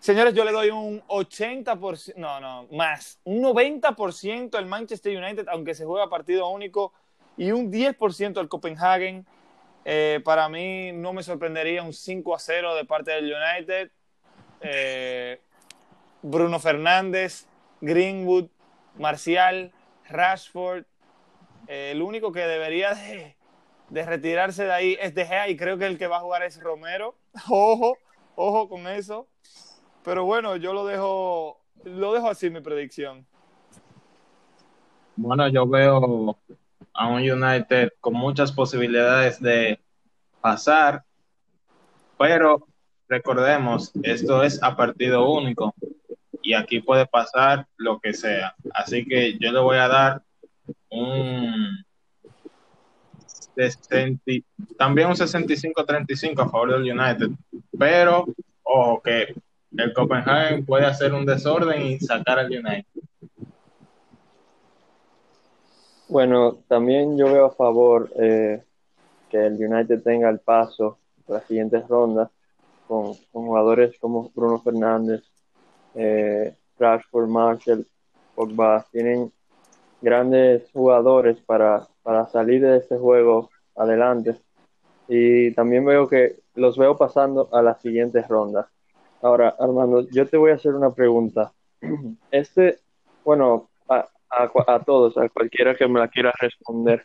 Señores, 0.00 0.34
yo 0.34 0.44
le 0.44 0.50
doy 0.50 0.70
un 0.70 1.00
80%, 1.02 2.14
no, 2.16 2.40
no, 2.40 2.66
más, 2.72 3.20
un 3.22 3.40
90% 3.42 4.56
al 4.56 4.66
Manchester 4.66 5.16
United, 5.16 5.46
aunque 5.46 5.76
se 5.76 5.84
juega 5.84 6.10
partido 6.10 6.48
único, 6.48 6.92
y 7.36 7.52
un 7.52 7.70
10% 7.70 8.36
al 8.38 8.48
Copenhagen. 8.48 9.24
Eh, 9.84 10.20
para 10.24 10.48
mí 10.48 10.90
no 10.90 11.12
me 11.12 11.22
sorprendería 11.22 11.84
un 11.84 11.92
5 11.92 12.34
a 12.34 12.38
0 12.40 12.74
de 12.74 12.84
parte 12.84 13.12
del 13.12 13.32
United. 13.32 13.92
Eh, 14.60 15.40
Bruno 16.22 16.58
Fernández, 16.58 17.46
Greenwood, 17.80 18.48
Marcial, 18.98 19.72
Rashford, 20.08 20.84
el 21.66 22.02
único 22.02 22.32
que 22.32 22.40
debería 22.40 22.94
de, 22.94 24.04
retirarse 24.04 24.64
de 24.64 24.72
ahí 24.72 24.98
es 25.00 25.14
De 25.14 25.24
Gea 25.24 25.48
y 25.48 25.56
creo 25.56 25.78
que 25.78 25.86
el 25.86 25.98
que 25.98 26.06
va 26.06 26.18
a 26.18 26.20
jugar 26.20 26.42
es 26.42 26.60
Romero. 26.60 27.14
Ojo, 27.48 27.96
ojo 28.34 28.68
con 28.68 28.86
eso. 28.86 29.26
Pero 30.04 30.24
bueno, 30.24 30.56
yo 30.56 30.72
lo 30.72 30.86
dejo, 30.86 31.60
lo 31.84 32.12
dejo 32.12 32.28
así 32.28 32.50
mi 32.50 32.60
predicción. 32.60 33.26
Bueno, 35.16 35.48
yo 35.48 35.66
veo 35.66 36.36
a 36.94 37.06
un 37.06 37.20
United 37.20 37.92
con 38.00 38.14
muchas 38.14 38.52
posibilidades 38.52 39.40
de 39.40 39.78
pasar, 40.40 41.04
pero 42.18 42.66
recordemos, 43.08 43.92
esto 44.02 44.42
es 44.42 44.62
a 44.62 44.74
partido 44.76 45.30
único 45.30 45.74
y 46.42 46.54
aquí 46.54 46.80
puede 46.80 47.06
pasar 47.06 47.66
lo 47.76 48.00
que 48.00 48.12
sea. 48.12 48.54
Así 48.72 49.04
que 49.04 49.38
yo 49.38 49.52
le 49.52 49.60
voy 49.60 49.76
a 49.76 49.88
dar 49.88 50.22
un 50.90 51.84
60, 53.54 54.22
también 54.78 55.08
un 55.08 55.14
65-35 55.14 56.40
a 56.40 56.48
favor 56.48 56.72
del 56.72 56.98
United, 56.98 57.30
pero 57.78 58.26
ojo 58.62 59.02
que 59.02 59.34
el 59.76 59.92
Copenhagen 59.92 60.64
puede 60.64 60.86
hacer 60.86 61.12
un 61.12 61.26
desorden 61.26 61.82
y 61.82 62.00
sacar 62.00 62.38
al 62.38 62.46
United. 62.46 62.84
Bueno, 66.08 66.58
también 66.66 67.16
yo 67.16 67.26
veo 67.26 67.46
a 67.46 67.54
favor 67.54 68.10
eh, 68.18 68.64
que 69.28 69.46
el 69.46 69.54
United 69.54 70.02
tenga 70.02 70.28
el 70.28 70.40
paso 70.40 70.98
de 71.26 71.34
las 71.34 71.44
siguientes 71.44 71.86
rondas 71.86 72.30
con, 72.88 73.14
jugadores 73.30 73.96
como 74.00 74.30
Bruno 74.34 74.58
Fernández, 74.58 75.22
eh, 75.94 76.54
Rashford, 76.78 77.28
Marshall, 77.28 77.86
Pogba. 78.34 78.86
Tienen 78.90 79.32
grandes 80.00 80.70
jugadores 80.72 81.40
para, 81.40 81.86
para 82.02 82.26
salir 82.26 82.62
de 82.62 82.78
este 82.78 82.96
juego 82.96 83.50
adelante. 83.76 84.36
Y 85.08 85.52
también 85.54 85.84
veo 85.84 86.08
que 86.08 86.36
los 86.54 86.78
veo 86.78 86.96
pasando 86.96 87.48
a 87.52 87.62
las 87.62 87.80
siguientes 87.80 88.26
rondas. 88.28 88.66
Ahora, 89.22 89.54
Armando, 89.58 90.06
yo 90.08 90.26
te 90.26 90.36
voy 90.36 90.52
a 90.52 90.54
hacer 90.54 90.74
una 90.74 90.92
pregunta. 90.92 91.52
Este, 92.30 92.78
bueno, 93.24 93.70
a, 93.88 94.08
a, 94.30 94.80
todos, 94.80 95.16
a 95.18 95.28
cualquiera 95.28 95.74
que 95.74 95.88
me 95.88 95.98
la 95.98 96.08
quiera 96.08 96.32
responder. 96.38 97.04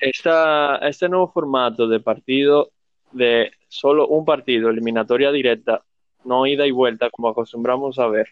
Esta, 0.00 0.78
este 0.78 1.08
nuevo 1.08 1.28
formato 1.28 1.86
de 1.86 2.00
partido, 2.00 2.70
de 3.12 3.50
solo 3.68 4.08
un 4.08 4.24
partido, 4.24 4.70
eliminatoria 4.70 5.30
directa, 5.30 5.82
no 6.26 6.46
ida 6.46 6.66
y 6.66 6.70
vuelta 6.70 7.10
como 7.10 7.28
acostumbramos 7.28 7.98
a 7.98 8.06
ver. 8.08 8.28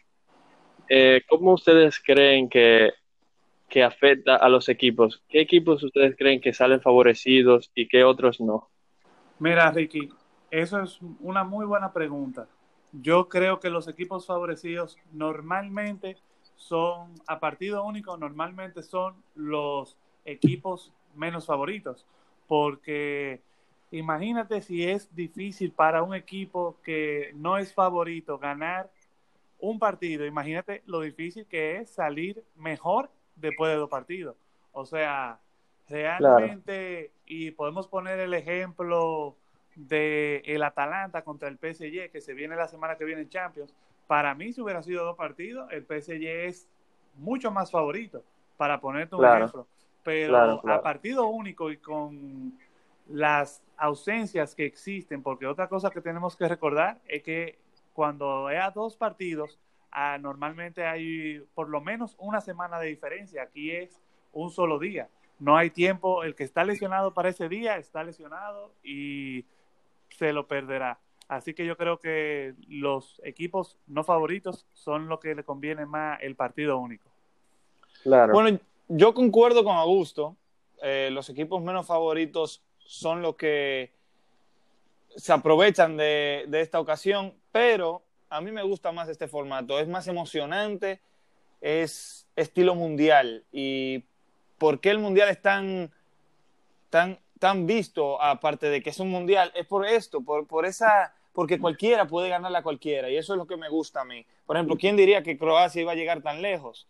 Eh, 0.88 1.22
¿Cómo 1.28 1.54
ustedes 1.54 2.00
creen 2.04 2.48
que, 2.48 2.92
que 3.68 3.82
afecta 3.82 4.36
a 4.36 4.48
los 4.48 4.68
equipos? 4.68 5.22
¿Qué 5.28 5.40
equipos 5.40 5.82
ustedes 5.82 6.14
creen 6.16 6.40
que 6.40 6.52
salen 6.52 6.80
favorecidos 6.80 7.70
y 7.74 7.88
qué 7.88 8.04
otros 8.04 8.40
no? 8.40 8.68
Mira, 9.38 9.70
Ricky, 9.70 10.10
eso 10.50 10.82
es 10.82 10.98
una 11.20 11.42
muy 11.44 11.66
buena 11.66 11.92
pregunta. 11.92 12.46
Yo 12.92 13.28
creo 13.28 13.58
que 13.58 13.70
los 13.70 13.88
equipos 13.88 14.26
favorecidos 14.26 14.96
normalmente 15.12 16.16
son, 16.56 17.12
a 17.26 17.40
partido 17.40 17.84
único, 17.84 18.16
normalmente 18.16 18.82
son 18.82 19.16
los 19.34 19.96
equipos 20.24 20.92
menos 21.16 21.46
favoritos, 21.46 22.06
porque 22.46 23.40
imagínate 23.98 24.60
si 24.62 24.88
es 24.88 25.14
difícil 25.14 25.72
para 25.72 26.02
un 26.02 26.14
equipo 26.14 26.76
que 26.82 27.32
no 27.34 27.58
es 27.58 27.72
favorito 27.72 28.38
ganar 28.38 28.90
un 29.60 29.78
partido, 29.78 30.26
imagínate 30.26 30.82
lo 30.86 31.00
difícil 31.00 31.46
que 31.46 31.78
es 31.78 31.90
salir 31.90 32.44
mejor 32.56 33.10
después 33.36 33.70
de 33.70 33.78
dos 33.78 33.88
partidos. 33.88 34.36
O 34.72 34.84
sea, 34.84 35.38
realmente, 35.88 37.12
y 37.26 37.52
podemos 37.52 37.88
poner 37.88 38.18
el 38.18 38.34
ejemplo 38.34 39.36
de 39.76 40.42
el 40.44 40.62
Atalanta 40.62 41.22
contra 41.22 41.48
el 41.48 41.58
PSG, 41.58 42.10
que 42.10 42.20
se 42.20 42.34
viene 42.34 42.56
la 42.56 42.68
semana 42.68 42.96
que 42.96 43.04
viene 43.04 43.22
en 43.22 43.28
Champions. 43.28 43.74
Para 44.06 44.34
mí, 44.34 44.52
si 44.52 44.60
hubiera 44.60 44.82
sido 44.82 45.04
dos 45.04 45.16
partidos, 45.16 45.70
el 45.72 45.84
PSG 45.84 46.26
es 46.46 46.68
mucho 47.16 47.50
más 47.50 47.70
favorito, 47.70 48.22
para 48.56 48.80
ponerte 48.80 49.14
un 49.14 49.24
ejemplo. 49.24 49.66
Pero 50.02 50.68
a 50.68 50.82
partido 50.82 51.28
único 51.28 51.70
y 51.70 51.78
con 51.78 52.52
las 53.08 53.62
ausencias 53.76 54.54
que 54.54 54.66
existen, 54.66 55.22
porque 55.22 55.46
otra 55.46 55.68
cosa 55.68 55.90
que 55.90 56.00
tenemos 56.00 56.36
que 56.36 56.48
recordar 56.48 57.00
es 57.06 57.22
que 57.22 57.58
cuando 57.92 58.50
es 58.50 58.60
a 58.60 58.70
dos 58.70 58.96
partidos, 58.96 59.58
ah, 59.90 60.18
normalmente 60.20 60.84
hay 60.86 61.40
por 61.54 61.68
lo 61.68 61.80
menos 61.80 62.16
una 62.18 62.40
semana 62.40 62.78
de 62.78 62.88
diferencia. 62.88 63.42
Aquí 63.42 63.70
es 63.70 64.00
un 64.32 64.50
solo 64.50 64.78
día. 64.78 65.08
No 65.38 65.56
hay 65.56 65.70
tiempo. 65.70 66.24
El 66.24 66.34
que 66.34 66.44
está 66.44 66.64
lesionado 66.64 67.12
para 67.14 67.28
ese 67.28 67.48
día 67.48 67.76
está 67.76 68.02
lesionado 68.04 68.72
y 68.82 69.44
se 70.10 70.32
lo 70.32 70.46
perderá. 70.46 70.98
Así 71.28 71.54
que 71.54 71.64
yo 71.64 71.76
creo 71.76 71.98
que 71.98 72.54
los 72.68 73.20
equipos 73.24 73.78
no 73.86 74.04
favoritos 74.04 74.66
son 74.74 75.08
los 75.08 75.20
que 75.20 75.34
le 75.34 75.42
conviene 75.42 75.86
más 75.86 76.18
el 76.22 76.36
partido 76.36 76.78
único. 76.78 77.08
Claro. 78.02 78.32
Bueno, 78.34 78.58
yo 78.88 79.14
concuerdo 79.14 79.64
con 79.64 79.76
Augusto. 79.76 80.36
Eh, 80.82 81.08
los 81.12 81.30
equipos 81.30 81.62
menos 81.62 81.86
favoritos 81.86 82.62
son 82.84 83.22
los 83.22 83.36
que 83.36 83.92
se 85.16 85.32
aprovechan 85.32 85.96
de, 85.96 86.44
de, 86.48 86.60
esta 86.60 86.80
ocasión, 86.80 87.34
pero 87.52 88.02
a 88.28 88.40
mí 88.40 88.50
me 88.50 88.62
gusta 88.62 88.92
más 88.92 89.08
este 89.08 89.28
formato. 89.28 89.78
Es 89.78 89.88
más 89.88 90.08
emocionante, 90.08 91.00
es 91.60 92.26
estilo 92.36 92.74
mundial. 92.74 93.44
¿Y 93.52 94.04
por 94.58 94.80
qué 94.80 94.90
el 94.90 94.98
mundial 94.98 95.28
es 95.28 95.40
tan, 95.40 95.90
tan, 96.90 97.18
tan 97.38 97.66
visto, 97.66 98.20
aparte 98.20 98.68
de 98.68 98.82
que 98.82 98.90
es 98.90 98.98
un 98.98 99.10
mundial? 99.10 99.52
Es 99.54 99.66
por 99.66 99.86
esto, 99.86 100.20
por, 100.20 100.46
por 100.46 100.66
esa 100.66 101.14
porque 101.34 101.58
cualquiera 101.58 102.06
puede 102.06 102.28
ganarla 102.28 102.60
a 102.60 102.62
cualquiera 102.62 103.10
y 103.10 103.16
eso 103.16 103.34
es 103.34 103.38
lo 103.38 103.46
que 103.46 103.56
me 103.56 103.68
gusta 103.68 104.02
a 104.02 104.04
mí. 104.04 104.24
Por 104.46 104.56
ejemplo, 104.56 104.76
¿quién 104.76 104.96
diría 104.96 105.22
que 105.22 105.36
Croacia 105.36 105.82
iba 105.82 105.92
a 105.92 105.96
llegar 105.96 106.22
tan 106.22 106.40
lejos? 106.40 106.86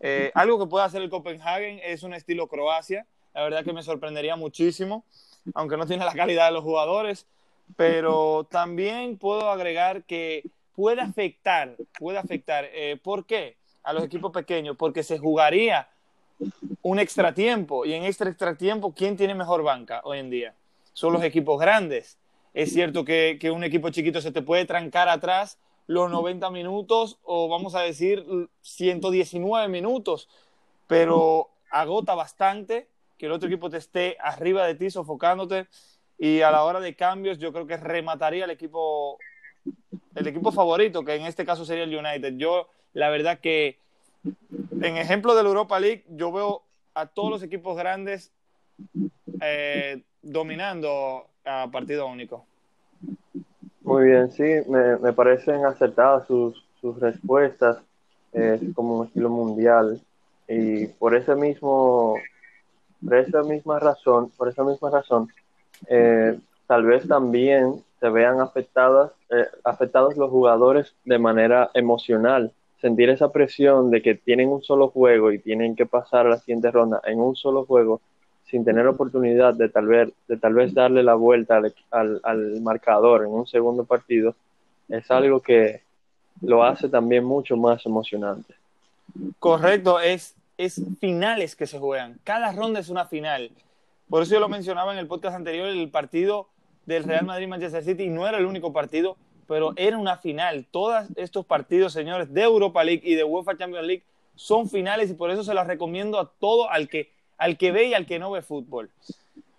Eh, 0.00 0.32
algo 0.34 0.58
que 0.58 0.66
puede 0.66 0.84
hacer 0.84 1.00
el 1.00 1.10
Copenhagen 1.10 1.80
es 1.82 2.02
un 2.02 2.12
estilo 2.12 2.48
Croacia. 2.48 3.06
La 3.34 3.44
verdad 3.44 3.64
que 3.64 3.72
me 3.72 3.82
sorprendería 3.82 4.36
muchísimo, 4.36 5.04
aunque 5.54 5.76
no 5.76 5.86
tiene 5.86 6.04
la 6.04 6.12
calidad 6.12 6.46
de 6.46 6.52
los 6.52 6.62
jugadores. 6.62 7.26
Pero 7.76 8.44
también 8.50 9.18
puedo 9.18 9.50
agregar 9.50 10.04
que 10.04 10.44
puede 10.74 11.00
afectar, 11.00 11.76
puede 11.98 12.18
afectar. 12.18 12.68
Eh, 12.72 12.98
¿Por 13.02 13.26
qué? 13.26 13.56
A 13.82 13.92
los 13.92 14.04
equipos 14.04 14.32
pequeños, 14.32 14.76
porque 14.76 15.02
se 15.02 15.18
jugaría 15.18 15.88
un 16.82 16.98
extra 16.98 17.32
tiempo 17.32 17.84
y 17.84 17.94
en 17.94 18.04
este 18.04 18.24
extra 18.28 18.56
tiempo, 18.56 18.92
¿quién 18.94 19.16
tiene 19.16 19.34
mejor 19.34 19.62
banca 19.62 20.00
hoy 20.04 20.18
en 20.18 20.30
día? 20.30 20.54
Son 20.92 21.12
los 21.12 21.22
equipos 21.22 21.60
grandes. 21.60 22.18
Es 22.54 22.72
cierto 22.72 23.04
que, 23.04 23.38
que 23.40 23.50
un 23.50 23.64
equipo 23.64 23.90
chiquito 23.90 24.20
se 24.20 24.32
te 24.32 24.42
puede 24.42 24.64
trancar 24.64 25.08
atrás 25.08 25.58
los 25.86 26.10
90 26.10 26.50
minutos 26.50 27.18
o 27.22 27.48
vamos 27.48 27.74
a 27.74 27.80
decir 27.80 28.24
119 28.62 29.68
minutos, 29.68 30.28
pero 30.86 31.50
agota 31.70 32.14
bastante 32.14 32.88
que 33.24 33.28
el 33.28 33.32
otro 33.32 33.48
equipo 33.48 33.70
te 33.70 33.78
esté 33.78 34.18
arriba 34.20 34.66
de 34.66 34.74
ti 34.74 34.90
sofocándote 34.90 35.66
y 36.18 36.42
a 36.42 36.50
la 36.50 36.62
hora 36.62 36.78
de 36.78 36.94
cambios 36.94 37.38
yo 37.38 37.54
creo 37.54 37.66
que 37.66 37.78
remataría 37.78 38.44
el 38.44 38.50
equipo 38.50 39.18
el 40.14 40.26
equipo 40.26 40.52
favorito, 40.52 41.06
que 41.06 41.14
en 41.14 41.22
este 41.22 41.46
caso 41.46 41.64
sería 41.64 41.84
el 41.84 41.96
United. 41.96 42.34
Yo 42.36 42.68
la 42.92 43.08
verdad 43.08 43.38
que 43.38 43.78
en 44.82 44.98
ejemplo 44.98 45.34
de 45.34 45.42
la 45.42 45.48
Europa 45.48 45.80
League 45.80 46.04
yo 46.10 46.32
veo 46.32 46.64
a 46.92 47.06
todos 47.06 47.30
los 47.30 47.42
equipos 47.42 47.78
grandes 47.78 48.30
eh, 49.40 50.02
dominando 50.20 51.26
a 51.46 51.70
partido 51.72 52.06
único. 52.06 52.44
Muy 53.80 54.04
bien, 54.04 54.30
sí, 54.32 54.44
me, 54.68 54.98
me 54.98 55.14
parecen 55.14 55.64
acertadas 55.64 56.26
sus, 56.26 56.62
sus 56.78 57.00
respuestas, 57.00 57.78
es 58.34 58.60
como 58.74 58.98
un 58.98 59.06
estilo 59.06 59.30
mundial 59.30 59.98
y 60.46 60.88
por 60.88 61.14
ese 61.16 61.34
mismo, 61.34 62.16
por 63.04 63.16
esa 63.16 63.42
misma 63.42 63.78
razón, 63.78 64.30
por 64.36 64.48
esa 64.48 64.64
misma 64.64 64.90
razón, 64.90 65.28
eh, 65.88 66.38
tal 66.66 66.84
vez 66.84 67.06
también 67.06 67.82
se 68.00 68.08
vean 68.08 68.40
afectadas, 68.40 69.12
eh, 69.30 69.46
afectados 69.64 70.16
los 70.16 70.30
jugadores 70.30 70.94
de 71.04 71.18
manera 71.18 71.70
emocional, 71.74 72.52
sentir 72.80 73.08
esa 73.10 73.32
presión 73.32 73.90
de 73.90 74.02
que 74.02 74.14
tienen 74.14 74.48
un 74.50 74.62
solo 74.62 74.88
juego 74.88 75.32
y 75.32 75.38
tienen 75.38 75.74
que 75.74 75.86
pasar 75.86 76.26
a 76.26 76.30
la 76.30 76.38
siguiente 76.38 76.70
ronda 76.70 77.00
en 77.04 77.18
un 77.18 77.34
solo 77.34 77.64
juego 77.64 78.00
sin 78.44 78.64
tener 78.64 78.86
oportunidad 78.86 79.54
de 79.54 79.68
tal 79.68 79.86
vez, 79.86 80.12
de 80.28 80.36
tal 80.36 80.54
vez 80.54 80.74
darle 80.74 81.02
la 81.02 81.14
vuelta 81.14 81.60
al, 81.90 82.20
al, 82.22 82.60
marcador 82.60 83.22
en 83.22 83.30
un 83.30 83.46
segundo 83.46 83.84
partido, 83.84 84.34
es 84.88 85.10
algo 85.10 85.40
que 85.40 85.80
lo 86.42 86.62
hace 86.62 86.88
también 86.88 87.24
mucho 87.24 87.56
más 87.56 87.84
emocionante. 87.86 88.54
Correcto, 89.38 89.98
es, 89.98 90.34
es 90.58 90.80
finales 91.00 91.56
que 91.56 91.66
se 91.66 91.78
juegan. 91.78 92.18
Cada 92.24 92.52
ronda 92.52 92.80
es 92.80 92.88
una 92.88 93.06
final. 93.06 93.50
Por 94.08 94.22
eso 94.22 94.34
yo 94.34 94.40
lo 94.40 94.48
mencionaba 94.48 94.92
en 94.92 94.98
el 94.98 95.06
podcast 95.06 95.36
anterior, 95.36 95.68
el 95.68 95.90
partido 95.90 96.48
del 96.86 97.04
Real 97.04 97.24
Madrid-Manchester 97.24 97.82
City 97.82 98.08
no 98.08 98.28
era 98.28 98.38
el 98.38 98.44
único 98.44 98.72
partido, 98.72 99.16
pero 99.46 99.72
era 99.76 99.98
una 99.98 100.18
final. 100.18 100.66
Todos 100.70 101.06
estos 101.16 101.46
partidos, 101.46 101.92
señores, 101.92 102.32
de 102.32 102.42
Europa 102.42 102.84
League 102.84 103.02
y 103.04 103.14
de 103.14 103.24
UEFA 103.24 103.56
Champions 103.56 103.86
League 103.86 104.04
son 104.34 104.68
finales 104.68 105.10
y 105.10 105.14
por 105.14 105.30
eso 105.30 105.44
se 105.44 105.54
las 105.54 105.66
recomiendo 105.66 106.18
a 106.18 106.30
todo 106.38 106.70
al 106.70 106.88
que 106.88 107.12
al 107.36 107.56
que 107.58 107.72
ve 107.72 107.86
y 107.86 107.94
al 107.94 108.06
que 108.06 108.18
no 108.18 108.30
ve 108.30 108.42
fútbol. 108.42 108.90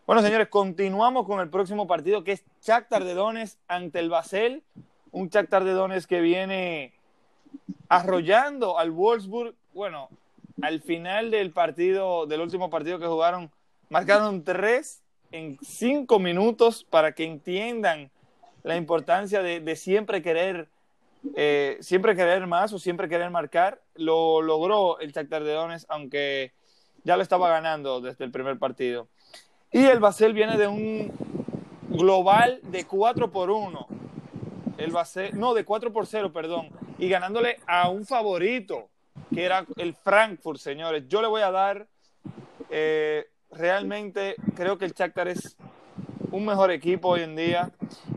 Bueno, 0.08 0.22
señores, 0.22 0.48
continuamos 0.50 1.26
con 1.26 1.40
el 1.40 1.50
próximo 1.50 1.88
partido 1.88 2.24
que 2.24 2.34
es 2.34 2.46
Shakhtar 2.62 3.04
de 3.04 3.14
Donetsk 3.16 3.58
ante 3.68 4.00
el 4.00 4.10
Basel, 4.10 4.64
un 5.12 5.30
Shakhtar 5.30 5.64
de 5.64 5.72
Donetsk 5.72 6.08
que 6.08 6.22
viene 6.22 6.94
arrollando 7.90 8.78
al 8.78 8.92
Wolfsburg. 8.92 9.56
Bueno, 9.74 10.10
al 10.62 10.82
final 10.82 11.32
del 11.32 11.52
partido, 11.52 12.26
del 12.26 12.42
último 12.42 12.70
partido 12.70 13.00
que 13.00 13.08
jugaron, 13.08 13.52
marcaron 13.90 14.44
tres 14.44 15.02
en 15.32 15.58
cinco 15.62 16.20
minutos 16.20 16.86
para 16.90 17.14
que 17.14 17.26
entiendan 17.26 18.10
la 18.64 18.76
importancia 18.76 19.42
de, 19.42 19.76
siempre 19.76 20.22
querer 20.22 20.68
eh, 21.36 21.78
siempre 21.82 22.16
querer 22.16 22.46
más 22.46 22.72
o 22.72 22.80
siempre 22.80 23.10
querer 23.10 23.30
marcar. 23.32 23.82
Lo 23.96 24.42
logró 24.42 25.00
el 25.00 25.12
Shakhtar 25.12 25.44
de 25.44 25.54
Donetsk, 25.54 25.90
aunque 25.90 26.54
ya 27.04 27.18
lo 27.18 27.24
estaba 27.24 27.50
ganando 27.50 28.02
desde 28.02 28.26
el 28.26 28.32
primer 28.32 28.58
partido. 28.58 29.08
Y 29.72 29.86
el 29.86 30.00
Basel 30.00 30.34
viene 30.34 30.58
de 30.58 30.68
un 30.68 31.12
global 31.90 32.60
de 32.64 32.86
4 32.86 33.32
por 33.32 33.50
1. 33.50 33.88
El 34.78 34.92
Basel, 34.92 35.38
no, 35.40 35.54
de 35.54 35.66
4 35.66 35.92
por 35.92 36.06
0, 36.06 36.32
perdón. 36.32 36.70
Y 36.98 37.10
ganándole 37.10 37.60
a 37.68 37.90
un 37.90 38.06
favorito, 38.06 38.90
que 39.34 39.44
era 39.44 39.66
el 39.78 39.96
Frankfurt, 39.96 40.60
señores. 40.60 41.08
Yo 41.08 41.22
le 41.22 41.28
voy 41.28 41.42
a 41.42 41.52
dar, 41.52 41.88
eh, 42.70 43.26
realmente 43.52 44.36
creo 44.56 44.78
que 44.78 44.86
el 44.86 44.94
Shakhtar 44.94 45.28
es 45.28 45.58
un 46.32 46.46
mejor 46.46 46.72
equipo 46.72 47.10
hoy 47.10 47.22
en 47.22 47.36
día. 47.36 47.72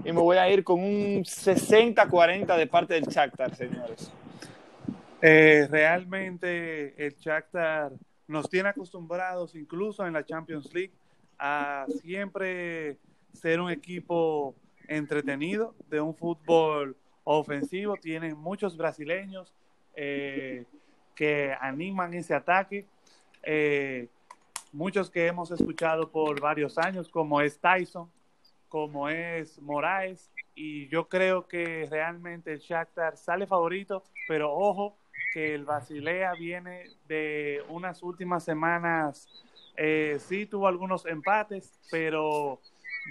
Y 0.04 0.12
me 0.12 0.20
voy 0.20 0.38
a 0.38 0.50
ir 0.50 0.64
con 0.64 0.80
un 0.80 1.24
60-40 1.24 2.56
de 2.56 2.66
parte 2.66 2.94
del 2.94 3.04
Shakhtar, 3.04 3.54
señores. 3.54 4.10
Eh, 5.20 5.66
realmente 5.70 6.94
el 7.04 7.14
Shakhtar 7.16 7.92
nos 8.26 8.48
tiene 8.48 8.68
acostumbrados, 8.68 9.54
incluso 9.54 10.06
en 10.06 10.12
la 10.12 10.24
Champions 10.24 10.72
League, 10.72 10.92
a 11.38 11.86
siempre 12.02 12.98
ser 13.32 13.60
un 13.60 13.70
equipo 13.70 14.54
entretenido, 14.86 15.74
de 15.88 16.00
un 16.00 16.14
fútbol 16.14 16.96
ofensivo. 17.24 17.96
Tienen 17.96 18.36
muchos 18.36 18.76
brasileños 18.76 19.54
eh, 19.94 20.64
que 21.18 21.52
animan 21.60 22.14
ese 22.14 22.32
ataque. 22.32 22.86
Eh, 23.42 24.06
muchos 24.72 25.10
que 25.10 25.26
hemos 25.26 25.50
escuchado 25.50 26.12
por 26.12 26.40
varios 26.40 26.78
años, 26.78 27.08
como 27.08 27.40
es 27.40 27.58
Tyson, 27.58 28.08
como 28.68 29.08
es 29.08 29.60
Moraes 29.60 30.30
y 30.54 30.86
yo 30.88 31.08
creo 31.08 31.48
que 31.48 31.88
realmente 31.90 32.52
el 32.52 32.60
Shakhtar 32.60 33.16
sale 33.16 33.48
favorito, 33.48 34.04
pero 34.28 34.52
ojo 34.52 34.96
que 35.32 35.54
el 35.54 35.64
Basilea 35.64 36.34
viene 36.34 36.84
de 37.08 37.64
unas 37.68 38.02
últimas 38.04 38.44
semanas, 38.44 39.28
eh, 39.76 40.18
sí 40.20 40.46
tuvo 40.46 40.68
algunos 40.68 41.04
empates, 41.06 41.72
pero 41.90 42.60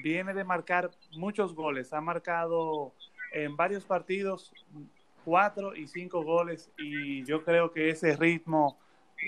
viene 0.02 0.34
de 0.34 0.46
marcar 0.46 0.92
muchos 1.18 1.54
goles, 1.54 1.92
ha 1.92 2.00
marcado 2.00 2.94
en 3.34 3.58
varios 3.58 3.84
partidos 3.84 4.54
cuatro 5.28 5.76
y 5.76 5.88
cinco 5.88 6.24
goles 6.24 6.72
y 6.78 7.26
yo 7.26 7.44
creo 7.44 7.74
que 7.74 7.90
ese 7.90 8.16
ritmo 8.16 8.80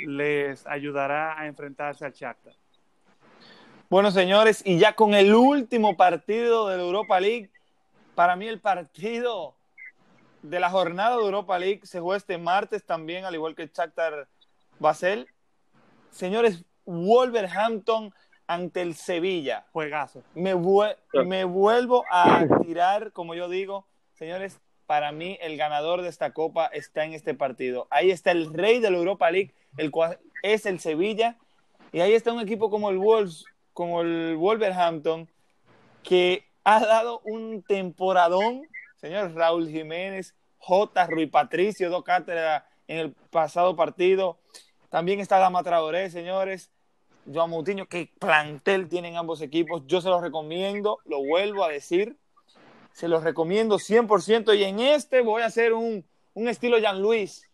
les 0.08 0.66
ayudará 0.66 1.38
a 1.38 1.45
enfrentarse 1.45 2.06
al 2.06 2.14
Shakhtar. 2.14 2.54
Bueno, 3.89 4.10
señores, 4.10 4.62
y 4.66 4.80
ya 4.80 4.95
con 4.95 5.14
el 5.14 5.36
último 5.36 5.97
partido 5.97 6.70
de 6.70 6.78
la 6.78 6.84
Europa 6.84 7.20
League, 7.20 7.52
para 8.16 8.38
mí 8.38 8.47
el 8.47 8.62
partido 8.62 9.58
de 10.41 10.62
la 10.62 10.70
jornada 10.70 11.18
de 11.18 11.24
Europa 11.24 11.60
League 11.60 11.82
se 11.84 12.00
juega 12.00 12.16
este 12.16 12.38
martes 12.38 12.86
también, 12.86 13.26
al 13.26 13.36
igual 13.36 13.54
que 13.54 13.64
el 13.64 13.72
Shakhtar 13.72 14.30
Basel. 14.80 15.28
Señores, 16.12 16.64
Wolverhampton 16.86 18.14
ante 18.47 18.84
el 18.84 18.95
Sevilla. 18.95 19.66
Juegazo. 19.74 20.24
Me, 20.34 20.56
me 21.26 21.43
vuelvo 21.43 22.06
a 22.10 22.47
tirar, 22.62 23.12
como 23.12 23.36
yo 23.36 23.50
digo, 23.50 23.86
señores, 24.14 24.62
para 24.90 25.12
mí 25.12 25.38
el 25.40 25.56
ganador 25.56 26.02
de 26.02 26.10
esta 26.10 26.34
copa 26.34 26.66
está 26.66 27.06
en 27.06 27.14
este 27.14 27.36
partido. 27.36 27.86
Ahí 27.92 28.10
está 28.10 28.32
el 28.32 28.52
rey 28.52 28.80
de 28.80 28.90
la 28.90 28.98
Europa 28.98 29.30
League, 29.30 29.54
el 29.78 29.92
cual 29.92 30.18
es 30.42 30.66
el 30.66 30.80
Sevilla, 30.80 31.38
y 31.92 32.00
ahí 32.00 32.14
está 32.14 32.34
un 32.34 32.40
equipo 32.40 32.72
como 32.72 32.90
el 32.90 32.98
Wolves, 32.98 33.46
como 33.74 34.02
el 34.02 34.36
Wolverhampton, 34.36 35.30
que 36.02 36.44
ha 36.64 36.80
dado 36.80 37.22
un 37.24 37.62
temporadón, 37.62 38.64
señor 38.96 39.36
Raúl 39.36 39.70
Jiménez, 39.70 40.34
J. 40.58 41.06
Rui 41.06 41.28
Patricio, 41.28 41.92
dos 41.92 42.04
cátedras 42.04 42.64
en 42.88 42.98
el 42.98 43.12
pasado 43.12 43.76
partido. 43.76 44.40
También 44.90 45.20
está 45.20 45.38
Dama 45.38 45.62
Traoré, 45.62 46.10
señores. 46.10 46.72
Joan 47.32 47.52
Moutinho, 47.52 47.86
que 47.86 48.10
plantel 48.18 48.90
tienen 48.90 49.18
ambos 49.18 49.42
equipos. 49.42 49.84
Yo 49.86 50.02
se 50.02 50.10
los 50.10 50.24
recomiendo, 50.24 50.98
lo 51.06 51.24
vuelvo 51.24 51.64
a 51.64 51.70
decir. 51.70 52.18
Se 52.94 53.08
los 53.08 53.24
recomiendo 53.24 53.78
100% 53.78 54.58
y 54.58 54.64
en 54.64 54.80
este 54.80 55.22
voy 55.22 55.42
a 55.42 55.46
hacer 55.46 55.74
un, 55.74 56.04
un 56.34 56.48
estilo 56.48 56.78
Jean 56.78 57.02
Luis 57.02 57.48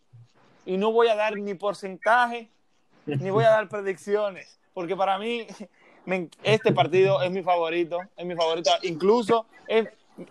y 0.64 0.76
no 0.76 0.92
voy 0.92 1.08
a 1.08 1.14
dar 1.14 1.36
ni 1.36 1.54
porcentaje 1.54 2.50
ni 3.06 3.30
voy 3.30 3.44
a 3.44 3.50
dar 3.50 3.68
predicciones, 3.68 4.58
porque 4.74 4.96
para 4.96 5.18
mí 5.18 5.46
este 6.42 6.72
partido 6.72 7.22
es 7.22 7.30
mi 7.30 7.42
favorito, 7.42 8.00
es 8.16 8.26
mi 8.26 8.34
favorito. 8.34 8.70
Incluso 8.82 9.46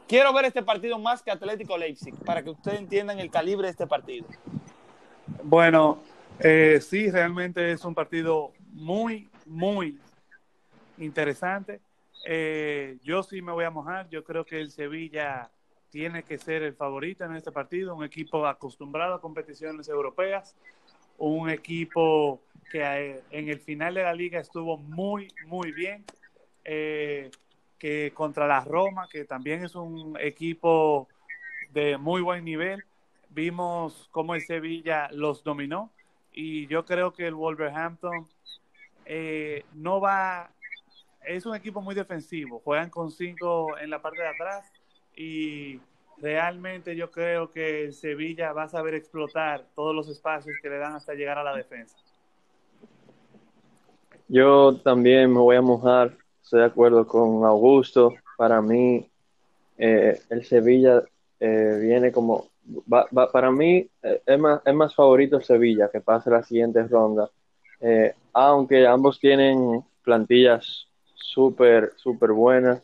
quiero 0.07 0.33
ver 0.33 0.45
este 0.45 0.61
partido 0.61 0.99
más 0.99 1.21
que 1.21 1.31
Atlético 1.31 1.77
Leipzig, 1.77 2.13
para 2.25 2.43
que 2.43 2.49
ustedes 2.49 2.79
entiendan 2.79 3.19
el 3.19 3.31
calibre 3.31 3.67
de 3.67 3.71
este 3.71 3.87
partido. 3.87 4.27
Bueno, 5.43 5.99
eh, 6.39 6.79
sí, 6.81 7.09
realmente 7.09 7.71
es 7.71 7.85
un 7.85 7.95
partido 7.95 8.51
muy, 8.73 9.29
muy 9.45 9.97
interesante. 10.97 11.79
Eh, 12.25 12.97
yo 13.03 13.23
sí 13.23 13.41
me 13.41 13.51
voy 13.51 13.65
a 13.65 13.69
mojar. 13.69 14.09
Yo 14.09 14.23
creo 14.23 14.45
que 14.45 14.59
el 14.59 14.71
Sevilla 14.71 15.49
tiene 15.89 16.23
que 16.23 16.37
ser 16.37 16.63
el 16.63 16.73
favorito 16.73 17.23
en 17.23 17.35
este 17.35 17.51
partido. 17.51 17.95
Un 17.95 18.03
equipo 18.03 18.45
acostumbrado 18.45 19.13
a 19.13 19.21
competiciones 19.21 19.87
europeas. 19.87 20.55
Un 21.17 21.49
equipo 21.49 22.41
que 22.71 22.81
eh, 22.81 23.23
en 23.31 23.49
el 23.49 23.59
final 23.59 23.93
de 23.93 24.03
la 24.03 24.13
liga 24.13 24.39
estuvo 24.39 24.77
muy, 24.77 25.27
muy 25.45 25.71
bien. 25.71 26.03
Eh, 26.65 27.29
que 27.77 28.11
contra 28.13 28.47
la 28.47 28.61
Roma, 28.61 29.07
que 29.11 29.25
también 29.25 29.63
es 29.63 29.75
un 29.75 30.17
equipo 30.19 31.07
de 31.71 31.97
muy 31.97 32.21
buen 32.21 32.43
nivel. 32.43 32.83
Vimos 33.29 34.07
cómo 34.11 34.33
el 34.33 34.41
Sevilla 34.41 35.09
los 35.11 35.43
dominó 35.43 35.91
y 36.31 36.67
yo 36.67 36.85
creo 36.85 37.13
que 37.13 37.27
el 37.27 37.35
Wolverhampton 37.35 38.27
eh, 39.05 39.65
no 39.73 39.99
va, 39.99 40.49
es 41.27 41.45
un 41.45 41.55
equipo 41.55 41.81
muy 41.81 41.95
defensivo, 41.95 42.61
juegan 42.63 42.89
con 42.89 43.11
cinco 43.11 43.77
en 43.77 43.89
la 43.89 44.01
parte 44.01 44.21
de 44.21 44.27
atrás 44.27 44.71
y 45.15 45.79
realmente 46.17 46.95
yo 46.95 47.11
creo 47.11 47.51
que 47.51 47.91
Sevilla 47.91 48.53
va 48.53 48.63
a 48.63 48.69
saber 48.69 48.93
explotar 48.93 49.65
todos 49.75 49.95
los 49.95 50.07
espacios 50.09 50.55
que 50.61 50.69
le 50.69 50.77
dan 50.77 50.93
hasta 50.93 51.13
llegar 51.13 51.37
a 51.37 51.43
la 51.43 51.55
defensa. 51.55 51.97
Yo 54.27 54.75
también 54.77 55.31
me 55.31 55.39
voy 55.39 55.55
a 55.55 55.61
mojar, 55.61 56.17
estoy 56.41 56.61
de 56.61 56.65
acuerdo 56.65 57.05
con 57.05 57.45
Augusto. 57.45 58.13
Para 58.37 58.61
mí, 58.61 59.07
eh, 59.77 60.19
el 60.29 60.45
Sevilla 60.45 61.03
eh, 61.39 61.77
viene 61.79 62.11
como. 62.11 62.47
para 63.31 63.51
mí, 63.51 63.87
eh, 64.01 64.21
es, 64.25 64.39
más, 64.39 64.61
es 64.65 64.73
más 64.73 64.95
favorito 64.95 65.37
el 65.37 65.43
Sevilla 65.43 65.89
que 65.91 66.01
pase 66.01 66.31
la 66.31 66.43
siguiente 66.43 66.83
ronda. 66.87 67.29
aunque 68.33 68.87
ambos 68.87 69.19
tienen 69.19 69.83
plantillas 70.01 70.87
súper, 71.35 71.93
súper 71.97 72.31
buenas, 72.31 72.81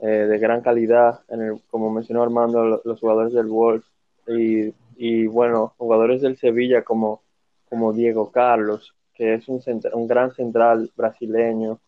de 0.00 0.38
gran 0.38 0.62
calidad, 0.62 1.20
en 1.28 1.42
el, 1.42 1.62
como 1.70 1.88
mencionó 1.88 2.24
Armando, 2.24 2.82
los, 2.84 2.98
jugadores 2.98 3.32
del 3.32 3.46
Wolf 3.46 3.84
y, 4.26 4.74
y, 4.96 5.28
bueno, 5.28 5.74
jugadores 5.78 6.22
del 6.22 6.36
Sevilla 6.36 6.82
como, 6.82 7.22
como 7.68 7.92
Diego 7.92 8.32
Carlos, 8.32 8.92
que 9.14 9.34
es 9.34 9.48
un, 9.48 9.62
un 9.92 10.06
gran 10.06 10.32
central 10.34 10.90
brasileño. 10.96 11.78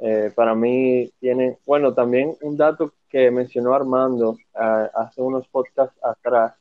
Eh, 0.00 0.32
para 0.34 0.54
mí 0.54 1.10
tiene, 1.20 1.58
bueno, 1.66 1.92
también 1.92 2.36
un 2.40 2.56
dato 2.56 2.94
que 3.08 3.30
mencionó 3.30 3.74
Armando 3.74 4.36
eh, 4.54 4.88
hace 4.94 5.20
unos 5.20 5.46
podcasts 5.48 5.98
atrás, 6.02 6.54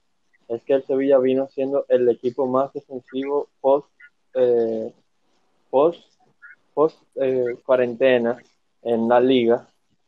es 0.47 0.61
que 0.63 0.73
el 0.73 0.83
Sevilla 0.83 1.17
vino 1.19 1.47
siendo 1.47 1.85
el 1.89 2.09
equipo 2.09 2.47
más 2.47 2.73
defensivo 2.73 3.47
post, 3.61 3.89
eh, 4.33 4.93
post, 5.69 6.01
post 6.73 6.99
cuarentena 7.65 8.37
en 8.83 9.07
la 9.07 9.19
liga 9.19 9.67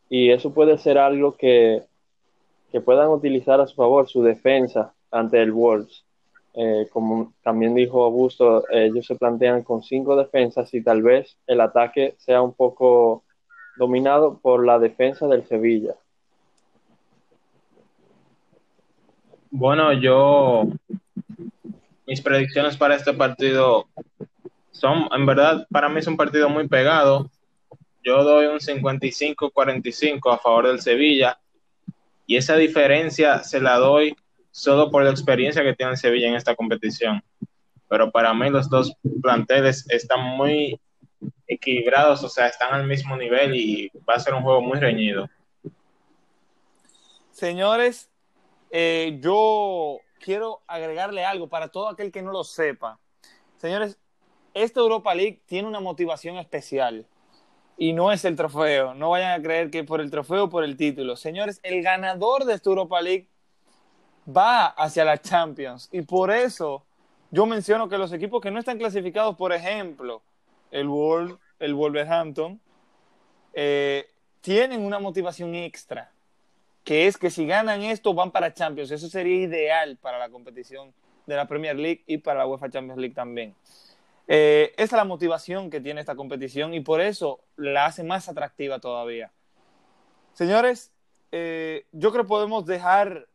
y 0.10 0.32
eso 0.32 0.54
puede 0.54 0.78
ser 0.78 0.98
algo 0.98 1.36
que, 1.36 1.84
que 2.72 2.82
puedan 2.82 3.10
utilizar 3.10 3.62
a 3.62 3.68
su 3.68 3.76
favor, 3.76 4.08
su 4.08 4.24
defensa 4.24 4.94
ante 5.12 5.42
el 5.42 5.52
Wolves. 5.52 6.04
Eh, 6.56 6.88
como 6.92 7.34
también 7.44 7.76
dijo 7.76 8.04
Augusto, 8.04 8.64
ellos 8.72 9.06
se 9.06 9.16
plantean 9.16 9.64
con 9.64 9.84
cinco 9.84 10.16
defensas 10.16 10.74
y 10.74 10.84
tal 10.84 11.04
vez 11.04 11.38
el 11.46 11.62
ataque 11.62 12.16
sea 12.18 12.42
un 12.42 12.54
poco 12.54 13.24
dominado 13.78 14.40
por 14.40 14.66
la 14.66 14.80
defensa 14.80 15.28
del 15.28 15.46
Sevilla. 15.46 15.96
Bueno, 19.52 19.94
yo 19.94 20.68
mis 22.06 22.22
predicciones 22.22 22.76
para 22.78 22.96
este 22.96 23.14
partido 23.14 23.88
son, 24.72 25.08
en 25.12 25.26
verdad, 25.26 25.68
para 25.72 25.90
mí 25.90 26.00
es 26.00 26.08
un 26.08 26.18
partido 26.18 26.50
muy 26.50 26.68
pegado. 26.68 27.30
Yo 28.04 28.24
doy 28.24 28.46
un 28.46 28.60
55-45 28.60 30.34
a 30.34 30.38
favor 30.38 30.68
del 30.68 30.82
Sevilla 30.82 31.40
y 32.26 32.38
esa 32.38 32.56
diferencia 32.56 33.44
se 33.44 33.60
la 33.60 33.78
doy 33.78 34.16
solo 34.52 34.90
por 34.90 35.04
la 35.04 35.12
experiencia 35.12 35.64
que 35.64 35.76
tiene 35.76 35.98
Sevilla 35.98 36.28
en 36.28 36.36
esta 36.36 36.56
competición. 36.56 37.24
Pero 37.88 38.12
para 38.12 38.34
mí 38.34 38.50
los 38.50 38.70
dos 38.70 38.96
planteles 39.22 39.86
están 39.90 40.22
muy 40.22 40.80
equilibrados, 41.48 42.24
o 42.24 42.30
sea, 42.30 42.48
están 42.48 42.74
al 42.74 42.86
mismo 42.86 43.18
nivel 43.18 43.56
y 43.56 43.92
va 44.08 44.14
a 44.14 44.20
ser 44.20 44.34
un 44.34 44.44
juego 44.44 44.62
muy 44.62 44.80
reñido. 44.80 45.28
Señores, 47.32 48.10
eh, 48.70 49.18
yo 49.22 49.98
quiero 50.20 50.62
agregarle 50.68 51.26
algo 51.26 51.48
para 51.48 51.70
todo 51.70 51.90
aquel 51.90 52.12
que 52.12 52.22
no 52.22 52.32
lo 52.32 52.44
sepa. 52.44 53.00
Señores, 53.58 53.98
esta 54.54 54.80
Europa 54.80 55.16
League 55.16 55.42
tiene 55.46 55.68
una 55.68 55.80
motivación 55.80 56.38
especial 56.38 57.08
y 57.80 57.94
no 57.94 58.12
es 58.12 58.26
el 58.26 58.36
trofeo. 58.36 58.94
No 58.94 59.12
vayan 59.12 59.40
a 59.40 59.42
creer 59.42 59.72
que 59.72 59.86
por 59.86 60.02
el 60.02 60.12
trofeo 60.12 60.44
o 60.44 60.50
por 60.50 60.66
el 60.66 60.76
título. 60.76 61.16
Señores, 61.16 61.62
el 61.64 61.82
ganador 61.82 62.44
de 62.44 62.54
esta 62.54 62.70
Europa 62.70 63.02
League 63.02 63.28
va 64.28 64.66
hacia 64.68 65.06
la 65.06 65.18
Champions. 65.18 65.88
Y 65.94 66.02
por 66.02 66.30
eso 66.30 66.84
yo 67.32 67.46
menciono 67.46 67.88
que 67.88 67.98
los 67.98 68.12
equipos 68.12 68.42
que 68.42 68.52
no 68.52 68.60
están 68.60 68.78
clasificados, 68.78 69.38
por 69.38 69.54
ejemplo, 69.54 70.22
el, 70.72 70.90
World, 70.90 71.40
el 71.60 71.74
Wolverhampton, 71.74 72.60
eh, 73.54 74.10
tienen 74.42 74.86
una 74.86 75.00
motivación 75.00 75.56
extra, 75.56 76.12
que 76.84 77.08
es 77.08 77.18
que 77.18 77.30
si 77.30 77.48
ganan 77.48 77.82
esto 77.82 78.14
van 78.14 78.32
para 78.32 78.54
Champions. 78.54 78.92
Eso 78.92 79.08
sería 79.08 79.42
ideal 79.42 79.98
para 80.02 80.20
la 80.20 80.30
competición 80.30 80.94
de 81.26 81.36
la 81.38 81.48
Premier 81.48 81.78
League 81.78 82.04
y 82.08 82.18
para 82.18 82.40
la 82.40 82.48
UEFA 82.48 82.70
Champions 82.70 83.00
League 83.00 83.16
también. 83.16 83.56
Eh, 84.32 84.74
esa 84.78 84.84
es 84.84 84.92
la 84.92 85.06
motivación 85.06 85.72
que 85.72 85.82
tiene 85.82 86.02
esta 86.02 86.16
competición 86.16 86.76
y 86.76 86.82
por 86.82 87.02
eso 87.02 87.40
la 87.58 87.88
hace 87.88 88.04
más 88.04 88.30
atractiva 88.30 88.78
todavía. 88.80 89.32
Señores, 90.34 90.92
eh, 91.32 91.88
yo 91.92 92.12
creo 92.12 92.26
que 92.26 92.28
podemos 92.28 92.68
dejar 92.68 93.26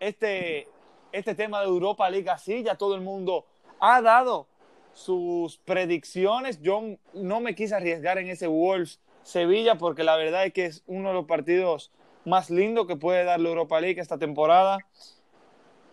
este, 0.00 0.68
este 1.12 1.34
tema 1.34 1.60
de 1.60 1.66
Europa 1.66 2.08
League 2.08 2.30
así, 2.30 2.62
ya 2.62 2.76
todo 2.76 2.94
el 2.94 3.02
mundo 3.02 3.44
ha 3.78 4.00
dado 4.00 4.46
sus 4.94 5.58
predicciones. 5.58 6.62
Yo 6.62 6.82
no 7.12 7.40
me 7.40 7.54
quise 7.54 7.74
arriesgar 7.74 8.16
en 8.16 8.28
ese 8.28 8.46
Wolves 8.46 9.00
Sevilla 9.22 9.76
porque 9.76 10.02
la 10.02 10.16
verdad 10.16 10.46
es 10.46 10.54
que 10.54 10.64
es 10.64 10.82
uno 10.86 11.08
de 11.08 11.14
los 11.14 11.26
partidos 11.26 11.92
más 12.24 12.48
lindo 12.48 12.86
que 12.86 12.96
puede 12.96 13.24
dar 13.24 13.38
la 13.38 13.50
Europa 13.50 13.78
League 13.82 14.00
esta 14.00 14.16
temporada. 14.16 14.78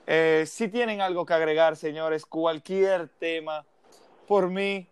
Eh, 0.08 0.44
si 0.46 0.68
tienen 0.68 1.02
algo 1.02 1.26
que 1.26 1.34
agregar, 1.34 1.76
señores, 1.76 2.26
cualquier 2.26 3.08
tema, 3.08 3.66
por 4.28 4.50
mí, 4.50 4.88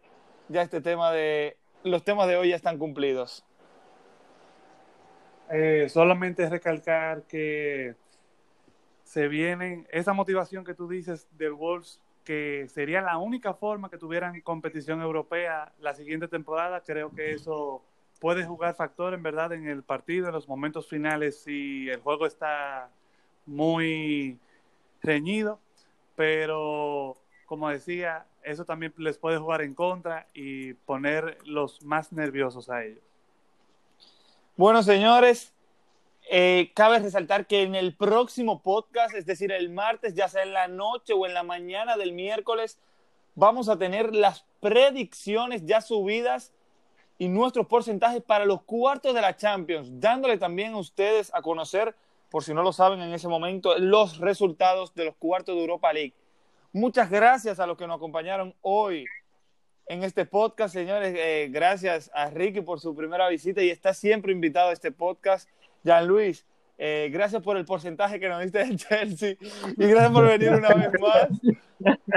ya 0.49 0.61
este 0.63 0.81
tema 0.81 1.11
de 1.11 1.57
los 1.83 2.03
temas 2.03 2.27
de 2.27 2.37
hoy 2.37 2.49
ya 2.49 2.55
están 2.55 2.77
cumplidos. 2.77 3.45
Eh, 5.51 5.87
solamente 5.89 6.49
recalcar 6.49 7.23
que 7.23 7.95
se 9.03 9.27
vienen 9.27 9.87
esa 9.91 10.13
motivación 10.13 10.63
que 10.63 10.73
tú 10.73 10.87
dices 10.87 11.27
del 11.37 11.53
Wolves, 11.53 11.99
que 12.23 12.67
sería 12.69 13.01
la 13.01 13.17
única 13.17 13.53
forma 13.53 13.89
que 13.89 13.97
tuvieran 13.97 14.39
competición 14.41 15.01
europea 15.01 15.71
la 15.79 15.93
siguiente 15.93 16.27
temporada. 16.27 16.81
Creo 16.81 17.11
que 17.11 17.31
eso 17.31 17.83
puede 18.19 18.45
jugar 18.45 18.75
factor 18.75 19.13
en 19.13 19.21
verdad 19.21 19.51
en 19.53 19.67
el 19.67 19.83
partido, 19.83 20.27
en 20.27 20.33
los 20.33 20.47
momentos 20.47 20.87
finales, 20.87 21.41
si 21.41 21.89
el 21.89 21.99
juego 21.99 22.25
está 22.25 22.89
muy 23.45 24.39
reñido, 25.03 25.59
pero 26.15 27.17
como 27.45 27.69
decía, 27.69 28.25
eso 28.43 28.65
también 28.65 28.93
les 28.97 29.17
puede 29.17 29.37
jugar 29.37 29.61
en 29.61 29.75
contra 29.75 30.27
y 30.33 30.73
poner 30.73 31.37
los 31.45 31.83
más 31.83 32.11
nerviosos 32.11 32.69
a 32.69 32.83
ellos. 32.83 33.03
Bueno, 34.55 34.81
señores, 34.83 35.53
eh, 36.29 36.71
cabe 36.73 36.99
resaltar 36.99 37.47
que 37.47 37.63
en 37.63 37.75
el 37.75 37.95
próximo 37.95 38.61
podcast, 38.61 39.13
es 39.15 39.25
decir, 39.25 39.51
el 39.51 39.69
martes, 39.69 40.13
ya 40.13 40.29
sea 40.29 40.43
en 40.43 40.53
la 40.53 40.67
noche 40.67 41.13
o 41.13 41.25
en 41.25 41.33
la 41.33 41.43
mañana 41.43 41.97
del 41.97 42.13
miércoles, 42.13 42.79
vamos 43.35 43.67
a 43.67 43.77
tener 43.77 44.15
las 44.15 44.45
predicciones 44.61 45.65
ya 45.65 45.81
subidas 45.81 46.53
y 47.17 47.27
nuestros 47.27 47.67
porcentajes 47.67 48.21
para 48.21 48.45
los 48.45 48.63
cuartos 48.63 49.13
de 49.13 49.21
la 49.21 49.35
Champions, 49.35 49.89
dándole 49.99 50.37
también 50.37 50.73
a 50.73 50.77
ustedes 50.77 51.33
a 51.33 51.41
conocer, 51.41 51.95
por 52.33 52.43
si 52.43 52.51
no 52.51 52.63
lo 52.63 52.73
saben 52.73 52.99
en 52.99 53.13
ese 53.13 53.27
momento, 53.27 53.77
los 53.77 54.17
resultados 54.17 54.95
de 54.95 55.05
los 55.05 55.15
cuartos 55.17 55.53
de 55.53 55.61
Europa 55.61 55.93
League. 55.93 56.15
Muchas 56.71 57.11
gracias 57.11 57.59
a 57.59 57.67
los 57.67 57.77
que 57.77 57.85
nos 57.85 57.97
acompañaron 57.97 58.55
hoy 58.61 59.05
en 59.85 60.03
este 60.03 60.25
podcast, 60.25 60.73
señores. 60.73 61.13
Eh, 61.15 61.49
gracias 61.51 62.09
a 62.11 62.31
Ricky 62.31 62.61
por 62.61 62.79
su 62.79 62.95
primera 62.95 63.29
visita 63.29 63.61
y 63.61 63.69
está 63.69 63.93
siempre 63.93 64.31
invitado 64.31 64.71
a 64.71 64.73
este 64.73 64.91
podcast. 64.91 65.47
Jean 65.83 66.07
Luis, 66.07 66.43
eh, 66.79 67.11
gracias 67.13 67.43
por 67.43 67.55
el 67.55 67.65
porcentaje 67.65 68.19
que 68.19 68.27
nos 68.27 68.41
diste 68.41 68.65
del 68.65 68.77
Chelsea 68.77 69.35
y 69.77 69.85
gracias 69.85 70.11
por 70.11 70.25
venir 70.27 70.53
una 70.53 70.69
vez 70.69 70.89
más. 70.99 71.29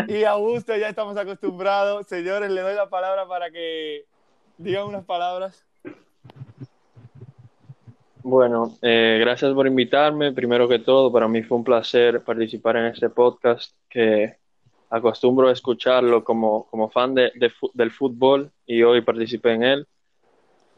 Y 0.08 0.24
Augusto, 0.24 0.74
ya 0.76 0.88
estamos 0.88 1.18
acostumbrados. 1.18 2.06
Señores, 2.06 2.50
le 2.50 2.62
doy 2.62 2.74
la 2.74 2.88
palabra 2.88 3.28
para 3.28 3.50
que 3.50 4.06
digan 4.56 4.86
unas 4.86 5.04
palabras. 5.04 5.65
Bueno, 8.28 8.76
eh, 8.82 9.18
gracias 9.20 9.54
por 9.54 9.68
invitarme. 9.68 10.32
Primero 10.32 10.66
que 10.66 10.80
todo, 10.80 11.12
para 11.12 11.28
mí 11.28 11.44
fue 11.44 11.58
un 11.58 11.62
placer 11.62 12.24
participar 12.24 12.76
en 12.76 12.86
este 12.86 13.08
podcast 13.08 13.72
que 13.88 14.38
acostumbro 14.90 15.48
a 15.48 15.52
escucharlo 15.52 16.24
como, 16.24 16.66
como 16.66 16.90
fan 16.90 17.14
de, 17.14 17.30
del 17.72 17.90
fútbol 17.92 18.50
y 18.66 18.82
hoy 18.82 19.02
participé 19.02 19.52
en 19.52 19.62
él. 19.62 19.86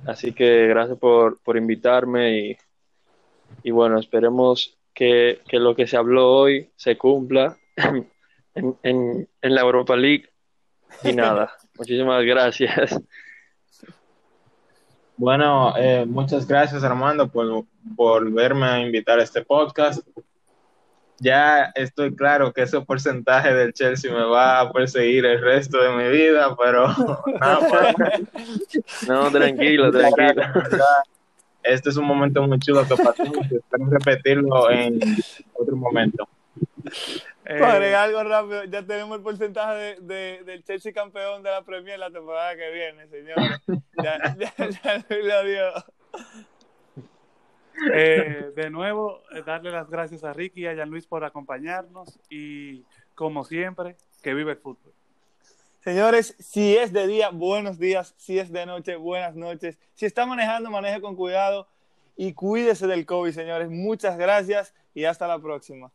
Así 0.07 0.33
que 0.33 0.67
gracias 0.67 0.99
por, 0.99 1.41
por 1.43 1.57
invitarme 1.57 2.39
y, 2.39 2.59
y, 3.63 3.71
bueno, 3.71 3.99
esperemos 3.99 4.77
que, 4.93 5.41
que, 5.49 5.59
lo 5.59 5.75
que 5.75 5.87
se 5.87 5.97
habló 5.97 6.31
hoy 6.31 6.71
se 6.77 6.99
cumpla 6.99 7.57
en, 8.55 8.77
en, 8.83 9.27
en 9.41 9.55
la 9.55 9.63
Europa 9.63 9.97
League. 9.97 10.29
Y 11.03 11.15
nada, 11.15 11.51
muchísimas 11.79 12.23
gracias. 12.27 13.01
Bueno, 15.19 15.75
eh, 15.77 16.07
muchas 16.07 16.47
gracias 16.47 16.85
Armando 16.85 17.29
por, 17.29 17.65
por 17.97 18.31
verme 18.31 18.67
a 18.67 18.81
invitar 18.81 19.19
a 19.19 19.25
este 19.25 19.43
podcast. 19.43 20.07
Ya 21.19 21.73
estoy 21.75 22.15
claro 22.15 22.53
que 22.53 22.63
ese 22.63 22.81
porcentaje 22.83 23.53
del 23.53 23.73
Chelsea 23.73 24.13
me 24.13 24.23
va 24.23 24.61
a 24.61 24.73
perseguir 24.73 25.27
el 25.27 25.41
resto 25.41 25.83
de 25.83 25.91
mi 25.91 26.09
vida, 26.09 26.57
pero 26.57 26.87
nada, 27.41 27.93
No, 29.09 29.29
tranquilo, 29.33 29.91
tranquilo. 29.91 30.43
Este 31.65 31.91
es 31.91 31.97
un 31.97 32.05
momento 32.05 32.41
muy 32.47 32.61
chulo 32.61 32.87
que 32.87 32.95
pasamos. 32.95 33.39
Espero 33.51 33.91
repetirlo 33.91 34.71
en 34.71 35.01
otro 35.55 35.75
momento. 35.75 36.29
Eh, 37.51 37.59
Para 37.59 38.03
algo 38.03 38.23
rápido, 38.25 38.65
ya 38.65 38.85
tenemos 38.85 39.17
el 39.17 39.23
porcentaje 39.23 39.75
de, 39.75 40.01
de, 40.03 40.45
del 40.45 40.63
Chelsea 40.65 40.93
campeón 40.93 41.43
de 41.43 41.51
la 41.51 41.65
Premier 41.65 41.99
la 41.99 42.11
temporada 42.11 42.55
que 42.55 42.71
viene, 42.71 43.09
señores. 43.09 43.61
Ya, 44.01 44.37
ya, 44.37 44.69
ya 44.69 45.05
lo 45.09 45.45
dio. 45.45 45.73
Eh, 47.93 48.53
de 48.55 48.71
nuevo, 48.71 49.23
eh, 49.33 49.43
darle 49.45 49.71
las 49.71 49.89
gracias 49.89 50.25
a 50.25 50.33
Ricky 50.33 50.61
y 50.61 50.67
a 50.67 50.75
Jean 50.75 50.91
Luis 50.91 51.07
por 51.07 51.25
acompañarnos 51.25 52.21
y, 52.29 52.85
como 53.15 53.45
siempre, 53.45 53.97
que 54.23 54.35
vive 54.35 54.53
el 54.53 54.59
fútbol. 54.59 54.93
Señores, 55.81 56.37
si 56.39 56.77
es 56.77 56.93
de 56.93 57.07
día, 57.07 57.31
buenos 57.31 57.79
días. 57.79 58.15
Si 58.19 58.39
es 58.39 58.53
de 58.53 58.67
noche, 58.67 58.97
buenas 58.97 59.35
noches. 59.35 59.79
Si 59.95 60.05
está 60.05 60.27
manejando, 60.27 60.71
maneje 60.71 61.01
con 61.01 61.17
cuidado 61.17 61.67
y 62.15 62.35
cuídese 62.35 62.87
del 62.87 63.07
COVID, 63.07 63.33
señores. 63.33 63.71
Muchas 63.71 64.19
gracias 64.19 64.75
y 64.95 65.07
hasta 65.07 65.27
la 65.27 65.41
próxima. 65.41 65.91